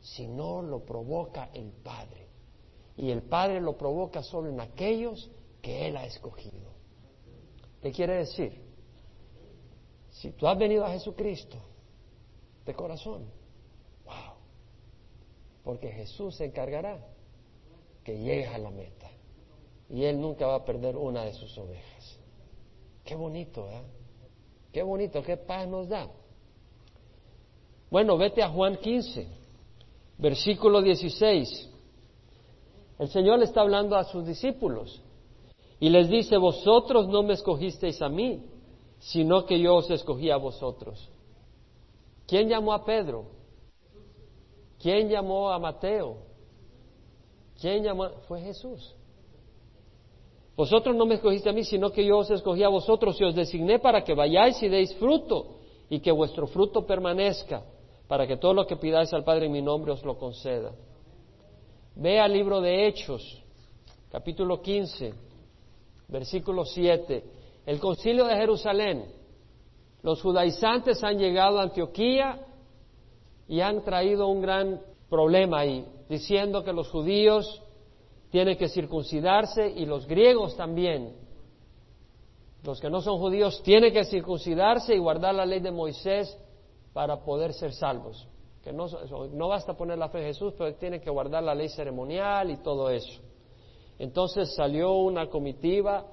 si 0.01 0.27
no 0.27 0.63
lo 0.63 0.85
provoca 0.85 1.51
el 1.53 1.73
Padre. 1.73 2.29
Y 2.97 3.11
el 3.11 3.23
Padre 3.23 3.61
lo 3.61 3.77
provoca 3.77 4.23
solo 4.23 4.49
en 4.51 4.61
aquellos 4.61 5.31
que 5.61 5.89
Él 5.89 5.97
ha 5.97 6.05
escogido. 6.05 6.73
¿Qué 7.83 7.91
quiere 7.91 8.19
decir? 8.19 8.63
Si 10.11 10.31
tú 10.31 10.47
has 10.47 10.57
venido 10.57 10.85
a 10.85 10.93
Jesucristo 10.93 11.57
de 12.65 12.73
corazón, 12.73 13.25
wow, 14.05 14.35
porque 15.65 15.89
Jesús 15.89 16.37
se 16.37 16.45
encargará 16.45 17.05
que 18.05 18.17
llegues 18.17 18.49
a 18.49 18.59
la 18.59 18.71
meta 18.71 19.11
y 19.91 20.05
Él 20.05 20.21
nunca 20.21 20.47
va 20.47 20.57
a 20.57 20.65
perder 20.65 20.97
una 20.97 21.25
de 21.25 21.33
sus 21.33 21.59
ovejas. 21.59 22.19
Qué 23.05 23.17
bonito, 23.17 23.69
¿eh? 23.71 23.83
Qué 24.73 24.83
bonito, 24.83 25.23
qué 25.23 25.37
paz 25.37 25.67
nos 25.67 25.89
da. 25.89 26.09
Bueno, 27.95 28.19
vete 28.19 28.43
a 28.43 28.49
Juan 28.49 28.75
15, 28.79 29.25
versículo 30.19 30.83
16. 30.83 31.71
El 32.99 33.09
Señor 33.09 33.39
le 33.39 33.45
está 33.45 33.61
hablando 33.61 33.95
a 33.95 34.03
sus 34.03 34.27
discípulos 34.27 35.01
y 35.79 35.91
les 35.91 36.09
dice, 36.09 36.37
vosotros 36.37 37.07
no 37.07 37.23
me 37.23 37.35
escogisteis 37.35 38.03
a 38.03 38.09
mí, 38.09 38.47
sino 38.99 39.47
que 39.47 39.61
yo 39.61 39.77
os 39.77 39.89
escogí 39.93 40.29
a 40.29 40.39
vosotros. 40.39 41.09
¿Quién 42.27 42.49
llamó 42.49 42.73
a 42.73 42.85
Pedro? 42.85 43.27
¿Quién 44.83 45.09
llamó 45.09 45.53
a 45.53 45.61
Mateo? 45.61 46.17
¿Quién 47.61 47.85
llamó? 47.85 48.09
Fue 48.27 48.41
Jesús. 48.41 48.93
Vosotros 50.57 50.97
no 50.97 51.07
me 51.07 51.15
escogiste 51.15 51.49
a 51.49 51.53
mí, 51.53 51.63
sino 51.63 51.93
que 51.93 52.05
yo 52.05 52.19
os 52.19 52.31
escogí 52.33 52.65
a 52.65 52.69
vosotros 52.71 53.21
y 53.21 53.25
os 53.25 53.37
designé 53.37 53.79
para 53.79 54.03
que 54.03 54.15
vayáis 54.15 54.61
y 54.65 54.69
deis 54.69 54.93
fruto 54.97 55.59
y 55.89 56.01
que 56.01 56.11
vuestro 56.11 56.49
fruto 56.49 56.85
permanezca, 56.85 57.63
para 58.09 58.27
que 58.27 58.37
todo 58.37 58.55
lo 58.55 58.67
que 58.67 58.77
pidáis 58.77 59.13
al 59.13 59.25
Padre 59.25 59.47
en 59.47 59.53
mi 59.53 59.63
nombre 59.63 59.93
os 59.93 60.05
lo 60.05 60.19
conceda. 60.19 60.73
Ve 61.97 62.21
al 62.21 62.33
libro 62.33 62.61
de 62.61 62.87
Hechos, 62.87 63.43
capítulo 64.11 64.61
15, 64.61 65.15
versículo 66.09 66.65
7. 66.65 67.25
El 67.67 67.81
concilio 67.81 68.27
de 68.27 68.37
Jerusalén. 68.37 69.07
Los 70.03 70.21
judaizantes 70.21 71.03
han 71.03 71.19
llegado 71.19 71.59
a 71.59 71.63
Antioquía 71.63 72.41
y 73.49 73.61
han 73.61 73.83
traído 73.85 74.27
un 74.29 74.43
gran 74.43 74.81
problema 75.09 75.61
ahí, 75.61 75.87
diciendo 76.09 76.63
que 76.63 76.73
los 76.73 76.91
judíos 76.91 77.63
tienen 78.31 78.59
que 78.59 78.69
circuncidarse 78.69 79.67
y 79.67 79.87
los 79.87 80.07
griegos 80.07 80.57
también. 80.57 81.15
Los 82.65 82.81
que 82.81 82.91
no 82.91 83.01
son 83.01 83.19
judíos 83.19 83.63
tienen 83.63 83.93
que 83.93 84.05
circuncidarse 84.05 84.95
y 84.95 84.99
guardar 84.99 85.35
la 85.35 85.47
ley 85.47 85.61
de 85.61 85.71
Moisés 85.71 86.37
para 86.95 87.23
poder 87.23 87.53
ser 87.53 87.75
salvos. 87.75 88.27
Que 88.63 88.73
no, 88.73 89.49
basta 89.49 89.77
poner 89.77 89.99
la 89.99 90.09
fe 90.09 90.21
en 90.21 90.29
Jesús, 90.29 90.55
pero 90.57 90.75
tienen 90.77 91.03
que 91.03 91.11
guardar 91.11 91.43
la 91.43 91.55
ley 91.55 91.69
ceremonial 91.69 92.51
y 92.51 92.57
todo 92.63 92.89
eso. 92.89 93.21
Entonces 93.99 94.55
salió 94.55 94.93
una 94.95 95.29
comitiva 95.29 96.07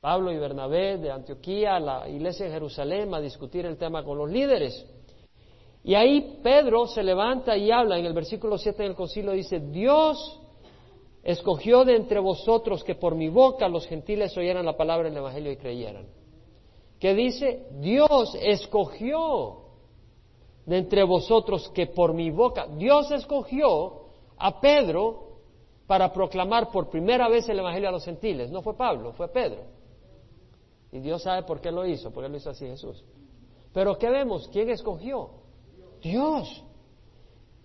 Pablo 0.00 0.32
y 0.32 0.38
Bernabé 0.38 0.96
de 0.96 1.10
Antioquía 1.10 1.76
a 1.76 1.80
la 1.80 2.08
iglesia 2.08 2.46
en 2.46 2.52
Jerusalén 2.52 3.12
a 3.12 3.20
discutir 3.20 3.66
el 3.66 3.76
tema 3.76 4.02
con 4.04 4.16
los 4.16 4.30
líderes. 4.30 4.86
Y 5.84 5.94
ahí 5.94 6.40
Pedro 6.42 6.86
se 6.86 7.02
levanta 7.02 7.56
y 7.56 7.70
habla, 7.70 7.98
en 7.98 8.06
el 8.06 8.14
versículo 8.14 8.56
7 8.56 8.82
del 8.82 8.94
concilio 8.94 9.32
dice, 9.32 9.60
Dios 9.60 10.40
escogió 11.22 11.84
de 11.84 11.96
entre 11.96 12.20
vosotros 12.20 12.82
que 12.84 12.94
por 12.94 13.14
mi 13.14 13.28
boca 13.28 13.68
los 13.68 13.86
gentiles 13.86 14.36
oyeran 14.36 14.64
la 14.64 14.76
palabra 14.76 15.08
del 15.08 15.18
Evangelio 15.18 15.52
y 15.52 15.56
creyeran. 15.56 16.06
¿Qué 16.98 17.14
dice? 17.14 17.66
Dios 17.80 18.36
escogió 18.40 19.65
de 20.66 20.78
entre 20.78 21.04
vosotros 21.04 21.70
que 21.70 21.86
por 21.86 22.12
mi 22.12 22.30
boca, 22.30 22.66
Dios 22.76 23.10
escogió 23.12 24.02
a 24.36 24.60
Pedro 24.60 25.38
para 25.86 26.12
proclamar 26.12 26.70
por 26.70 26.90
primera 26.90 27.28
vez 27.28 27.48
el 27.48 27.60
Evangelio 27.60 27.88
a 27.88 27.92
los 27.92 28.04
gentiles. 28.04 28.50
No 28.50 28.62
fue 28.62 28.76
Pablo, 28.76 29.12
fue 29.12 29.28
Pedro. 29.28 29.62
Y 30.90 30.98
Dios 30.98 31.22
sabe 31.22 31.44
por 31.44 31.60
qué 31.60 31.70
lo 31.70 31.86
hizo, 31.86 32.10
porque 32.10 32.28
lo 32.28 32.36
hizo 32.36 32.50
así 32.50 32.66
Jesús. 32.66 33.04
Pero 33.72 33.96
¿qué 33.96 34.10
vemos? 34.10 34.48
¿Quién 34.48 34.68
escogió? 34.70 35.30
Dios. 36.02 36.64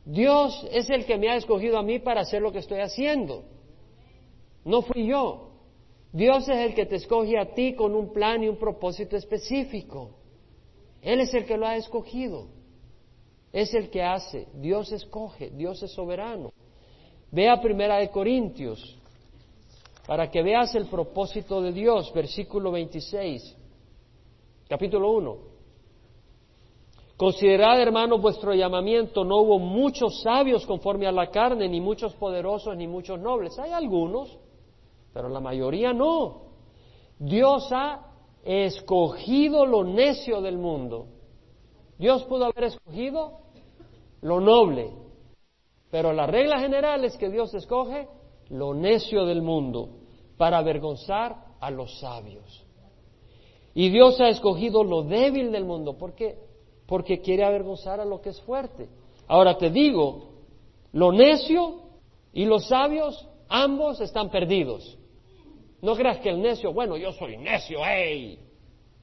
Dios 0.06 0.68
es 0.72 0.90
el 0.90 1.06
que 1.06 1.18
me 1.18 1.30
ha 1.30 1.36
escogido 1.36 1.78
a 1.78 1.84
mí 1.84 2.00
para 2.00 2.22
hacer 2.22 2.42
lo 2.42 2.52
que 2.52 2.60
estoy 2.60 2.82
haciendo. 2.82 3.44
No 4.64 4.84
fui 4.84 5.08
yo. 5.08 5.50
Dios 6.14 6.48
es 6.50 6.58
el 6.58 6.76
que 6.76 6.86
te 6.86 6.98
escoge 6.98 7.40
a 7.40 7.54
ti 7.54 7.74
con 7.74 7.96
un 7.96 8.12
plan 8.14 8.44
y 8.44 8.48
un 8.48 8.58
propósito 8.58 9.16
específico. 9.16 10.12
Él 11.02 11.22
es 11.22 11.34
el 11.34 11.46
que 11.46 11.58
lo 11.58 11.66
ha 11.66 11.78
escogido. 11.78 12.61
Es 13.52 13.74
el 13.74 13.90
que 13.90 14.04
hace. 14.04 14.48
Dios 14.54 14.92
escoge. 14.92 15.50
Dios 15.52 15.82
es 15.84 15.92
soberano. 15.92 16.54
Vea 17.32 17.62
Primera 17.62 17.98
de 17.98 18.10
Corintios 18.10 18.98
para 20.08 20.30
que 20.30 20.42
veas 20.42 20.74
el 20.76 20.88
propósito 20.88 21.62
de 21.62 21.72
Dios, 21.72 22.12
versículo 22.14 22.72
26, 22.72 23.56
capítulo 24.68 25.12
1. 25.12 25.38
Considerad, 27.16 27.80
hermanos, 27.80 28.20
vuestro 28.20 28.54
llamamiento, 28.54 29.24
no 29.24 29.38
hubo 29.38 29.60
muchos 29.60 30.22
sabios 30.22 30.66
conforme 30.66 31.06
a 31.06 31.12
la 31.12 31.30
carne, 31.30 31.70
ni 31.70 31.80
muchos 31.80 32.16
poderosos, 32.16 32.76
ni 32.76 32.88
muchos 32.88 33.20
nobles. 33.20 33.58
Hay 33.60 33.72
algunos, 33.72 34.40
pero 35.14 35.30
la 35.30 35.40
mayoría 35.40 35.94
no. 35.94 36.48
Dios 37.20 37.70
ha 37.72 38.08
escogido 38.44 39.68
lo 39.68 39.84
necio 39.84 40.42
del 40.42 40.58
mundo. 40.58 41.06
Dios 42.00 42.24
pudo 42.24 42.46
haber 42.46 42.64
escogido 42.64 43.41
lo 44.22 44.40
noble, 44.40 44.92
pero 45.90 46.14
la 46.14 46.26
regla 46.26 46.60
general 46.60 47.04
es 47.04 47.18
que 47.18 47.30
Dios 47.30 47.54
escoge 47.54 48.08
lo 48.50 48.74
necio 48.74 49.26
del 49.26 49.42
mundo 49.42 49.90
para 50.38 50.58
avergonzar 50.58 51.36
a 51.60 51.70
los 51.70 52.00
sabios. 52.00 52.66
Y 53.74 53.90
Dios 53.90 54.20
ha 54.20 54.30
escogido 54.30 54.84
lo 54.84 55.04
débil 55.04 55.52
del 55.52 55.66
mundo. 55.66 55.98
¿Por 55.98 56.14
qué? 56.14 56.38
Porque 56.88 57.22
quiere 57.22 57.44
avergonzar 57.44 58.00
a 58.00 58.06
lo 58.06 58.22
que 58.22 58.30
es 58.30 58.42
fuerte. 58.42 58.90
Ahora 59.28 59.58
te 59.58 59.70
digo, 59.70 60.32
lo 60.92 61.12
necio 61.12 61.84
y 62.34 62.46
los 62.46 62.68
sabios, 62.68 63.28
ambos 63.48 64.02
están 64.02 64.30
perdidos. 64.30 64.98
No 65.82 65.96
creas 65.96 66.20
que 66.20 66.30
el 66.30 66.42
necio, 66.42 66.74
bueno, 66.74 66.98
yo 66.98 67.12
soy 67.14 67.38
necio, 67.38 67.80
hey. 67.84 68.40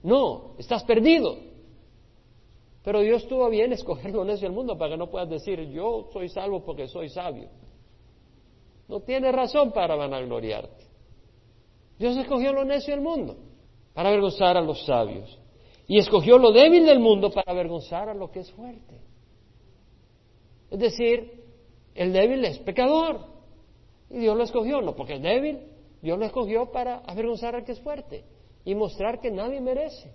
No, 0.02 0.54
estás 0.58 0.84
perdido. 0.84 1.47
Pero 2.88 3.00
Dios 3.00 3.24
estuvo 3.24 3.46
bien 3.50 3.70
escoger 3.74 4.14
lo 4.14 4.24
necio 4.24 4.48
del 4.48 4.56
mundo 4.56 4.78
para 4.78 4.92
que 4.92 4.96
no 4.96 5.10
puedas 5.10 5.28
decir, 5.28 5.60
yo 5.68 6.08
soy 6.10 6.30
salvo 6.30 6.64
porque 6.64 6.88
soy 6.88 7.10
sabio. 7.10 7.50
No 8.88 9.00
tienes 9.00 9.30
razón 9.34 9.72
para 9.72 9.94
vanagloriarte. 9.94 10.86
Dios 11.98 12.16
escogió 12.16 12.50
lo 12.50 12.64
necio 12.64 12.94
del 12.94 13.04
mundo 13.04 13.36
para 13.92 14.08
avergonzar 14.08 14.56
a 14.56 14.62
los 14.62 14.86
sabios. 14.86 15.38
Y 15.86 15.98
escogió 15.98 16.38
lo 16.38 16.50
débil 16.50 16.86
del 16.86 16.98
mundo 16.98 17.30
para 17.30 17.52
avergonzar 17.52 18.08
a 18.08 18.14
lo 18.14 18.30
que 18.30 18.40
es 18.40 18.50
fuerte. 18.52 18.98
Es 20.70 20.78
decir, 20.78 21.44
el 21.94 22.10
débil 22.14 22.42
es 22.46 22.58
pecador. 22.60 23.20
Y 24.08 24.16
Dios 24.20 24.34
lo 24.34 24.44
escogió, 24.44 24.80
no 24.80 24.96
porque 24.96 25.16
es 25.16 25.20
débil, 25.20 25.58
Dios 26.00 26.18
lo 26.18 26.24
escogió 26.24 26.72
para 26.72 27.00
avergonzar 27.00 27.54
al 27.54 27.66
que 27.66 27.72
es 27.72 27.80
fuerte 27.80 28.24
y 28.64 28.74
mostrar 28.74 29.20
que 29.20 29.30
nadie 29.30 29.60
merece. 29.60 30.10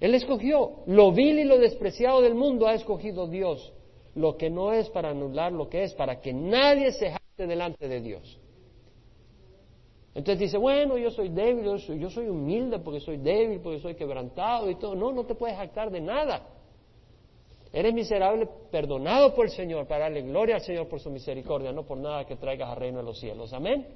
Él 0.00 0.14
escogió 0.14 0.82
lo 0.86 1.12
vil 1.12 1.38
y 1.38 1.44
lo 1.44 1.58
despreciado 1.58 2.22
del 2.22 2.34
mundo, 2.34 2.66
ha 2.66 2.74
escogido 2.74 3.26
Dios. 3.28 3.72
Lo 4.14 4.36
que 4.36 4.50
no 4.50 4.72
es 4.72 4.88
para 4.90 5.10
anular 5.10 5.52
lo 5.52 5.68
que 5.68 5.84
es, 5.84 5.94
para 5.94 6.20
que 6.20 6.32
nadie 6.32 6.90
se 6.92 7.12
delante 7.46 7.88
de 7.88 8.00
Dios. 8.00 8.38
Entonces 10.14 10.40
dice, 10.40 10.58
bueno, 10.58 10.98
yo 10.98 11.10
soy 11.10 11.28
débil, 11.28 11.64
yo 11.64 12.10
soy, 12.10 12.28
humilde 12.28 12.80
porque 12.80 13.00
soy 13.00 13.16
débil, 13.16 13.60
porque 13.60 13.78
soy 13.78 13.94
quebrantado 13.94 14.68
y 14.68 14.74
todo. 14.74 14.94
No, 14.94 15.12
no 15.12 15.24
te 15.24 15.34
puedes 15.34 15.56
jactar 15.56 15.90
de 15.90 16.00
nada. 16.00 16.46
Eres 17.72 17.94
miserable, 17.94 18.48
perdonado 18.72 19.34
por 19.34 19.46
el 19.46 19.52
Señor, 19.52 19.86
para 19.86 20.04
darle 20.04 20.22
gloria 20.22 20.56
al 20.56 20.62
Señor 20.62 20.88
por 20.88 20.98
su 20.98 21.10
misericordia, 21.10 21.70
no 21.70 21.84
por 21.84 21.98
nada 21.98 22.24
que 22.24 22.34
traigas 22.34 22.68
al 22.68 22.76
reino 22.76 22.98
de 22.98 23.04
los 23.04 23.20
cielos. 23.20 23.52
Amén. 23.52 23.86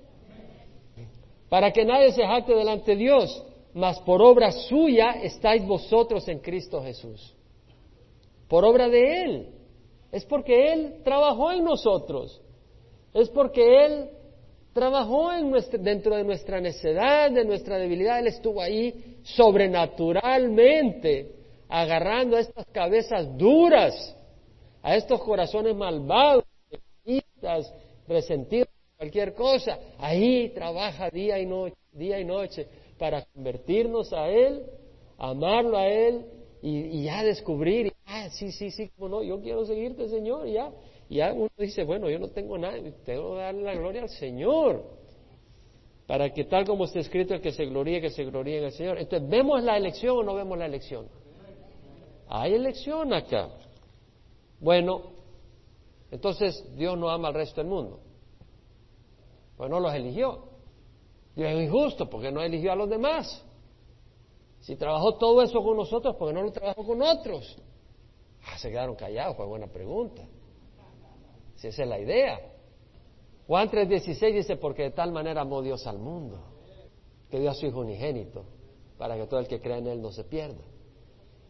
Para 1.49 1.73
que 1.73 1.85
nadie 1.85 2.13
se 2.13 2.25
jacte 2.25 2.55
delante 2.55 2.93
de 2.93 2.97
Dios, 2.97 3.45
mas 3.75 4.01
por 4.01 4.23
obra 4.23 4.51
suya 4.53 5.17
estáis 5.23 5.67
vosotros 5.67 6.27
en 6.29 6.39
Cristo 6.39 6.83
Jesús. 6.83 7.35
Por 8.49 8.65
obra 8.65 8.89
de 8.89 9.25
Él. 9.25 9.49
Es 10.13 10.25
porque 10.25 10.73
Él 10.73 11.03
trabajó 11.03 11.51
en 11.51 11.65
nosotros. 11.65 12.41
Es 13.13 13.29
porque 13.31 13.85
Él 13.85 14.11
trabajó 14.73 15.33
en 15.33 15.53
dentro 15.83 16.15
de 16.15 16.23
nuestra 16.23 16.61
necedad, 16.61 17.33
de 17.33 17.45
nuestra 17.45 17.79
debilidad. 17.79 18.21
Él 18.21 18.29
estuvo 18.29 18.63
ahí 18.63 19.19
sobrenaturalmente 19.25 21.35
agarrando 21.69 22.37
a 22.37 22.41
estas 22.41 22.67
cabezas 22.67 23.37
duras, 23.37 24.17
a 24.83 24.95
estos 24.95 25.21
corazones 25.21 25.75
malvados, 25.75 26.45
resentidos, 28.07 28.69
cualquier 28.97 29.35
cosa. 29.35 29.81
Ahí 29.99 30.51
trabaja 30.51 31.11
día 31.11 31.41
y 31.41 31.47
noche, 31.47 31.75
día 31.91 32.21
y 32.21 32.25
noche 32.25 32.69
para 32.99 33.25
convertirnos 33.27 34.13
a 34.13 34.29
Él, 34.29 34.65
amarlo 35.19 35.77
a 35.77 35.89
Él 35.89 36.27
y, 36.63 37.05
ya 37.05 37.23
descubrir, 37.23 37.93
ah, 38.07 38.29
sí, 38.31 38.51
sí, 38.53 38.71
sí, 38.71 38.89
como 38.97 39.09
no, 39.09 39.23
yo 39.23 39.41
quiero 39.41 39.65
seguirte, 39.67 40.09
Señor, 40.09 40.47
ya. 40.47 40.73
Y 41.09 41.17
ya 41.17 41.33
uno 41.33 41.51
dice, 41.59 41.85
bueno, 41.85 42.09
yo 42.09 42.19
no 42.19 42.29
tengo 42.29 42.57
nada, 42.57 42.79
tengo 43.05 43.35
que 43.35 43.41
darle 43.41 43.63
la 43.63 43.75
gloria 43.75 44.03
al 44.03 44.09
Señor. 44.09 44.83
Para 46.07 46.31
que 46.33 46.45
tal 46.45 46.67
como 46.67 46.85
está 46.85 47.01
escrito, 47.01 47.35
el 47.35 47.41
que 47.41 47.53
se 47.53 47.67
gloríe, 47.67 48.01
que 48.01 48.11
se 48.11 48.25
gloríe 48.25 48.59
en 48.59 48.65
el 48.65 48.73
Señor. 48.73 48.99
Entonces, 48.99 49.29
¿vemos 49.29 49.63
la 49.63 49.77
elección 49.77 50.19
o 50.19 50.23
no 50.23 50.35
vemos 50.35 50.57
la 50.57 50.67
elección? 50.67 51.07
Hay 52.29 52.55
elección 52.55 53.13
acá. 53.13 53.51
Bueno, 54.61 55.13
entonces 56.11 56.65
Dios 56.77 56.97
no 56.97 57.11
ama 57.11 57.29
al 57.29 57.35
resto 57.35 57.61
del 57.61 57.71
mundo. 57.71 58.01
Pues 59.57 59.71
no 59.71 59.81
los 59.81 59.95
eligió. 59.95 60.54
Dios 61.35 61.51
es 61.51 61.63
injusto 61.63 62.09
porque 62.09 62.31
no 62.31 62.41
eligió 62.43 62.73
a 62.73 62.77
los 62.77 62.89
demás. 62.89 63.45
Si 64.61 64.77
trabajó 64.77 65.19
todo 65.19 65.43
eso 65.43 65.63
con 65.63 65.77
nosotros, 65.77 66.17
porque 66.19 66.33
no 66.33 66.43
lo 66.43 66.53
trabajó 66.53 66.85
con 66.87 67.03
otros? 67.03 67.57
Ah, 68.47 68.57
se 68.59 68.71
quedaron 68.71 68.95
callados, 68.95 69.37
fue 69.37 69.47
buena 69.47 69.67
pregunta. 69.67 70.23
Si 71.57 71.69
esa 71.69 71.83
es 71.83 71.89
la 71.89 71.99
idea. 71.99 72.39
Juan 73.47 73.69
3:16 73.71 74.33
dice, 74.33 74.57
porque 74.57 74.85
de 74.85 74.91
tal 74.93 75.13
manera 75.13 75.43
amó 75.43 75.61
Dios 75.61 75.87
al 75.87 75.99
mundo, 75.99 76.39
que 77.31 77.39
dio 77.39 77.51
a 77.51 77.55
su 77.55 77.67
Hijo 77.67 77.81
unigénito, 77.81 78.45
para 78.97 79.17
que 79.17 79.27
todo 79.27 79.41
el 79.41 79.49
que 79.49 79.61
crea 79.61 79.79
en 79.79 79.87
Él 79.87 80.01
no 80.01 80.13
se 80.13 80.25
pierda. 80.25 80.63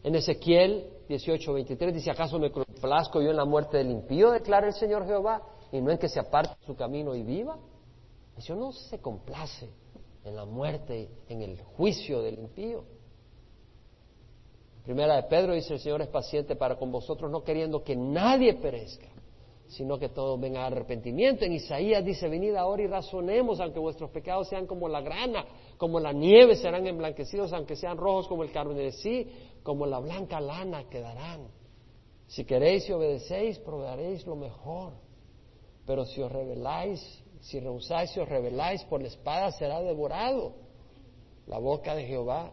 En 0.03 0.15
Ezequiel 0.15 0.89
18:23 1.07 1.93
dice, 1.93 2.11
¿acaso 2.11 2.37
me 2.37 2.51
complazco 2.51 3.21
yo 3.21 3.29
en 3.29 3.37
la 3.37 3.45
muerte 3.45 3.77
del 3.77 3.91
impío? 3.91 4.31
Declara 4.31 4.67
el 4.67 4.73
Señor 4.73 5.05
Jehová, 5.05 5.41
y 5.71 5.81
no 5.81 5.91
en 5.91 5.97
que 5.97 6.09
se 6.09 6.19
aparte 6.19 6.55
su 6.65 6.75
camino 6.75 7.15
y 7.15 7.23
viva. 7.23 7.57
El 8.35 8.43
Señor 8.43 8.59
no 8.59 8.71
se 8.71 8.99
complace 8.99 9.69
en 10.23 10.35
la 10.35 10.45
muerte, 10.45 11.09
en 11.29 11.41
el 11.41 11.61
juicio 11.61 12.21
del 12.21 12.39
impío. 12.39 12.83
Primera 14.83 15.15
de 15.15 15.23
Pedro 15.23 15.53
dice 15.53 15.73
el 15.73 15.79
Señor 15.79 16.01
es 16.01 16.09
paciente 16.09 16.55
para 16.55 16.77
con 16.77 16.91
vosotros, 16.91 17.31
no 17.31 17.43
queriendo 17.43 17.83
que 17.83 17.95
nadie 17.95 18.53
perezca, 18.55 19.07
sino 19.67 19.97
que 19.97 20.09
todos 20.09 20.39
vengan 20.39 20.63
a 20.63 20.67
arrepentimiento. 20.67 21.43
En 21.43 21.53
Isaías 21.53 22.05
dice, 22.05 22.27
venid 22.27 22.53
ahora 22.55 22.83
y 22.83 22.87
razonemos, 22.87 23.59
aunque 23.59 23.79
vuestros 23.79 24.11
pecados 24.11 24.47
sean 24.47 24.67
como 24.67 24.87
la 24.87 25.01
grana, 25.01 25.45
como 25.77 25.99
la 25.99 26.13
nieve 26.13 26.55
serán 26.55 26.85
emblanquecidos, 26.85 27.51
aunque 27.53 27.75
sean 27.75 27.97
rojos 27.97 28.27
como 28.27 28.43
el 28.43 28.51
carmesí, 28.51 29.27
como 29.63 29.87
la 29.87 29.99
blanca 29.99 30.39
lana 30.39 30.87
quedarán. 30.87 31.47
Si 32.27 32.45
queréis 32.45 32.87
y 32.89 32.91
obedecéis, 32.91 33.57
proveeréis 33.59 34.25
lo 34.27 34.35
mejor. 34.35 34.93
Pero 35.85 36.05
si 36.05 36.21
os 36.21 36.31
rebeláis, 36.31 37.23
si 37.45 37.59
rehusáis 37.59 38.15
y 38.15 38.19
os 38.19 38.27
rebeláis, 38.27 38.83
por 38.85 39.01
la 39.01 39.07
espada 39.07 39.51
será 39.51 39.81
devorado. 39.81 40.53
La 41.47 41.59
boca 41.59 41.95
de 41.95 42.05
Jehová 42.05 42.51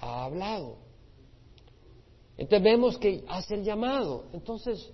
ha 0.00 0.24
hablado. 0.24 0.76
Entonces 2.36 2.62
vemos 2.62 2.98
que 2.98 3.24
hace 3.28 3.54
el 3.54 3.64
llamado. 3.64 4.24
Entonces, 4.32 4.92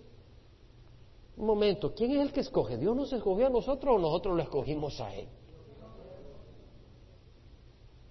un 1.36 1.46
momento, 1.46 1.94
¿quién 1.94 2.12
es 2.12 2.20
el 2.20 2.32
que 2.32 2.40
escoge? 2.40 2.76
¿Dios 2.76 2.94
nos 2.94 3.12
escogió 3.12 3.46
a 3.46 3.50
nosotros 3.50 3.96
o 3.96 3.98
nosotros 3.98 4.36
lo 4.36 4.42
escogimos 4.42 5.00
a 5.00 5.14
Él? 5.14 5.28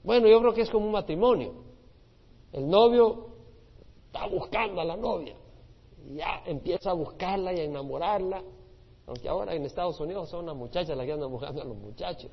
Bueno, 0.03 0.27
yo 0.27 0.39
creo 0.39 0.53
que 0.53 0.61
es 0.61 0.69
como 0.69 0.85
un 0.87 0.91
matrimonio. 0.91 1.53
El 2.51 2.67
novio 2.67 3.27
está 4.07 4.27
buscando 4.27 4.81
a 4.81 4.85
la 4.85 4.97
novia 4.97 5.35
ya 6.11 6.43
empieza 6.45 6.91
a 6.91 6.93
buscarla 6.93 7.53
y 7.53 7.59
a 7.59 7.63
enamorarla, 7.63 8.43
aunque 9.07 9.27
ahora 9.27 9.53
en 9.53 9.65
Estados 9.65 9.99
Unidos 9.99 10.29
son 10.29 10.45
las 10.45 10.55
muchachas 10.55 10.95
las 10.95 11.05
que 11.05 11.13
andan 11.13 11.31
buscando 11.31 11.61
a 11.61 11.65
los 11.65 11.77
muchachos. 11.77 12.31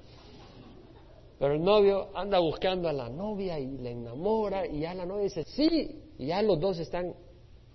Pero 1.39 1.55
el 1.55 1.65
novio 1.65 2.09
anda 2.15 2.39
buscando 2.39 2.89
a 2.89 2.93
la 2.93 3.09
novia 3.09 3.59
y 3.59 3.79
le 3.79 3.93
enamora 3.93 4.67
y 4.67 4.81
ya 4.81 4.95
la 4.95 5.07
novia 5.07 5.25
dice 5.25 5.45
sí 5.45 6.03
y 6.19 6.27
ya 6.27 6.43
los 6.43 6.61
dos 6.61 6.79
están 6.79 7.15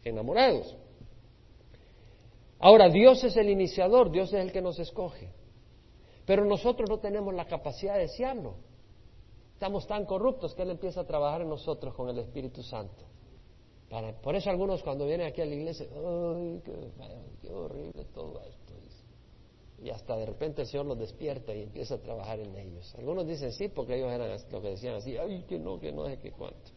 enamorados. 0.04 0.76
Ahora, 2.60 2.90
Dios 2.90 3.24
es 3.24 3.36
el 3.38 3.50
iniciador, 3.50 4.12
Dios 4.12 4.34
es 4.34 4.40
el 4.40 4.52
que 4.52 4.62
nos 4.62 4.80
escoge. 4.80 5.30
Pero 6.26 6.46
nosotros 6.46 6.90
no 6.90 7.00
tenemos 7.00 7.34
la 7.34 7.46
capacidad 7.46 7.96
de 7.96 8.02
desearlo. 8.02 8.56
Estamos 9.54 9.86
tan 9.88 10.06
corruptos 10.06 10.54
que 10.54 10.64
Él 10.64 10.72
empieza 10.72 11.02
a 11.02 11.06
trabajar 11.06 11.42
en 11.42 11.50
nosotros 11.50 11.94
con 11.94 12.10
el 12.10 12.20
Espíritu 12.20 12.62
Santo. 12.64 13.06
por 14.22 14.36
eso 14.36 14.50
algunos 14.50 14.84
cuando 14.84 15.06
vienen 15.06 15.28
aquí 15.28 15.42
a 15.42 15.46
la 15.46 15.56
iglesia, 15.56 15.88
¡ay, 15.94 16.62
qué 17.42 17.54
horrible 17.54 18.06
todo 18.14 18.42
esto! 18.42 18.65
Y 19.86 19.92
hasta 19.92 20.18
de 20.18 20.26
repente 20.26 20.64
el 20.64 20.68
Señor 20.68 20.88
los 20.88 20.98
despierta 20.98 21.54
y 21.54 21.62
empieza 21.62 21.96
a 21.96 21.98
trabajar 22.00 22.40
en 22.40 22.56
ellos. 22.58 22.92
Algunos 22.98 23.28
dicen 23.28 23.52
sí 23.52 23.68
porque 23.68 23.96
ellos 23.96 24.12
eran 24.12 24.36
lo 24.52 24.62
que 24.62 24.70
decían 24.70 24.96
así, 24.96 25.16
ay, 25.16 25.44
que 25.48 25.60
no, 25.60 25.80
que 25.80 25.92
no 25.92 26.08
sé 26.08 26.18
qué 26.18 26.32
cuánto. 26.32 26.72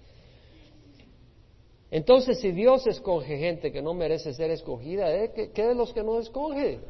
Entonces, 1.90 2.38
si 2.38 2.52
Dios 2.52 2.86
escoge 2.86 3.38
gente 3.38 3.72
que 3.72 3.80
no 3.80 3.94
merece 3.94 4.34
ser 4.34 4.50
escogida, 4.50 5.10
¿eh? 5.10 5.32
¿qué, 5.54 5.66
de 5.66 5.74
los 5.74 5.94
que 5.94 6.02
no 6.02 6.18
escoge? 6.18 6.80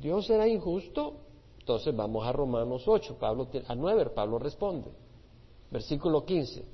¿Dios 0.00 0.26
será 0.26 0.48
injusto? 0.48 1.18
Entonces 1.60 1.94
vamos 1.94 2.26
a 2.26 2.32
Romanos 2.32 2.82
8, 2.84 3.16
Pablo, 3.20 3.48
a 3.68 3.74
9, 3.76 4.10
Pablo 4.10 4.40
responde. 4.40 4.90
Versículo 5.70 6.24
15. 6.24 6.64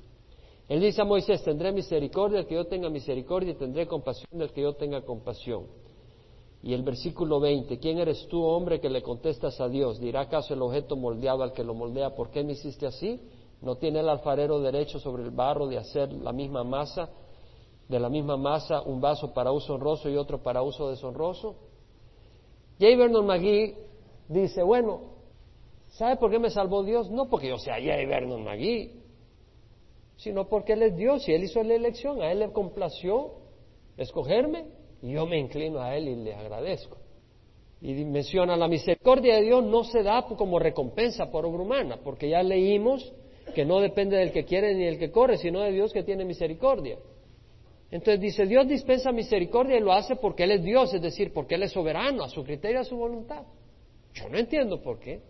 Él 0.70 0.80
dice 0.80 1.02
a 1.02 1.04
Moisés, 1.04 1.42
tendré 1.44 1.70
misericordia 1.70 2.38
del 2.38 2.46
que 2.46 2.54
yo 2.54 2.66
tenga 2.66 2.88
misericordia 2.88 3.52
y 3.52 3.56
tendré 3.56 3.86
compasión 3.86 4.38
del 4.38 4.52
que 4.52 4.62
yo 4.62 4.72
tenga 4.72 5.02
compasión. 5.02 5.66
Y 6.62 6.74
el 6.74 6.82
versículo 6.82 7.38
20, 7.38 7.78
¿quién 7.78 7.98
eres 7.98 8.26
tú, 8.28 8.42
hombre, 8.42 8.80
que 8.80 8.90
le 8.90 9.02
contestas 9.02 9.60
a 9.60 9.68
Dios? 9.68 10.00
¿Dirá 10.00 10.22
acaso 10.22 10.54
el 10.54 10.62
objeto 10.62 10.96
moldeado 10.96 11.42
al 11.42 11.52
que 11.52 11.62
lo 11.62 11.74
moldea, 11.74 12.14
¿por 12.14 12.30
qué 12.30 12.42
me 12.42 12.52
hiciste 12.52 12.86
así? 12.86 13.20
¿No 13.60 13.76
tiene 13.76 14.00
el 14.00 14.08
alfarero 14.08 14.60
derecho 14.60 14.98
sobre 14.98 15.22
el 15.22 15.30
barro 15.30 15.68
de 15.68 15.78
hacer 15.78 16.12
la 16.12 16.32
misma 16.32 16.64
masa, 16.64 17.10
de 17.88 18.00
la 18.00 18.08
misma 18.08 18.36
masa, 18.36 18.82
un 18.82 19.00
vaso 19.00 19.32
para 19.32 19.52
uso 19.52 19.74
honroso 19.74 20.08
y 20.08 20.16
otro 20.16 20.42
para 20.42 20.62
uso 20.62 20.90
deshonroso? 20.90 21.54
J. 22.80 22.96
Vernon 22.96 23.26
McGee 23.26 23.76
dice, 24.28 24.62
bueno, 24.62 25.00
¿sabe 25.88 26.16
por 26.16 26.30
qué 26.30 26.40
me 26.40 26.50
salvó 26.50 26.82
Dios? 26.82 27.08
No 27.10 27.28
porque 27.28 27.48
yo 27.48 27.58
sea 27.58 27.76
J. 27.76 28.06
Vernon 28.08 28.42
McGee, 28.44 29.00
sino 30.16 30.48
porque 30.48 30.72
Él 30.72 30.82
es 30.82 30.96
Dios 30.96 31.28
y 31.28 31.32
Él 31.32 31.44
hizo 31.44 31.62
la 31.62 31.74
elección, 31.74 32.20
a 32.20 32.32
Él 32.32 32.40
le 32.40 32.52
complació 32.52 33.32
escogerme 33.96 34.77
y 35.02 35.12
yo 35.12 35.26
me 35.26 35.38
inclino 35.38 35.80
a 35.80 35.96
Él 35.96 36.08
y 36.08 36.16
le 36.16 36.34
agradezco. 36.34 36.96
Y 37.80 37.92
menciona 38.04 38.56
la 38.56 38.66
misericordia 38.66 39.36
de 39.36 39.42
Dios 39.42 39.64
no 39.64 39.84
se 39.84 40.02
da 40.02 40.22
como 40.22 40.58
recompensa 40.58 41.30
por 41.30 41.46
obra 41.46 41.62
humana, 41.62 42.00
porque 42.02 42.28
ya 42.28 42.42
leímos 42.42 43.12
que 43.54 43.64
no 43.64 43.80
depende 43.80 44.16
del 44.16 44.32
que 44.32 44.44
quiere 44.44 44.74
ni 44.74 44.84
del 44.84 44.98
que 44.98 45.10
corre, 45.10 45.36
sino 45.36 45.60
de 45.60 45.70
Dios 45.70 45.92
que 45.92 46.02
tiene 46.02 46.24
misericordia. 46.24 46.98
Entonces 47.90 48.20
dice, 48.20 48.46
Dios 48.46 48.66
dispensa 48.68 49.12
misericordia 49.12 49.76
y 49.76 49.80
lo 49.80 49.92
hace 49.92 50.16
porque 50.16 50.44
Él 50.44 50.50
es 50.52 50.62
Dios, 50.62 50.92
es 50.92 51.00
decir, 51.00 51.32
porque 51.32 51.54
Él 51.54 51.62
es 51.62 51.72
soberano, 51.72 52.24
a 52.24 52.28
su 52.28 52.44
criterio, 52.44 52.80
a 52.80 52.84
su 52.84 52.96
voluntad. 52.96 53.44
Yo 54.12 54.28
no 54.28 54.36
entiendo 54.36 54.82
por 54.82 54.98
qué. 54.98 55.22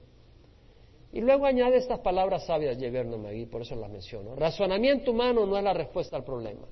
Y 1.12 1.20
luego 1.20 1.46
añade 1.46 1.76
estas 1.76 2.00
palabras 2.00 2.46
sabias, 2.46 2.78
Yeverno 2.78 3.32
y 3.32 3.46
por 3.46 3.62
eso 3.62 3.76
las 3.76 3.90
menciono. 3.90 4.34
Razonamiento 4.34 5.12
humano 5.12 5.46
no 5.46 5.56
es 5.56 5.64
la 5.64 5.72
respuesta 5.72 6.16
al 6.16 6.24
problema. 6.24 6.66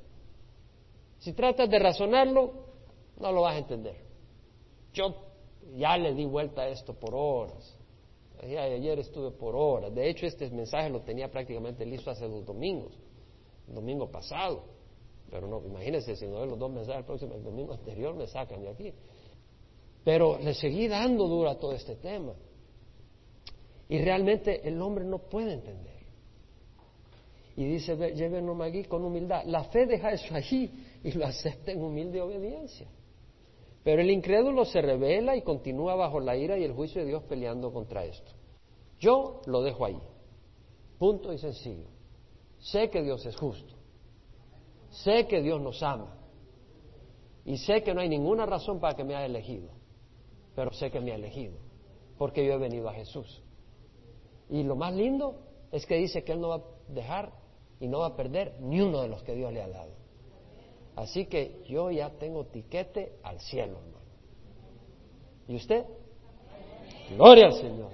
Si 1.18 1.32
tratas 1.32 1.70
de 1.70 1.78
razonarlo, 1.78 2.53
no 3.19 3.33
lo 3.33 3.43
vas 3.43 3.57
a 3.57 3.59
entender. 3.59 3.97
Yo 4.93 5.14
ya 5.77 5.97
le 5.97 6.14
di 6.14 6.25
vuelta 6.25 6.62
a 6.62 6.69
esto 6.69 6.95
por 6.95 7.14
horas. 7.14 7.77
Ayer 8.43 8.99
estuve 8.99 9.31
por 9.31 9.57
horas. 9.57 9.95
De 9.95 10.09
hecho, 10.09 10.27
este 10.27 10.51
mensaje 10.51 10.91
lo 10.91 11.01
tenía 11.01 11.31
prácticamente 11.31 11.87
listo 11.87 12.11
hace 12.11 12.29
dos 12.29 12.45
domingos, 12.45 12.93
el 13.69 13.75
domingo 13.75 14.11
pasado. 14.11 14.64
Pero 15.31 15.49
no, 15.49 15.62
imagínense, 15.64 16.14
si 16.17 16.27
no 16.27 16.39
doy 16.39 16.49
los 16.49 16.59
dos 16.59 16.71
mensajes 16.71 17.01
el 17.01 17.05
próximo, 17.07 17.35
el 17.35 17.43
domingo 17.43 17.73
anterior 17.73 18.14
me 18.14 18.27
sacan 18.27 18.62
de 18.62 18.69
aquí. 18.69 18.93
Pero 20.05 20.39
le 20.39 20.55
seguí 20.55 20.87
dando 20.87 21.27
duro 21.27 21.51
a 21.51 21.59
todo 21.59 21.73
este 21.73 21.97
tema. 21.97 22.35
Y 23.89 23.99
realmente 23.99 24.67
el 24.69 24.81
hombre 24.81 25.05
no 25.05 25.19
puede 25.19 25.55
entender. 25.55 25.97
Y 27.57 27.64
dice, 27.64 27.97
llévenos 28.14 28.61
aquí 28.61 28.85
con 28.85 29.03
humildad. 29.03 29.45
La 29.47 29.64
fe 29.64 29.87
deja 29.87 30.12
eso 30.12 30.35
allí 30.35 30.71
y 31.03 31.12
lo 31.12 31.25
acepta 31.25 31.73
en 31.73 31.83
humilde 31.83 32.21
obediencia. 32.21 32.87
Pero 33.87 34.03
el 34.03 34.11
incrédulo 34.11 34.64
se 34.64 34.82
revela 34.82 35.37
y 35.37 35.43
continúa 35.43 35.95
bajo 35.95 36.18
la 36.18 36.37
ira 36.37 36.59
y 36.59 36.64
el 36.64 36.72
juicio 36.72 37.03
de 37.03 37.07
Dios 37.07 37.22
peleando 37.22 37.72
contra 37.72 38.05
esto. 38.05 38.32
Yo 38.99 39.43
lo 39.47 39.62
dejo 39.62 39.84
ahí. 39.84 40.03
Punto 40.99 41.32
y 41.32 41.39
sencillo. 41.39 41.87
Sé 42.59 42.91
que 42.91 43.01
Dios 43.01 43.24
es 43.24 43.37
justo. 43.37 43.74
Sé 44.91 45.28
que 45.28 45.41
Dios 45.41 45.61
nos 45.61 45.80
ama. 45.84 46.18
Y 47.45 47.59
sé 47.59 47.84
que 47.84 47.95
no 47.95 48.01
hay 48.01 48.09
ninguna 48.09 48.45
razón 48.45 48.80
para 48.80 48.97
que 48.97 49.05
me 49.05 49.14
haya 49.14 49.26
elegido. 49.26 49.70
pero 50.57 50.72
sé 50.72 50.91
que 50.91 50.99
me 50.99 51.12
ha 51.12 51.14
elegido, 51.14 51.55
porque 52.18 52.45
yo 52.45 52.55
he 52.55 52.59
venido 52.59 52.89
a 52.89 52.93
Jesús. 52.93 53.41
Y 54.51 54.64
lo 54.64 54.74
más 54.74 54.95
lindo 54.95 55.43
es 55.70 55.87
que 55.87 55.95
dice 55.95 56.24
que 56.24 56.32
Él 56.32 56.41
no 56.41 56.49
va 56.49 56.57
a 56.57 56.64
dejar 56.89 57.34
y 57.78 57.87
no 57.87 58.01
va 58.01 58.07
a 58.07 58.16
perder 58.16 58.57
ni 58.59 58.80
uno 58.80 59.01
de 59.03 59.09
los 59.09 59.22
que 59.22 59.37
Dios 59.37 59.53
le 59.53 59.62
ha 59.62 59.68
dado. 59.68 59.93
Así 60.97 61.26
que 61.26 61.62
yo 61.68 61.90
ya 61.90 62.11
tengo 62.11 62.44
tiquete 62.47 63.12
al 63.22 63.38
cielo, 63.40 63.78
hermano. 63.78 63.97
¿Y 65.47 65.57
usted? 65.57 65.84
Gloria 67.14 67.47
al 67.47 67.53
Señor. 67.53 67.90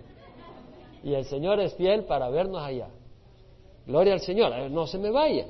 Y 1.02 1.14
el 1.14 1.24
Señor 1.24 1.60
es 1.60 1.74
fiel 1.74 2.04
para 2.04 2.30
vernos 2.30 2.62
allá. 2.62 2.88
Gloria 3.86 4.14
al 4.14 4.20
Señor. 4.20 4.70
No 4.70 4.86
se 4.86 4.98
me 4.98 5.10
vaya. 5.10 5.46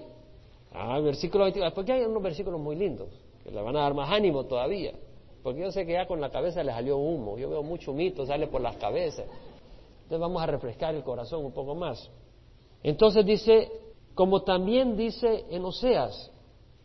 Ah, 0.73 0.99
versículo 1.01 1.45
24. 1.45 1.75
Porque 1.75 1.93
hay 1.93 2.03
unos 2.05 2.23
versículos 2.23 2.59
muy 2.59 2.75
lindos 2.75 3.09
que 3.45 3.51
le 3.51 3.61
van 3.61 3.77
a 3.77 3.81
dar 3.81 3.93
más 3.93 4.11
ánimo 4.11 4.45
todavía. 4.47 4.95
Porque 5.43 5.61
yo 5.61 5.71
sé 5.71 5.85
que 5.85 5.93
ya 5.93 6.07
con 6.07 6.21
la 6.21 6.31
cabeza 6.31 6.65
le 6.65 6.73
salió 6.73 6.97
humo. 6.97 7.37
Yo 7.37 7.51
veo 7.51 7.63
mucho 7.63 7.93
mito, 7.93 8.25
sale 8.25 8.47
por 8.47 8.63
las 8.63 8.77
cabezas. 8.77 9.27
Entonces 10.05 10.21
vamos 10.21 10.43
a 10.43 10.47
refrescar 10.47 10.95
el 10.95 11.03
corazón 11.03 11.45
un 11.45 11.53
poco 11.53 11.75
más. 11.75 12.11
Entonces 12.83 13.27
dice, 13.27 13.71
como 14.15 14.43
también 14.43 14.97
dice 14.97 15.45
en 15.51 15.65
Oseas, 15.65 16.32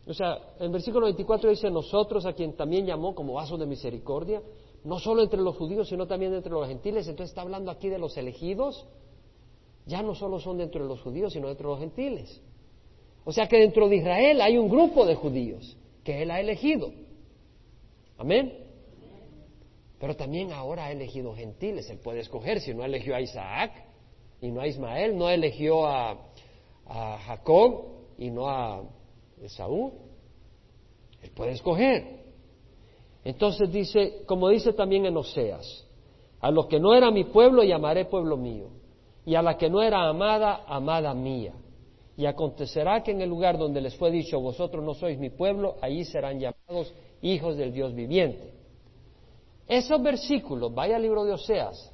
o 0.07 0.13
sea, 0.13 0.37
el 0.59 0.69
versículo 0.69 1.05
24 1.05 1.49
dice, 1.49 1.69
nosotros 1.69 2.25
a 2.25 2.33
quien 2.33 2.55
también 2.55 2.85
llamó 2.85 3.13
como 3.13 3.33
vaso 3.33 3.57
de 3.57 3.65
misericordia, 3.65 4.41
no 4.85 4.99
solo 4.99 5.23
entre 5.23 5.41
los 5.41 5.57
judíos, 5.57 5.89
sino 5.89 6.07
también 6.07 6.33
entre 6.33 6.51
los 6.51 6.65
gentiles. 6.67 7.07
Entonces 7.07 7.31
está 7.31 7.41
hablando 7.41 7.71
aquí 7.71 7.89
de 7.89 7.99
los 7.99 8.15
elegidos. 8.15 8.87
Ya 9.85 10.01
no 10.01 10.15
solo 10.15 10.39
son 10.39 10.59
dentro 10.59 10.81
de 10.81 10.87
los 10.87 11.01
judíos, 11.01 11.33
sino 11.33 11.49
dentro 11.49 11.69
de 11.69 11.75
los 11.75 11.79
gentiles. 11.81 12.41
O 13.25 13.33
sea 13.33 13.47
que 13.47 13.57
dentro 13.57 13.89
de 13.89 13.97
Israel 13.97 14.39
hay 14.39 14.57
un 14.57 14.69
grupo 14.69 15.05
de 15.05 15.15
judíos 15.15 15.75
que 16.05 16.21
él 16.21 16.31
ha 16.31 16.39
elegido. 16.39 16.89
Amén. 18.17 18.65
Pero 19.99 20.15
también 20.15 20.53
ahora 20.53 20.85
ha 20.85 20.91
elegido 20.91 21.33
gentiles. 21.35 21.89
Él 21.89 21.99
puede 21.99 22.21
escoger. 22.21 22.61
Si 22.61 22.73
no 22.73 22.85
eligió 22.85 23.13
a 23.13 23.19
Isaac 23.19 23.73
y 24.39 24.51
no 24.51 24.61
a 24.61 24.67
Ismael, 24.67 25.17
no 25.17 25.29
eligió 25.29 25.85
a, 25.85 26.11
a 26.85 27.17
Jacob 27.25 27.87
y 28.17 28.31
no 28.31 28.47
a 28.47 28.83
Esaú. 29.41 29.93
Él 31.21 31.31
puede 31.31 31.51
escoger. 31.51 32.17
Entonces 33.23 33.71
dice, 33.71 34.23
como 34.25 34.49
dice 34.49 34.73
también 34.73 35.05
en 35.05 35.17
Oseas, 35.17 35.85
a 36.39 36.51
los 36.51 36.67
que 36.67 36.79
no 36.79 36.93
era 36.93 37.11
mi 37.11 37.25
pueblo 37.25 37.63
llamaré 37.63 38.05
pueblo 38.05 38.37
mío, 38.37 38.69
y 39.25 39.35
a 39.35 39.41
la 39.41 39.57
que 39.57 39.69
no 39.69 39.81
era 39.81 40.07
amada, 40.07 40.63
amada 40.67 41.13
mía. 41.13 41.53
Y 42.15 42.25
acontecerá 42.25 43.03
que 43.03 43.11
en 43.11 43.21
el 43.21 43.29
lugar 43.29 43.57
donde 43.57 43.81
les 43.81 43.95
fue 43.95 44.11
dicho, 44.11 44.39
vosotros 44.39 44.83
no 44.83 44.93
sois 44.93 45.19
mi 45.19 45.29
pueblo, 45.29 45.75
allí 45.81 46.05
serán 46.05 46.39
llamados 46.39 46.93
hijos 47.21 47.57
del 47.57 47.73
Dios 47.73 47.93
viviente. 47.93 48.53
Esos 49.67 50.01
versículos, 50.01 50.73
vaya 50.73 50.95
al 50.95 51.01
libro 51.01 51.25
de 51.25 51.33
Oseas, 51.33 51.93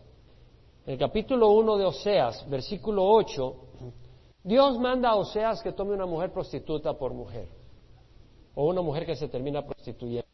el 0.86 0.98
capítulo 0.98 1.50
1 1.52 1.78
de 1.78 1.86
Oseas, 1.86 2.48
versículo 2.50 3.06
8, 3.06 3.56
Dios 4.44 4.78
manda 4.78 5.10
a 5.10 5.16
Oseas 5.16 5.62
que 5.62 5.72
tome 5.72 5.94
una 5.94 6.06
mujer 6.06 6.32
prostituta 6.32 6.94
por 6.94 7.14
mujer, 7.14 7.48
o 8.56 8.66
una 8.68 8.82
mujer 8.82 9.06
que 9.06 9.16
se 9.16 9.30
termina 9.30 9.66
prostituyendo. 9.66 10.28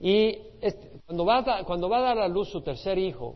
Y 0.00 0.38
este, 0.60 0.92
cuando, 1.06 1.24
va 1.24 1.38
a, 1.38 1.64
cuando 1.64 1.88
va 1.88 1.98
a 1.98 2.02
dar 2.02 2.18
a 2.18 2.28
luz 2.28 2.48
su 2.50 2.62
tercer 2.62 2.98
hijo, 2.98 3.34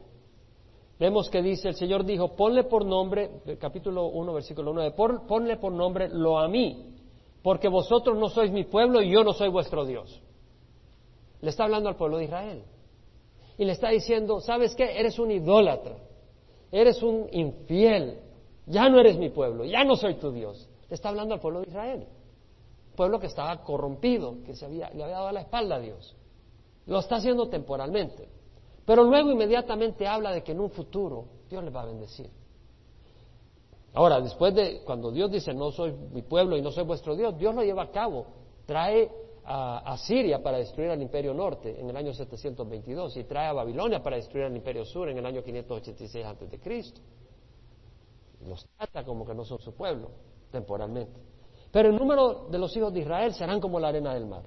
vemos 0.99 1.29
que 1.29 1.43
dice, 1.43 1.69
el 1.69 1.75
Señor 1.75 2.05
dijo, 2.05 2.35
ponle 2.37 2.65
por 2.65 2.87
nombre, 2.87 3.43
capítulo 3.59 4.07
1, 4.07 4.33
versículo 4.33 4.73
9, 4.73 4.95
ponle 5.29 5.57
por 5.57 5.73
nombre 5.73 6.09
lo 6.09 6.39
a 6.39 6.49
mí, 6.49 6.95
porque 7.43 7.69
vosotros 7.69 8.17
no 8.17 8.29
sois 8.29 8.51
mi 8.51 8.65
pueblo 8.65 9.03
y 9.03 9.11
yo 9.11 9.25
no 9.25 9.33
soy 9.33 9.49
vuestro 9.49 9.85
Dios. 9.85 10.23
Le 11.41 11.51
está 11.51 11.65
hablando 11.65 11.89
al 11.89 11.97
pueblo 11.97 12.19
de 12.19 12.25
Israel. 12.25 12.63
Y 13.59 13.65
le 13.65 13.73
está 13.73 13.91
diciendo, 13.91 14.41
¿sabes 14.41 14.75
qué? 14.75 14.99
Eres 14.99 15.19
un 15.19 15.31
idólatra, 15.31 15.97
eres 16.71 17.03
un 17.03 17.27
infiel, 17.33 18.21
ya 18.67 18.89
no 18.89 19.01
eres 19.01 19.19
mi 19.19 19.31
pueblo, 19.31 19.65
ya 19.65 19.85
no 19.85 19.97
soy 19.97 20.15
tu 20.15 20.33
Dios. 20.33 20.69
Está 20.89 21.09
hablando 21.09 21.35
al 21.35 21.41
pueblo 21.41 21.61
de 21.61 21.69
Israel, 21.69 22.07
pueblo 22.97 23.19
que 23.19 23.27
estaba 23.27 23.63
corrompido, 23.65 24.43
que 24.45 24.55
se 24.55 24.65
había, 24.65 24.91
le 24.91 25.03
había 25.03 25.17
dado 25.17 25.33
la 25.33 25.41
espalda 25.41 25.77
a 25.77 25.81
Dios. 25.81 26.15
Lo 26.87 26.99
está 26.99 27.17
haciendo 27.17 27.49
temporalmente. 27.49 28.29
Pero 28.85 29.05
luego 29.05 29.31
inmediatamente 29.31 30.07
habla 30.07 30.33
de 30.33 30.43
que 30.43 30.53
en 30.53 30.61
un 30.61 30.71
futuro 30.71 31.27
Dios 31.49 31.63
le 31.63 31.71
va 31.71 31.83
a 31.83 31.87
bendecir. 31.87 32.29
Ahora, 33.95 34.21
después 34.21 34.55
de 34.55 34.83
cuando 34.85 35.11
Dios 35.11 35.31
dice 35.31 35.53
no 35.53 35.71
soy 35.71 35.93
mi 36.13 36.23
pueblo 36.23 36.57
y 36.57 36.63
no 36.63 36.71
soy 36.73 36.85
vuestro 36.85 37.15
Dios, 37.15 37.37
Dios 37.39 37.55
lo 37.55 37.63
lleva 37.63 37.85
a 37.85 37.91
cabo. 37.91 38.27
Trae 38.67 39.11
a, 39.45 39.97
Siria 39.99 40.43
para 40.43 40.59
destruir 40.59 40.91
al 40.91 41.03
imperio 41.03 41.35
norte 41.35 41.79
en 41.79 41.91
el 41.91 41.97
año 41.97 42.13
722 42.13 43.17
y 43.17 43.25
trae 43.25 43.49
a 43.49 43.53
Babilonia 43.53 44.03
para 44.03 44.17
destruir 44.17 44.47
al 44.47 44.57
imperio 44.57 44.85
sur 44.85 45.09
en 45.09 45.19
el 45.19 45.27
año 45.27 45.43
586 45.43 46.25
a.C. 46.25 46.93
Los 48.47 48.67
trata 48.77 49.05
como 49.05 49.25
que 49.25 49.35
no 49.35 49.45
son 49.45 49.59
su 49.59 49.75
pueblo, 49.75 50.11
temporalmente. 50.51 51.21
Pero 51.71 51.89
el 51.89 51.97
número 51.97 52.49
de 52.51 52.59
los 52.59 52.77
hijos 52.77 52.93
de 52.93 53.01
Israel 53.01 53.33
serán 53.35 53.61
como 53.61 53.79
la 53.81 53.89
arena 53.89 54.15
del 54.15 54.27
mar 54.27 54.45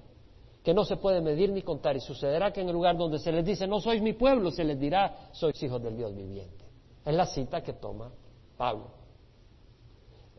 que 0.65 0.73
no 0.73 0.83
se 0.83 0.97
puede 0.97 1.21
medir 1.21 1.51
ni 1.51 1.61
contar, 1.61 1.95
y 1.95 1.99
sucederá 1.99 2.51
que 2.51 2.59
en 2.59 2.67
el 2.67 2.73
lugar 2.73 2.97
donde 2.97 3.19
se 3.19 3.31
les 3.31 3.45
dice, 3.45 3.67
no 3.67 3.79
sois 3.79 4.01
mi 4.01 4.13
pueblo, 4.13 4.49
se 4.49 4.63
les 4.63 4.79
dirá, 4.79 5.29
sois 5.31 5.61
hijos 5.61 5.79
del 5.79 5.95
Dios 5.95 6.13
viviente. 6.15 6.65
Es 7.05 7.13
la 7.13 7.27
cita 7.27 7.61
que 7.61 7.73
toma 7.73 8.11
Pablo. 8.57 8.87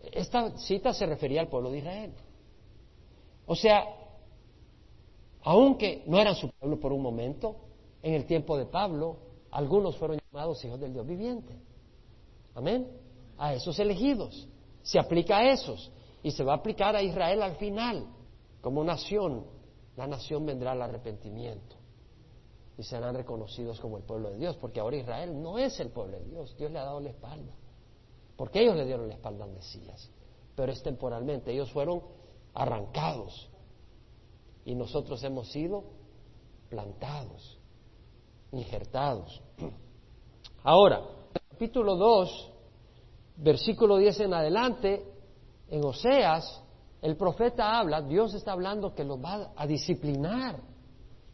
Esta 0.03 0.59
cita 0.59 0.93
se 0.93 1.07
refería 1.07 1.41
al 1.41 1.49
pueblo 1.49 1.71
de 1.71 1.79
Israel. 1.79 2.13
O 3.47 3.55
sea, 3.55 3.85
aunque 5.45 6.03
no 6.09 6.19
eran 6.19 6.35
su 6.35 6.51
pueblo 6.51 6.81
por 6.81 6.93
un 6.93 7.03
momento, 7.03 7.55
en 8.03 8.15
el 8.15 8.27
tiempo 8.27 8.59
de 8.59 8.67
Pablo, 8.67 9.19
algunos 9.53 9.97
fueron 9.97 10.19
llamados 10.19 10.65
hijos 10.65 10.81
del 10.81 10.93
Dios 10.93 11.07
viviente. 11.07 11.57
Amén. 12.57 12.89
A 13.39 13.55
esos 13.55 13.79
elegidos. 13.79 14.49
Se 14.83 14.99
aplica 14.99 15.39
a 15.39 15.53
esos. 15.53 15.91
Y 16.23 16.31
se 16.31 16.45
va 16.45 16.55
a 16.55 16.57
aplicar 16.57 16.97
a 16.97 17.03
Israel 17.03 17.43
al 17.43 17.57
final, 17.57 18.07
como 18.61 18.83
nación 18.83 19.45
la 19.97 20.07
nación 20.07 20.45
vendrá 20.45 20.73
al 20.73 20.83
arrepentimiento 20.83 21.77
y 22.79 22.83
serán 22.83 23.15
reconocidos 23.15 23.81
como 23.81 23.97
el 23.97 24.05
pueblo 24.05 24.31
de 24.31 24.37
Dios, 24.37 24.57
porque 24.59 24.81
ahora 24.81 24.97
Israel 24.97 25.43
no 25.43 25.59
es 25.59 25.81
el 25.81 25.91
pueblo 25.91 26.19
de 26.19 26.25
Dios, 26.27 26.55
Dios 26.59 26.71
le 26.71 26.79
ha 26.79 26.85
dado 26.85 27.01
la 27.01 27.09
espalda, 27.09 27.55
porque 28.37 28.61
ellos 28.61 28.77
le 28.77 28.85
dieron 28.85 29.09
la 29.09 29.15
espalda 29.15 29.45
al 29.45 29.53
Mesías, 29.53 30.11
pero 30.55 30.71
es 30.71 30.83
temporalmente, 30.83 31.53
ellos 31.53 31.73
fueron 31.73 32.03
arrancados 32.53 33.49
y 34.67 34.75
nosotros 34.75 35.23
hemos 35.25 35.51
sido 35.51 35.85
plantados, 36.69 37.59
injertados. 38.53 39.41
Ahora, 40.63 41.03
capítulo 41.51 41.97
2, 41.97 42.53
versículo 43.37 43.97
10 43.97 44.21
en 44.21 44.35
adelante, 44.35 45.05
en 45.69 45.85
Oseas, 45.85 46.63
el 47.03 47.17
profeta 47.17 47.79
habla, 47.79 48.03
Dios 48.03 48.35
está 48.35 48.53
hablando 48.53 48.95
que 48.95 49.05
los 49.05 49.23
va 49.23 49.53
a 49.55 49.67
disciplinar, 49.67 50.59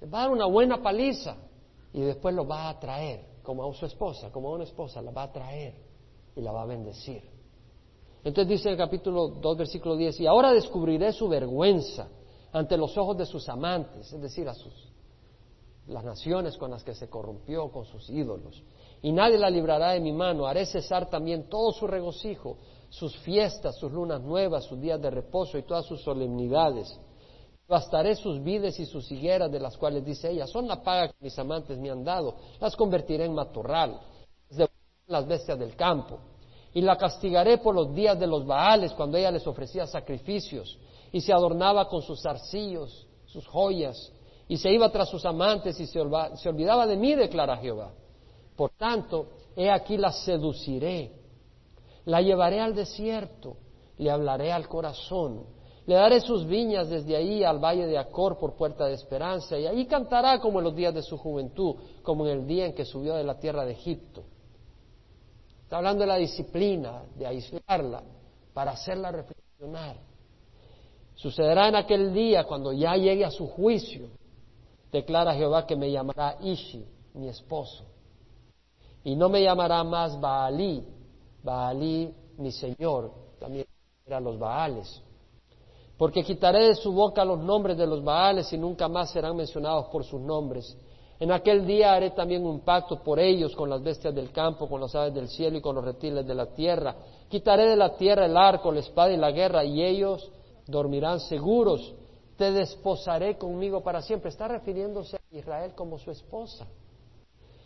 les 0.01 0.13
va 0.13 0.19
a 0.19 0.23
dar 0.23 0.31
una 0.31 0.47
buena 0.47 0.83
paliza 0.83 1.37
y 1.93 2.01
después 2.01 2.35
los 2.35 2.49
va 2.49 2.69
a 2.69 2.79
traer, 2.79 3.25
como 3.43 3.69
a 3.69 3.75
su 3.75 3.87
esposa, 3.87 4.31
como 4.31 4.49
a 4.49 4.55
una 4.55 4.65
esposa, 4.65 5.01
la 5.01 5.11
va 5.11 5.25
a 5.25 5.33
traer 5.33 5.75
y 6.35 6.41
la 6.41 6.53
va 6.53 6.63
a 6.63 6.67
bendecir. 6.67 7.23
Entonces 8.25 8.49
dice 8.49 8.71
el 8.71 8.77
capítulo 8.77 9.29
2, 9.29 9.57
versículo 9.57 9.97
10, 9.97 10.21
y 10.21 10.27
ahora 10.27 10.53
descubriré 10.53 11.13
su 11.13 11.29
vergüenza 11.29 12.09
ante 12.53 12.77
los 12.77 12.97
ojos 12.97 13.17
de 13.17 13.27
sus 13.27 13.49
amantes, 13.49 14.13
es 14.13 14.21
decir, 14.21 14.49
a 14.49 14.55
sus 14.55 14.93
las 15.87 16.05
naciones 16.05 16.57
con 16.57 16.71
las 16.71 16.85
que 16.85 16.95
se 16.95 17.09
corrompió 17.09 17.71
con 17.71 17.85
sus 17.85 18.09
ídolos. 18.09 18.63
Y 19.03 19.11
nadie 19.11 19.37
la 19.37 19.51
librará 19.51 19.91
de 19.91 20.01
mi 20.01 20.13
mano, 20.13 20.47
haré 20.47 20.65
cesar 20.65 21.11
también 21.11 21.49
todo 21.49 21.73
su 21.73 21.89
regocijo, 21.89 22.57
sus 22.89 23.17
fiestas, 23.19 23.77
sus 23.77 23.91
lunas 23.91 24.21
nuevas, 24.21 24.65
sus 24.65 24.81
días 24.81 25.01
de 25.03 25.11
reposo 25.11 25.59
y 25.59 25.65
todas 25.65 25.85
sus 25.87 26.01
solemnidades. 26.03 26.97
Bastaré 27.67 28.15
sus 28.15 28.43
vides 28.43 28.79
y 28.79 28.87
sus 28.87 29.11
higueras, 29.11 29.51
de 29.51 29.59
las 29.59 29.77
cuales 29.77 30.05
dice 30.05 30.31
ella, 30.31 30.47
son 30.47 30.69
la 30.69 30.83
paga 30.83 31.09
que 31.09 31.15
mis 31.21 31.37
amantes 31.39 31.79
me 31.79 31.91
han 31.91 32.05
dado, 32.05 32.37
las 32.61 32.77
convertiré 32.77 33.25
en 33.25 33.35
matorral, 33.35 33.99
las 35.09 35.27
bestias 35.27 35.59
del 35.59 35.75
campo. 35.75 36.19
Y 36.75 36.81
la 36.81 36.97
castigaré 36.97 37.59
por 37.59 37.75
los 37.75 37.93
días 37.95 38.19
de 38.19 38.27
los 38.27 38.47
Baales, 38.47 38.93
cuando 38.93 39.19
ella 39.19 39.31
les 39.31 39.47
ofrecía 39.47 39.87
sacrificios, 39.87 40.79
y 41.11 41.21
se 41.21 41.33
adornaba 41.33 41.89
con 41.89 42.03
sus 42.03 42.25
arcillos, 42.25 43.07
sus 43.27 43.47
joyas, 43.47 44.13
y 44.49 44.57
se 44.59 44.71
iba 44.71 44.91
tras 44.91 45.09
sus 45.09 45.25
amantes 45.25 45.79
y 45.81 45.87
se 45.87 46.01
olvidaba 46.01 46.87
de 46.87 46.97
mí, 46.97 47.15
declara 47.15 47.57
Jehová. 47.57 47.93
Por 48.57 48.71
tanto, 48.73 49.29
he 49.57 49.71
aquí 49.71 49.97
la 49.97 50.13
seduciré 50.13 51.23
la 52.05 52.21
llevaré 52.21 52.61
al 52.61 52.75
desierto, 52.75 53.57
le 53.99 54.11
hablaré 54.11 54.53
al 54.53 54.69
corazón, 54.69 55.45
le 55.87 55.95
daré 55.95 56.21
sus 56.21 56.47
viñas 56.47 56.89
desde 56.89 57.17
ahí 57.17 57.45
al 57.45 57.59
valle 57.59 57.87
de 57.87 57.99
Acor 57.99 58.39
por 58.39 58.55
puerta 58.55 58.87
de 58.87 58.95
esperanza, 58.95 59.59
y 59.59 59.67
ahí 59.67 59.87
cantará 59.87 60.41
como 60.41 60.59
en 60.59 60.65
los 60.65 60.75
días 60.75 60.95
de 60.95 61.03
su 61.03 61.17
juventud, 61.17 61.77
como 62.03 62.27
en 62.27 62.41
el 62.41 62.47
día 62.47 62.67
en 62.67 62.75
que 62.75 62.85
subió 62.85 63.15
de 63.15 63.25
la 63.25 63.39
tierra 63.39 63.65
de 63.65 63.73
Egipto. 63.73 64.25
Está 65.63 65.79
hablando 65.79 66.03
de 66.03 66.09
la 66.09 66.17
disciplina, 66.17 67.03
de 67.17 67.27
aislarla, 67.27 68.03
para 68.53 68.73
hacerla 68.73 69.11
reflexionar. 69.11 69.97
Sucederá 71.15 71.69
en 71.69 71.77
aquel 71.77 72.13
día, 72.13 72.45
cuando 72.45 72.73
ya 72.73 72.95
llegue 72.97 73.25
a 73.25 73.31
su 73.31 73.47
juicio, 73.47 74.09
declara 74.91 75.35
Jehová 75.35 75.67
que 75.67 75.77
me 75.77 75.91
llamará 75.91 76.37
Ishi, 76.41 76.85
mi 77.15 77.29
esposo. 77.29 77.92
Y 79.05 79.17
no 79.17 79.29
me 79.29 79.43
llamará 79.43 79.83
más 79.85 80.21
Baalí, 80.21 80.85
Baalí 81.43 82.15
mi 82.39 82.53
Señor, 82.53 83.13
también 83.39 83.67
eran 84.07 84.25
los 84.25 84.39
Baales. 84.39 85.03
Porque 85.97 86.25
quitaré 86.25 86.69
de 86.69 86.75
su 86.75 86.93
boca 86.93 87.25
los 87.25 87.39
nombres 87.39 87.77
de 87.77 87.87
los 87.87 88.03
Baales 88.03 88.53
y 88.53 88.59
nunca 88.59 88.89
más 88.89 89.11
serán 89.11 89.37
mencionados 89.37 89.87
por 89.87 90.05
sus 90.05 90.21
nombres. 90.21 90.77
En 91.21 91.31
aquel 91.31 91.65
día 91.65 91.93
haré 91.93 92.11
también 92.11 92.45
un 92.45 92.61
pacto 92.61 93.01
por 93.03 93.21
ellos 93.21 93.55
con 93.55 93.71
las 93.71 93.81
bestias 93.83 94.13
del 94.13 94.33
campo, 94.33 94.69
con 94.69 94.81
las 94.81 94.95
aves 94.95 95.15
del 95.15 95.29
cielo 95.29 95.59
y 95.59 95.61
con 95.61 95.77
los 95.77 95.85
reptiles 95.85 96.27
de 96.27 96.35
la 96.35 96.47
tierra. 96.47 96.97
Quitaré 97.29 97.71
de 97.71 97.77
la 97.77 97.95
tierra 97.95 98.27
el 98.27 98.37
arco, 98.37 98.73
la 98.73 98.81
espada 98.81 99.13
y 99.13 99.17
la 99.17 99.31
guerra, 99.31 99.65
y 99.65 99.83
ellos 99.83 100.33
dormirán 100.67 101.21
seguros. 101.21 101.95
Te 102.37 102.51
desposaré 102.51 103.39
conmigo 103.39 103.83
para 103.83 104.03
siempre. 104.03 104.31
Está 104.31 104.49
refiriéndose 104.49 105.17
a 105.17 105.37
Israel 105.37 105.75
como 105.77 105.99
su 105.99 106.11
esposa. 106.11 106.67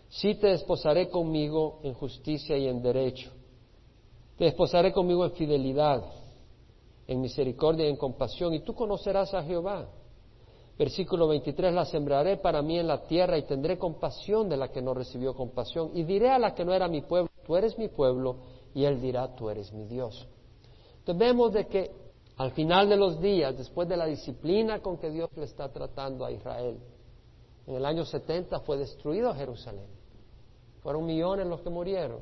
Sí 0.09 0.35
te 0.37 0.49
desposaré 0.49 1.09
conmigo 1.09 1.81
en 1.83 1.95
justicia 1.95 2.57
y 2.57 2.69
en 2.69 2.83
derecho. 2.83 3.31
Te 4.37 4.45
desposaré 4.45 4.93
conmigo 4.93 5.25
en 5.25 5.33
fidelidad, 5.33 6.03
en 7.07 7.21
misericordia 7.21 7.87
y 7.87 7.91
en 7.91 7.97
compasión, 7.97 8.55
y 8.55 8.61
tú 8.61 8.75
conocerás 8.75 9.33
a 9.35 9.43
Jehová. 9.43 9.89
Versículo 10.79 11.27
23, 11.29 11.73
la 11.73 11.87
sembraré 11.87 12.37
para 12.37 12.61
mí 12.61 12.79
en 12.79 12.87
la 12.87 13.03
tierra 13.07 13.39
y 13.39 13.43
tendré 13.43 13.79
compasión 13.79 14.49
de 14.49 14.59
la 14.59 14.69
que 14.69 14.83
no 14.83 14.93
recibió 14.93 15.35
compasión. 15.35 15.91
Y 15.95 16.03
diré 16.03 16.31
a 16.31 16.39
la 16.39 16.55
que 16.55 16.67
no 16.67 16.75
era 16.75 16.87
mi 16.87 17.01
pueblo, 17.01 17.31
tú 17.47 17.57
eres 17.57 17.79
mi 17.79 17.89
pueblo, 17.89 18.37
y 18.75 18.85
él 18.85 19.01
dirá, 19.01 19.35
tú 19.35 19.49
eres 19.49 19.73
mi 19.73 19.87
Dios. 19.87 20.29
Entonces 20.99 21.19
vemos 21.19 21.53
de 21.53 21.67
que 21.67 21.91
al 22.37 22.51
final 22.51 22.91
de 22.91 22.97
los 22.97 23.19
días, 23.21 23.57
después 23.57 23.89
de 23.89 23.97
la 23.97 24.05
disciplina 24.05 24.81
con 24.81 24.99
que 24.99 25.11
Dios 25.11 25.31
le 25.37 25.45
está 25.45 25.73
tratando 25.73 26.27
a 26.27 26.31
Israel, 26.31 26.79
en 27.67 27.75
el 27.75 27.87
año 27.87 28.05
70 28.05 28.61
fue 28.61 28.77
destruido 28.77 29.33
Jerusalén. 29.35 29.96
Fueron 30.87 31.05
millones 31.05 31.49
los 31.49 31.63
que 31.63 31.69
murieron. 31.69 32.21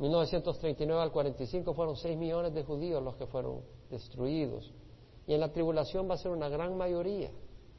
1939 0.00 1.00
al 1.00 1.10
45 1.10 1.72
fueron 1.72 1.96
6 1.96 2.14
millones 2.14 2.52
de 2.52 2.62
judíos 2.62 3.02
los 3.02 3.16
que 3.16 3.24
fueron 3.24 3.62
destruidos. 3.88 4.70
Y 5.26 5.32
en 5.32 5.40
la 5.40 5.50
tribulación 5.50 6.06
va 6.06 6.12
a 6.12 6.18
ser 6.18 6.30
una 6.30 6.50
gran 6.50 6.76
mayoría 6.76 7.30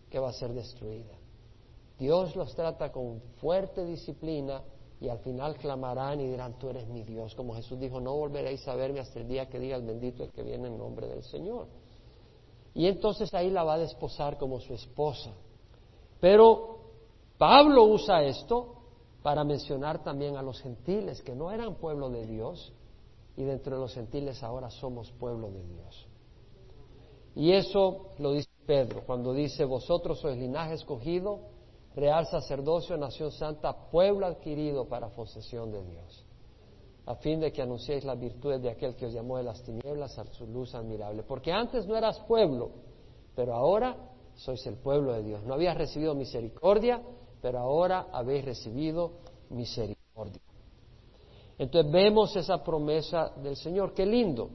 que 0.10 0.18
va 0.18 0.30
a 0.30 0.34
ser 0.34 0.54
destruida. 0.54 1.14
Dios 2.00 2.36
los 2.36 2.56
trata 2.56 2.92
con 2.92 3.22
fuerte 3.42 3.86
disciplina 3.86 4.64
y 5.00 5.08
al 5.08 5.20
final 5.20 5.56
clamarán 5.58 6.20
y 6.20 6.30
dirán, 6.32 6.58
tú 6.58 6.72
eres 6.72 6.88
mi 6.88 7.04
Dios. 7.04 7.36
Como 7.36 7.54
Jesús 7.54 7.80
dijo, 7.80 8.02
no 8.02 8.16
volveréis 8.16 8.68
a 8.68 8.74
verme 8.74 9.02
hasta 9.02 9.20
el 9.20 9.28
día 9.28 9.50
que 9.50 9.60
diga 9.60 9.76
el 9.76 9.86
bendito 9.86 10.24
el 10.24 10.32
que 10.32 10.42
viene 10.42 10.68
en 10.68 10.80
nombre 10.80 11.06
del 11.06 11.22
Señor. 11.22 11.68
Y 12.74 12.88
entonces 12.88 13.32
ahí 13.36 13.52
la 13.52 13.64
va 13.64 13.76
a 13.76 13.78
desposar 13.78 14.40
como 14.40 14.60
su 14.62 14.74
esposa. 14.74 15.32
Pero 16.20 16.80
Pablo 17.38 17.84
usa 17.84 18.24
esto 18.24 18.81
para 19.22 19.44
mencionar 19.44 20.04
también 20.04 20.36
a 20.36 20.42
los 20.42 20.60
gentiles, 20.62 21.22
que 21.22 21.36
no 21.36 21.52
eran 21.52 21.76
pueblo 21.76 22.10
de 22.10 22.26
Dios, 22.26 22.74
y 23.38 23.44
dentro 23.44 23.76
de 23.76 23.82
los 23.82 23.94
gentiles 23.94 24.44
ahora 24.44 24.70
somos 24.70 25.12
pueblo 25.12 25.52
de 25.52 25.64
Dios. 25.64 26.08
Y 27.36 27.52
eso 27.54 28.10
lo 28.18 28.34
dice 28.34 28.50
Pedro, 28.66 29.04
cuando 29.06 29.34
dice, 29.34 29.64
vosotros 29.66 30.20
sois 30.20 30.38
linaje 30.38 30.74
escogido, 30.74 31.40
real 31.96 32.26
sacerdocio, 32.28 32.98
nación 32.98 33.32
santa, 33.32 33.90
pueblo 33.90 34.26
adquirido 34.26 34.88
para 34.88 35.10
posesión 35.10 35.72
de 35.72 35.84
Dios, 35.84 36.26
a 37.06 37.16
fin 37.16 37.40
de 37.40 37.52
que 37.52 37.62
anunciéis 37.62 38.04
las 38.04 38.20
virtudes 38.20 38.62
de 38.62 38.70
aquel 38.70 38.96
que 38.96 39.06
os 39.06 39.14
llamó 39.14 39.38
de 39.38 39.44
las 39.44 39.62
tinieblas 39.64 40.18
a 40.18 40.26
su 40.34 40.46
luz 40.48 40.74
admirable. 40.76 41.24
Porque 41.24 41.52
antes 41.52 41.86
no 41.88 41.96
eras 41.96 42.20
pueblo, 42.28 42.72
pero 43.36 43.54
ahora 43.54 43.98
sois 44.36 44.66
el 44.68 44.76
pueblo 44.76 45.14
de 45.14 45.24
Dios. 45.24 45.44
No 45.44 45.54
habías 45.54 45.78
recibido 45.78 46.16
misericordia, 46.16 47.02
pero 47.42 47.60
ahora 47.60 48.08
habéis 48.12 48.46
recibido 48.46 49.14
misericordia. 49.50 50.42
Entonces 51.58 51.92
vemos 51.92 52.36
esa 52.36 52.64
promesa 52.64 53.32
del 53.38 53.56
Señor. 53.56 53.94
Qué 53.94 54.06
lindo 54.06 54.50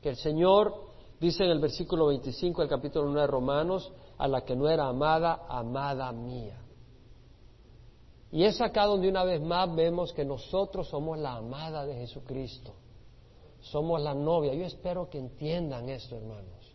que 0.00 0.10
el 0.10 0.16
Señor 0.16 0.74
dice 1.20 1.44
en 1.44 1.50
el 1.50 1.60
versículo 1.60 2.06
25 2.06 2.62
del 2.62 2.70
capítulo 2.70 3.06
9 3.06 3.20
de 3.20 3.26
Romanos, 3.26 3.92
a 4.18 4.28
la 4.28 4.44
que 4.44 4.56
no 4.56 4.68
era 4.68 4.88
amada, 4.88 5.46
amada 5.48 6.10
mía. 6.12 6.58
Y 8.30 8.44
es 8.44 8.60
acá 8.60 8.86
donde 8.86 9.08
una 9.08 9.24
vez 9.24 9.42
más 9.42 9.74
vemos 9.74 10.12
que 10.12 10.24
nosotros 10.24 10.88
somos 10.88 11.18
la 11.18 11.34
amada 11.34 11.84
de 11.84 11.94
Jesucristo. 11.94 12.72
Somos 13.60 14.00
la 14.00 14.14
novia. 14.14 14.54
Yo 14.54 14.64
espero 14.64 15.08
que 15.08 15.18
entiendan 15.18 15.88
esto, 15.90 16.16
hermanos. 16.16 16.74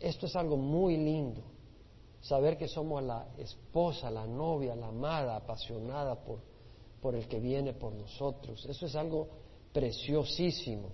Esto 0.00 0.26
es 0.26 0.34
algo 0.34 0.56
muy 0.56 0.96
lindo 0.96 1.55
saber 2.26 2.56
que 2.58 2.66
somos 2.66 3.02
la 3.02 3.28
esposa, 3.38 4.10
la 4.10 4.26
novia, 4.26 4.74
la 4.74 4.88
amada, 4.88 5.36
apasionada 5.36 6.16
por, 6.16 6.40
por 7.00 7.14
el 7.14 7.28
que 7.28 7.38
viene 7.38 7.72
por 7.72 7.92
nosotros. 7.92 8.66
Eso 8.66 8.86
es 8.86 8.96
algo 8.96 9.28
preciosísimo. 9.72 10.88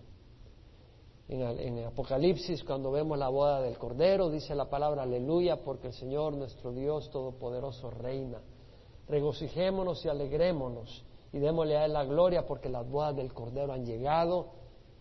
En, 1.28 1.40
en 1.40 1.84
Apocalipsis, 1.86 2.62
cuando 2.64 2.90
vemos 2.90 3.18
la 3.18 3.30
boda 3.30 3.62
del 3.62 3.78
Cordero, 3.78 4.28
dice 4.28 4.54
la 4.54 4.68
palabra 4.68 5.04
aleluya, 5.04 5.64
porque 5.64 5.86
el 5.86 5.94
Señor 5.94 6.34
nuestro 6.34 6.72
Dios 6.72 7.10
Todopoderoso 7.10 7.90
reina. 7.90 8.42
Regocijémonos 9.08 10.04
y 10.04 10.08
alegrémonos 10.08 11.04
y 11.32 11.38
démosle 11.38 11.78
a 11.78 11.86
Él 11.86 11.94
la 11.94 12.04
gloria 12.04 12.46
porque 12.46 12.68
las 12.68 12.86
bodas 12.86 13.16
del 13.16 13.32
Cordero 13.32 13.72
han 13.72 13.86
llegado 13.86 14.50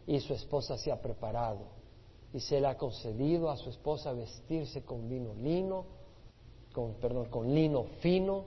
y 0.08 0.20
su 0.22 0.34
esposa 0.34 0.78
se 0.78 0.92
ha 0.94 1.02
preparado. 1.02 1.66
Y 2.34 2.40
se 2.40 2.62
le 2.62 2.68
ha 2.68 2.78
concedido 2.78 3.50
a 3.50 3.58
su 3.58 3.70
esposa 3.70 4.14
vestirse 4.14 4.86
con 4.86 5.10
vino 5.10 5.34
lino, 5.34 6.00
con, 6.74 6.96
perdón, 6.96 7.26
con 7.26 7.54
lino 7.54 7.86
fino, 8.00 8.46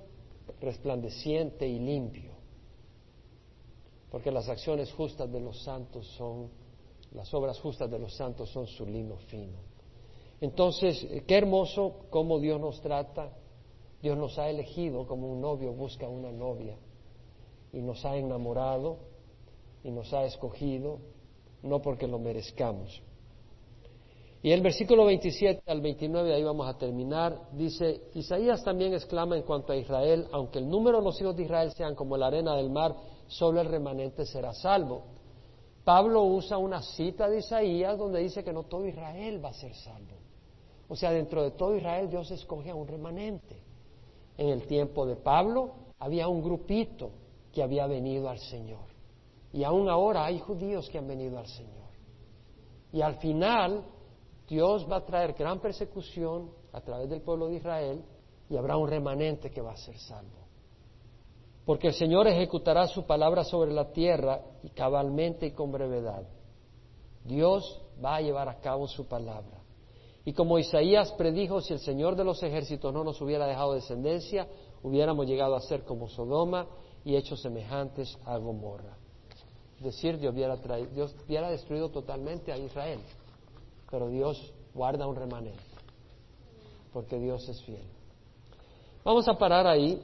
resplandeciente 0.60 1.66
y 1.66 1.78
limpio. 1.78 2.32
Porque 4.10 4.30
las 4.30 4.48
acciones 4.48 4.92
justas 4.92 5.30
de 5.30 5.40
los 5.40 5.62
santos 5.62 6.06
son, 6.16 6.48
las 7.12 7.32
obras 7.34 7.58
justas 7.60 7.90
de 7.90 7.98
los 7.98 8.14
santos 8.14 8.50
son 8.50 8.66
su 8.66 8.86
lino 8.86 9.16
fino. 9.16 9.58
Entonces, 10.40 11.02
eh, 11.10 11.24
qué 11.26 11.38
hermoso 11.38 12.06
cómo 12.10 12.38
Dios 12.38 12.60
nos 12.60 12.80
trata. 12.80 13.32
Dios 14.02 14.18
nos 14.18 14.38
ha 14.38 14.50
elegido 14.50 15.06
como 15.06 15.32
un 15.32 15.40
novio 15.40 15.72
busca 15.72 16.06
una 16.06 16.30
novia 16.30 16.76
y 17.72 17.80
nos 17.80 18.04
ha 18.04 18.16
enamorado 18.16 18.98
y 19.82 19.90
nos 19.90 20.12
ha 20.12 20.24
escogido, 20.24 20.98
no 21.62 21.80
porque 21.80 22.06
lo 22.06 22.18
merezcamos. 22.18 23.02
Y 24.44 24.52
el 24.52 24.60
versículo 24.60 25.06
27 25.06 25.62
al 25.72 25.80
29, 25.80 26.34
ahí 26.34 26.44
vamos 26.44 26.68
a 26.68 26.76
terminar, 26.76 27.48
dice, 27.52 28.10
Isaías 28.12 28.62
también 28.62 28.92
exclama 28.92 29.38
en 29.38 29.42
cuanto 29.42 29.72
a 29.72 29.76
Israel, 29.76 30.28
aunque 30.32 30.58
el 30.58 30.68
número 30.68 30.98
de 30.98 31.04
los 31.04 31.18
hijos 31.18 31.34
de 31.34 31.44
Israel 31.44 31.72
sean 31.72 31.94
como 31.94 32.18
la 32.18 32.26
arena 32.26 32.54
del 32.54 32.68
mar, 32.68 32.94
solo 33.26 33.62
el 33.62 33.68
remanente 33.68 34.26
será 34.26 34.52
salvo. 34.52 35.04
Pablo 35.82 36.24
usa 36.24 36.58
una 36.58 36.82
cita 36.82 37.26
de 37.26 37.38
Isaías 37.38 37.96
donde 37.96 38.20
dice 38.20 38.44
que 38.44 38.52
no 38.52 38.64
todo 38.64 38.84
Israel 38.84 39.42
va 39.42 39.48
a 39.48 39.54
ser 39.54 39.74
salvo. 39.76 40.18
O 40.90 40.94
sea, 40.94 41.10
dentro 41.10 41.42
de 41.42 41.52
todo 41.52 41.74
Israel 41.74 42.10
Dios 42.10 42.30
escoge 42.30 42.68
a 42.68 42.74
un 42.74 42.86
remanente. 42.86 43.56
En 44.36 44.50
el 44.50 44.66
tiempo 44.66 45.06
de 45.06 45.16
Pablo 45.16 45.70
había 45.98 46.28
un 46.28 46.42
grupito 46.42 47.12
que 47.50 47.62
había 47.62 47.86
venido 47.86 48.28
al 48.28 48.40
Señor. 48.40 48.84
Y 49.54 49.64
aún 49.64 49.88
ahora 49.88 50.26
hay 50.26 50.38
judíos 50.38 50.90
que 50.90 50.98
han 50.98 51.08
venido 51.08 51.38
al 51.38 51.46
Señor. 51.46 51.88
Y 52.92 53.00
al 53.00 53.14
final 53.16 53.93
Dios 54.48 54.86
va 54.90 54.96
a 54.96 55.04
traer 55.04 55.32
gran 55.32 55.60
persecución 55.60 56.50
a 56.72 56.80
través 56.80 57.08
del 57.08 57.22
pueblo 57.22 57.48
de 57.48 57.56
Israel 57.56 58.04
y 58.50 58.56
habrá 58.56 58.76
un 58.76 58.88
remanente 58.88 59.50
que 59.50 59.62
va 59.62 59.72
a 59.72 59.76
ser 59.76 59.96
salvo. 59.98 60.44
Porque 61.64 61.88
el 61.88 61.94
Señor 61.94 62.28
ejecutará 62.28 62.86
su 62.86 63.06
palabra 63.06 63.42
sobre 63.42 63.72
la 63.72 63.90
tierra 63.90 64.42
y 64.62 64.68
cabalmente 64.70 65.46
y 65.46 65.52
con 65.52 65.72
brevedad. 65.72 66.24
Dios 67.24 67.80
va 68.04 68.16
a 68.16 68.20
llevar 68.20 68.50
a 68.50 68.60
cabo 68.60 68.86
su 68.86 69.06
palabra. 69.06 69.62
Y 70.26 70.34
como 70.34 70.58
Isaías 70.58 71.12
predijo, 71.12 71.62
si 71.62 71.72
el 71.72 71.80
Señor 71.80 72.16
de 72.16 72.24
los 72.24 72.42
ejércitos 72.42 72.92
no 72.92 73.02
nos 73.02 73.20
hubiera 73.22 73.46
dejado 73.46 73.72
descendencia, 73.72 74.46
hubiéramos 74.82 75.26
llegado 75.26 75.54
a 75.54 75.60
ser 75.60 75.84
como 75.84 76.08
Sodoma 76.08 76.66
y 77.02 77.16
hechos 77.16 77.40
semejantes 77.40 78.18
a 78.26 78.36
Gomorra. 78.36 78.98
Es 79.78 79.84
decir, 79.84 80.18
Dios 80.18 80.34
hubiera, 80.34 80.56
Dios 80.56 81.16
hubiera 81.26 81.50
destruido 81.50 81.90
totalmente 81.90 82.52
a 82.52 82.58
Israel 82.58 83.00
pero 83.94 84.08
Dios 84.08 84.52
guarda 84.74 85.06
un 85.06 85.14
remanente, 85.14 85.62
porque 86.92 87.16
Dios 87.16 87.48
es 87.48 87.62
fiel. 87.62 87.84
Vamos 89.04 89.28
a 89.28 89.38
parar 89.38 89.68
ahí. 89.68 90.02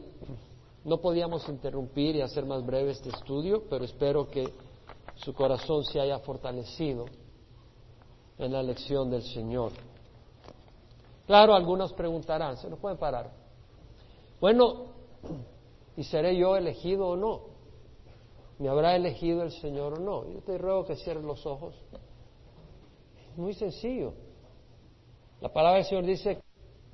No 0.84 1.00
podíamos 1.00 1.48
interrumpir 1.48 2.14
y 2.14 2.20
hacer 2.20 2.46
más 2.46 2.64
breve 2.64 2.92
este 2.92 3.08
estudio, 3.08 3.64
pero 3.68 3.84
espero 3.84 4.28
que 4.28 4.48
su 5.16 5.34
corazón 5.34 5.82
se 5.82 5.98
haya 5.98 6.20
fortalecido 6.20 7.06
en 8.38 8.52
la 8.52 8.62
lección 8.62 9.10
del 9.10 9.24
Señor. 9.24 9.72
Claro, 11.26 11.52
algunos 11.52 11.92
preguntarán, 11.92 12.58
¿se 12.58 12.70
nos 12.70 12.78
puede 12.78 12.94
parar? 12.94 13.32
Bueno, 14.40 14.84
¿y 15.96 16.04
seré 16.04 16.36
yo 16.36 16.56
elegido 16.56 17.08
o 17.08 17.16
no? 17.16 17.40
¿Me 18.60 18.68
habrá 18.68 18.94
elegido 18.94 19.42
el 19.42 19.50
Señor 19.50 19.94
o 19.94 20.00
no? 20.00 20.32
Yo 20.32 20.42
te 20.42 20.56
ruego 20.58 20.84
que 20.84 20.94
cierres 20.94 21.24
los 21.24 21.44
ojos. 21.44 21.74
Muy 23.40 23.54
sencillo. 23.54 24.12
La 25.40 25.50
palabra 25.50 25.78
del 25.78 25.86
Señor 25.86 26.04
dice 26.04 26.42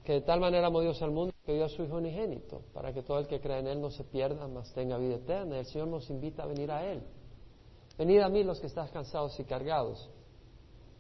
que 0.05 0.13
de 0.13 0.21
tal 0.21 0.39
manera 0.39 0.69
amó 0.69 0.81
Dios 0.81 1.03
al 1.03 1.11
mundo 1.11 1.35
que 1.45 1.53
dio 1.53 1.65
a 1.65 1.69
su 1.69 1.83
Hijo 1.83 1.97
unigénito, 1.97 2.63
para 2.73 2.93
que 2.93 3.03
todo 3.03 3.19
el 3.19 3.27
que 3.27 3.41
cree 3.41 3.59
en 3.59 3.67
Él 3.67 3.81
no 3.81 3.91
se 3.91 4.05
pierda, 4.05 4.47
mas 4.47 4.73
tenga 4.73 4.97
vida 4.97 5.17
eterna. 5.17 5.59
El 5.59 5.67
Señor 5.67 5.89
nos 5.89 6.09
invita 6.09 6.45
a 6.45 6.47
venir 6.47 6.71
a 6.71 6.87
Él. 6.87 7.03
Venid 7.99 8.21
a 8.21 8.29
mí 8.29 8.45
los 8.45 8.61
que 8.61 8.69
están 8.69 8.87
cansados 8.89 9.39
y 9.41 9.45
cargados. 9.45 10.09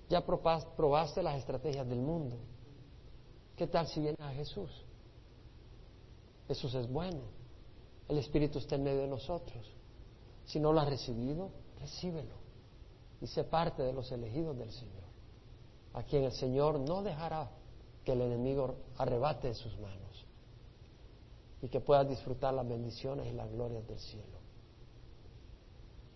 Ya 0.08 0.24
probaste 0.24 1.22
las 1.22 1.38
estrategias 1.38 1.88
del 1.88 2.00
mundo. 2.00 2.38
¿Qué 3.54 3.68
tal 3.68 3.86
si 3.86 4.00
vienes 4.00 4.20
a 4.20 4.30
Jesús? 4.30 4.84
Jesús 6.48 6.74
es 6.74 6.90
bueno. 6.90 7.22
El 8.08 8.18
Espíritu 8.18 8.58
está 8.58 8.74
en 8.74 8.82
medio 8.82 9.02
de 9.02 9.08
nosotros. 9.08 9.64
Si 10.44 10.58
no 10.58 10.72
lo 10.72 10.80
has 10.80 10.88
recibido, 10.88 11.50
recíbelo. 11.78 12.34
Y 13.20 13.28
sé 13.28 13.44
parte 13.44 13.84
de 13.84 13.92
los 13.92 14.10
elegidos 14.10 14.58
del 14.58 14.72
Señor, 14.72 15.05
a 15.96 16.02
quien 16.02 16.24
el 16.24 16.32
Señor 16.32 16.78
no 16.78 17.02
dejará 17.02 17.50
que 18.04 18.12
el 18.12 18.20
enemigo 18.20 18.76
arrebate 18.98 19.48
de 19.48 19.54
sus 19.54 19.76
manos 19.78 20.26
y 21.62 21.68
que 21.68 21.80
puedas 21.80 22.06
disfrutar 22.06 22.52
las 22.52 22.68
bendiciones 22.68 23.26
y 23.26 23.32
las 23.32 23.50
glorias 23.50 23.88
del 23.88 23.98
cielo. 23.98 24.36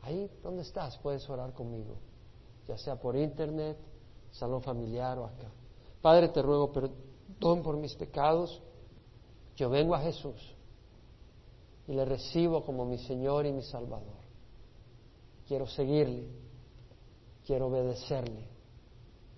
Ahí 0.03 0.31
donde 0.43 0.63
estás 0.63 0.99
puedes 0.99 1.29
orar 1.31 1.55
conmigo, 1.55 1.97
ya 2.69 2.77
sea 2.77 2.97
por 2.97 3.17
internet, 3.17 3.79
salón 4.33 4.63
familiar 4.63 5.19
o 5.19 5.25
acá. 5.25 5.51
Padre, 6.03 6.29
te 6.29 6.43
ruego 6.43 6.71
perdón 6.71 7.63
por 7.63 7.79
mis 7.79 7.95
pecados. 7.95 8.61
Yo 9.57 9.71
vengo 9.71 9.95
a 9.95 10.01
Jesús 10.01 10.55
y 11.89 11.95
le 11.95 12.05
recibo 12.05 12.67
como 12.67 12.85
mi 12.85 12.99
Señor 12.99 13.47
y 13.47 13.53
mi 13.53 13.63
Salvador. 13.63 14.21
Quiero 15.49 15.67
seguirle, 15.67 16.29
quiero 17.47 17.69
obedecerle, 17.69 18.60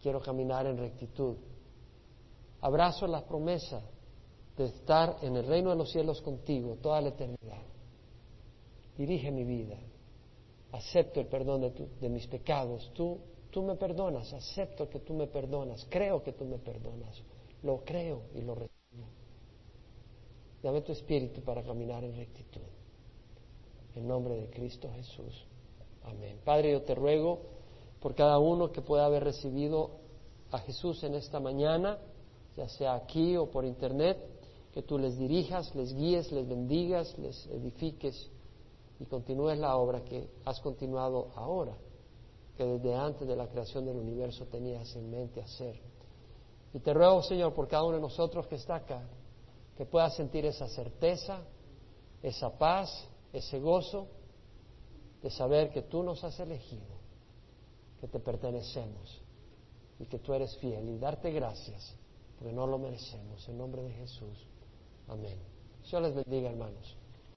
quiero 0.02 0.20
caminar 0.20 0.66
en 0.66 0.76
rectitud. 0.76 1.36
Abrazo 2.60 3.06
la 3.06 3.24
promesa 3.24 3.80
de 4.56 4.64
estar 4.64 5.16
en 5.22 5.36
el 5.36 5.46
reino 5.46 5.70
de 5.70 5.76
los 5.76 5.90
cielos 5.90 6.20
contigo 6.20 6.76
toda 6.82 7.00
la 7.00 7.08
eternidad. 7.08 7.62
Dirige 8.98 9.30
mi 9.30 9.44
vida. 9.44 9.78
Acepto 10.72 11.20
el 11.20 11.26
perdón 11.26 11.62
de, 11.62 11.88
de 12.00 12.08
mis 12.08 12.26
pecados. 12.26 12.90
Tú, 12.94 13.18
tú 13.50 13.62
me 13.62 13.76
perdonas. 13.76 14.32
Acepto 14.32 14.88
que 14.88 15.00
tú 15.00 15.14
me 15.14 15.26
perdonas. 15.26 15.86
Creo 15.88 16.22
que 16.22 16.32
tú 16.32 16.44
me 16.44 16.58
perdonas. 16.58 17.22
Lo 17.62 17.84
creo 17.84 18.22
y 18.34 18.42
lo 18.42 18.54
recibo. 18.54 19.06
Dame 20.62 20.82
tu 20.82 20.92
espíritu 20.92 21.40
para 21.42 21.62
caminar 21.62 22.04
en 22.04 22.16
rectitud. 22.16 22.60
En 23.94 24.06
nombre 24.06 24.36
de 24.36 24.50
Cristo 24.50 24.90
Jesús. 24.94 25.46
Amén. 26.04 26.38
Padre, 26.44 26.72
yo 26.72 26.82
te 26.82 26.94
ruego 26.94 27.40
por 28.02 28.14
cada 28.14 28.38
uno 28.38 28.72
que 28.72 28.82
pueda 28.82 29.06
haber 29.06 29.22
recibido 29.22 29.90
a 30.50 30.58
Jesús 30.58 31.02
en 31.04 31.14
esta 31.14 31.38
mañana, 31.38 31.98
ya 32.56 32.68
sea 32.68 32.94
aquí 32.94 33.36
o 33.36 33.48
por 33.50 33.64
internet, 33.64 34.18
que 34.72 34.82
tú 34.82 34.98
les 34.98 35.16
dirijas, 35.16 35.74
les 35.74 35.94
guíes, 35.94 36.32
les 36.32 36.48
bendigas, 36.48 37.16
les 37.18 37.46
edifiques 37.46 38.30
y 38.98 39.04
continúes 39.06 39.58
la 39.58 39.76
obra 39.76 40.02
que 40.02 40.28
has 40.44 40.60
continuado 40.60 41.30
ahora, 41.36 41.76
que 42.56 42.64
desde 42.64 42.94
antes 42.94 43.26
de 43.26 43.36
la 43.36 43.46
creación 43.48 43.84
del 43.84 43.96
universo 43.96 44.46
tenías 44.46 44.94
en 44.96 45.10
mente 45.10 45.40
hacer. 45.40 45.80
Y 46.74 46.80
te 46.80 46.92
ruego, 46.92 47.22
Señor, 47.22 47.54
por 47.54 47.68
cada 47.68 47.84
uno 47.84 47.96
de 47.96 48.02
nosotros 48.02 48.46
que 48.46 48.56
está 48.56 48.76
acá, 48.76 49.02
que 49.76 49.86
pueda 49.86 50.10
sentir 50.10 50.44
esa 50.44 50.66
certeza, 50.68 51.40
esa 52.22 52.50
paz, 52.58 53.08
ese 53.32 53.60
gozo 53.60 54.08
de 55.22 55.30
saber 55.30 55.70
que 55.70 55.82
tú 55.82 56.02
nos 56.02 56.24
has 56.24 56.38
elegido, 56.40 57.01
que 58.02 58.08
te 58.08 58.18
pertenecemos 58.18 59.22
y 60.00 60.06
que 60.06 60.18
tú 60.18 60.34
eres 60.34 60.58
fiel 60.58 60.88
y 60.88 60.98
darte 60.98 61.30
gracias 61.30 61.94
porque 62.36 62.52
no 62.52 62.66
lo 62.66 62.76
merecemos. 62.76 63.48
En 63.48 63.56
nombre 63.56 63.80
de 63.80 63.92
Jesús. 63.92 64.48
Amén. 65.06 65.38
Dios 65.88 66.02
les 66.02 66.12
bendiga, 66.12 66.50
hermanos. 66.50 66.96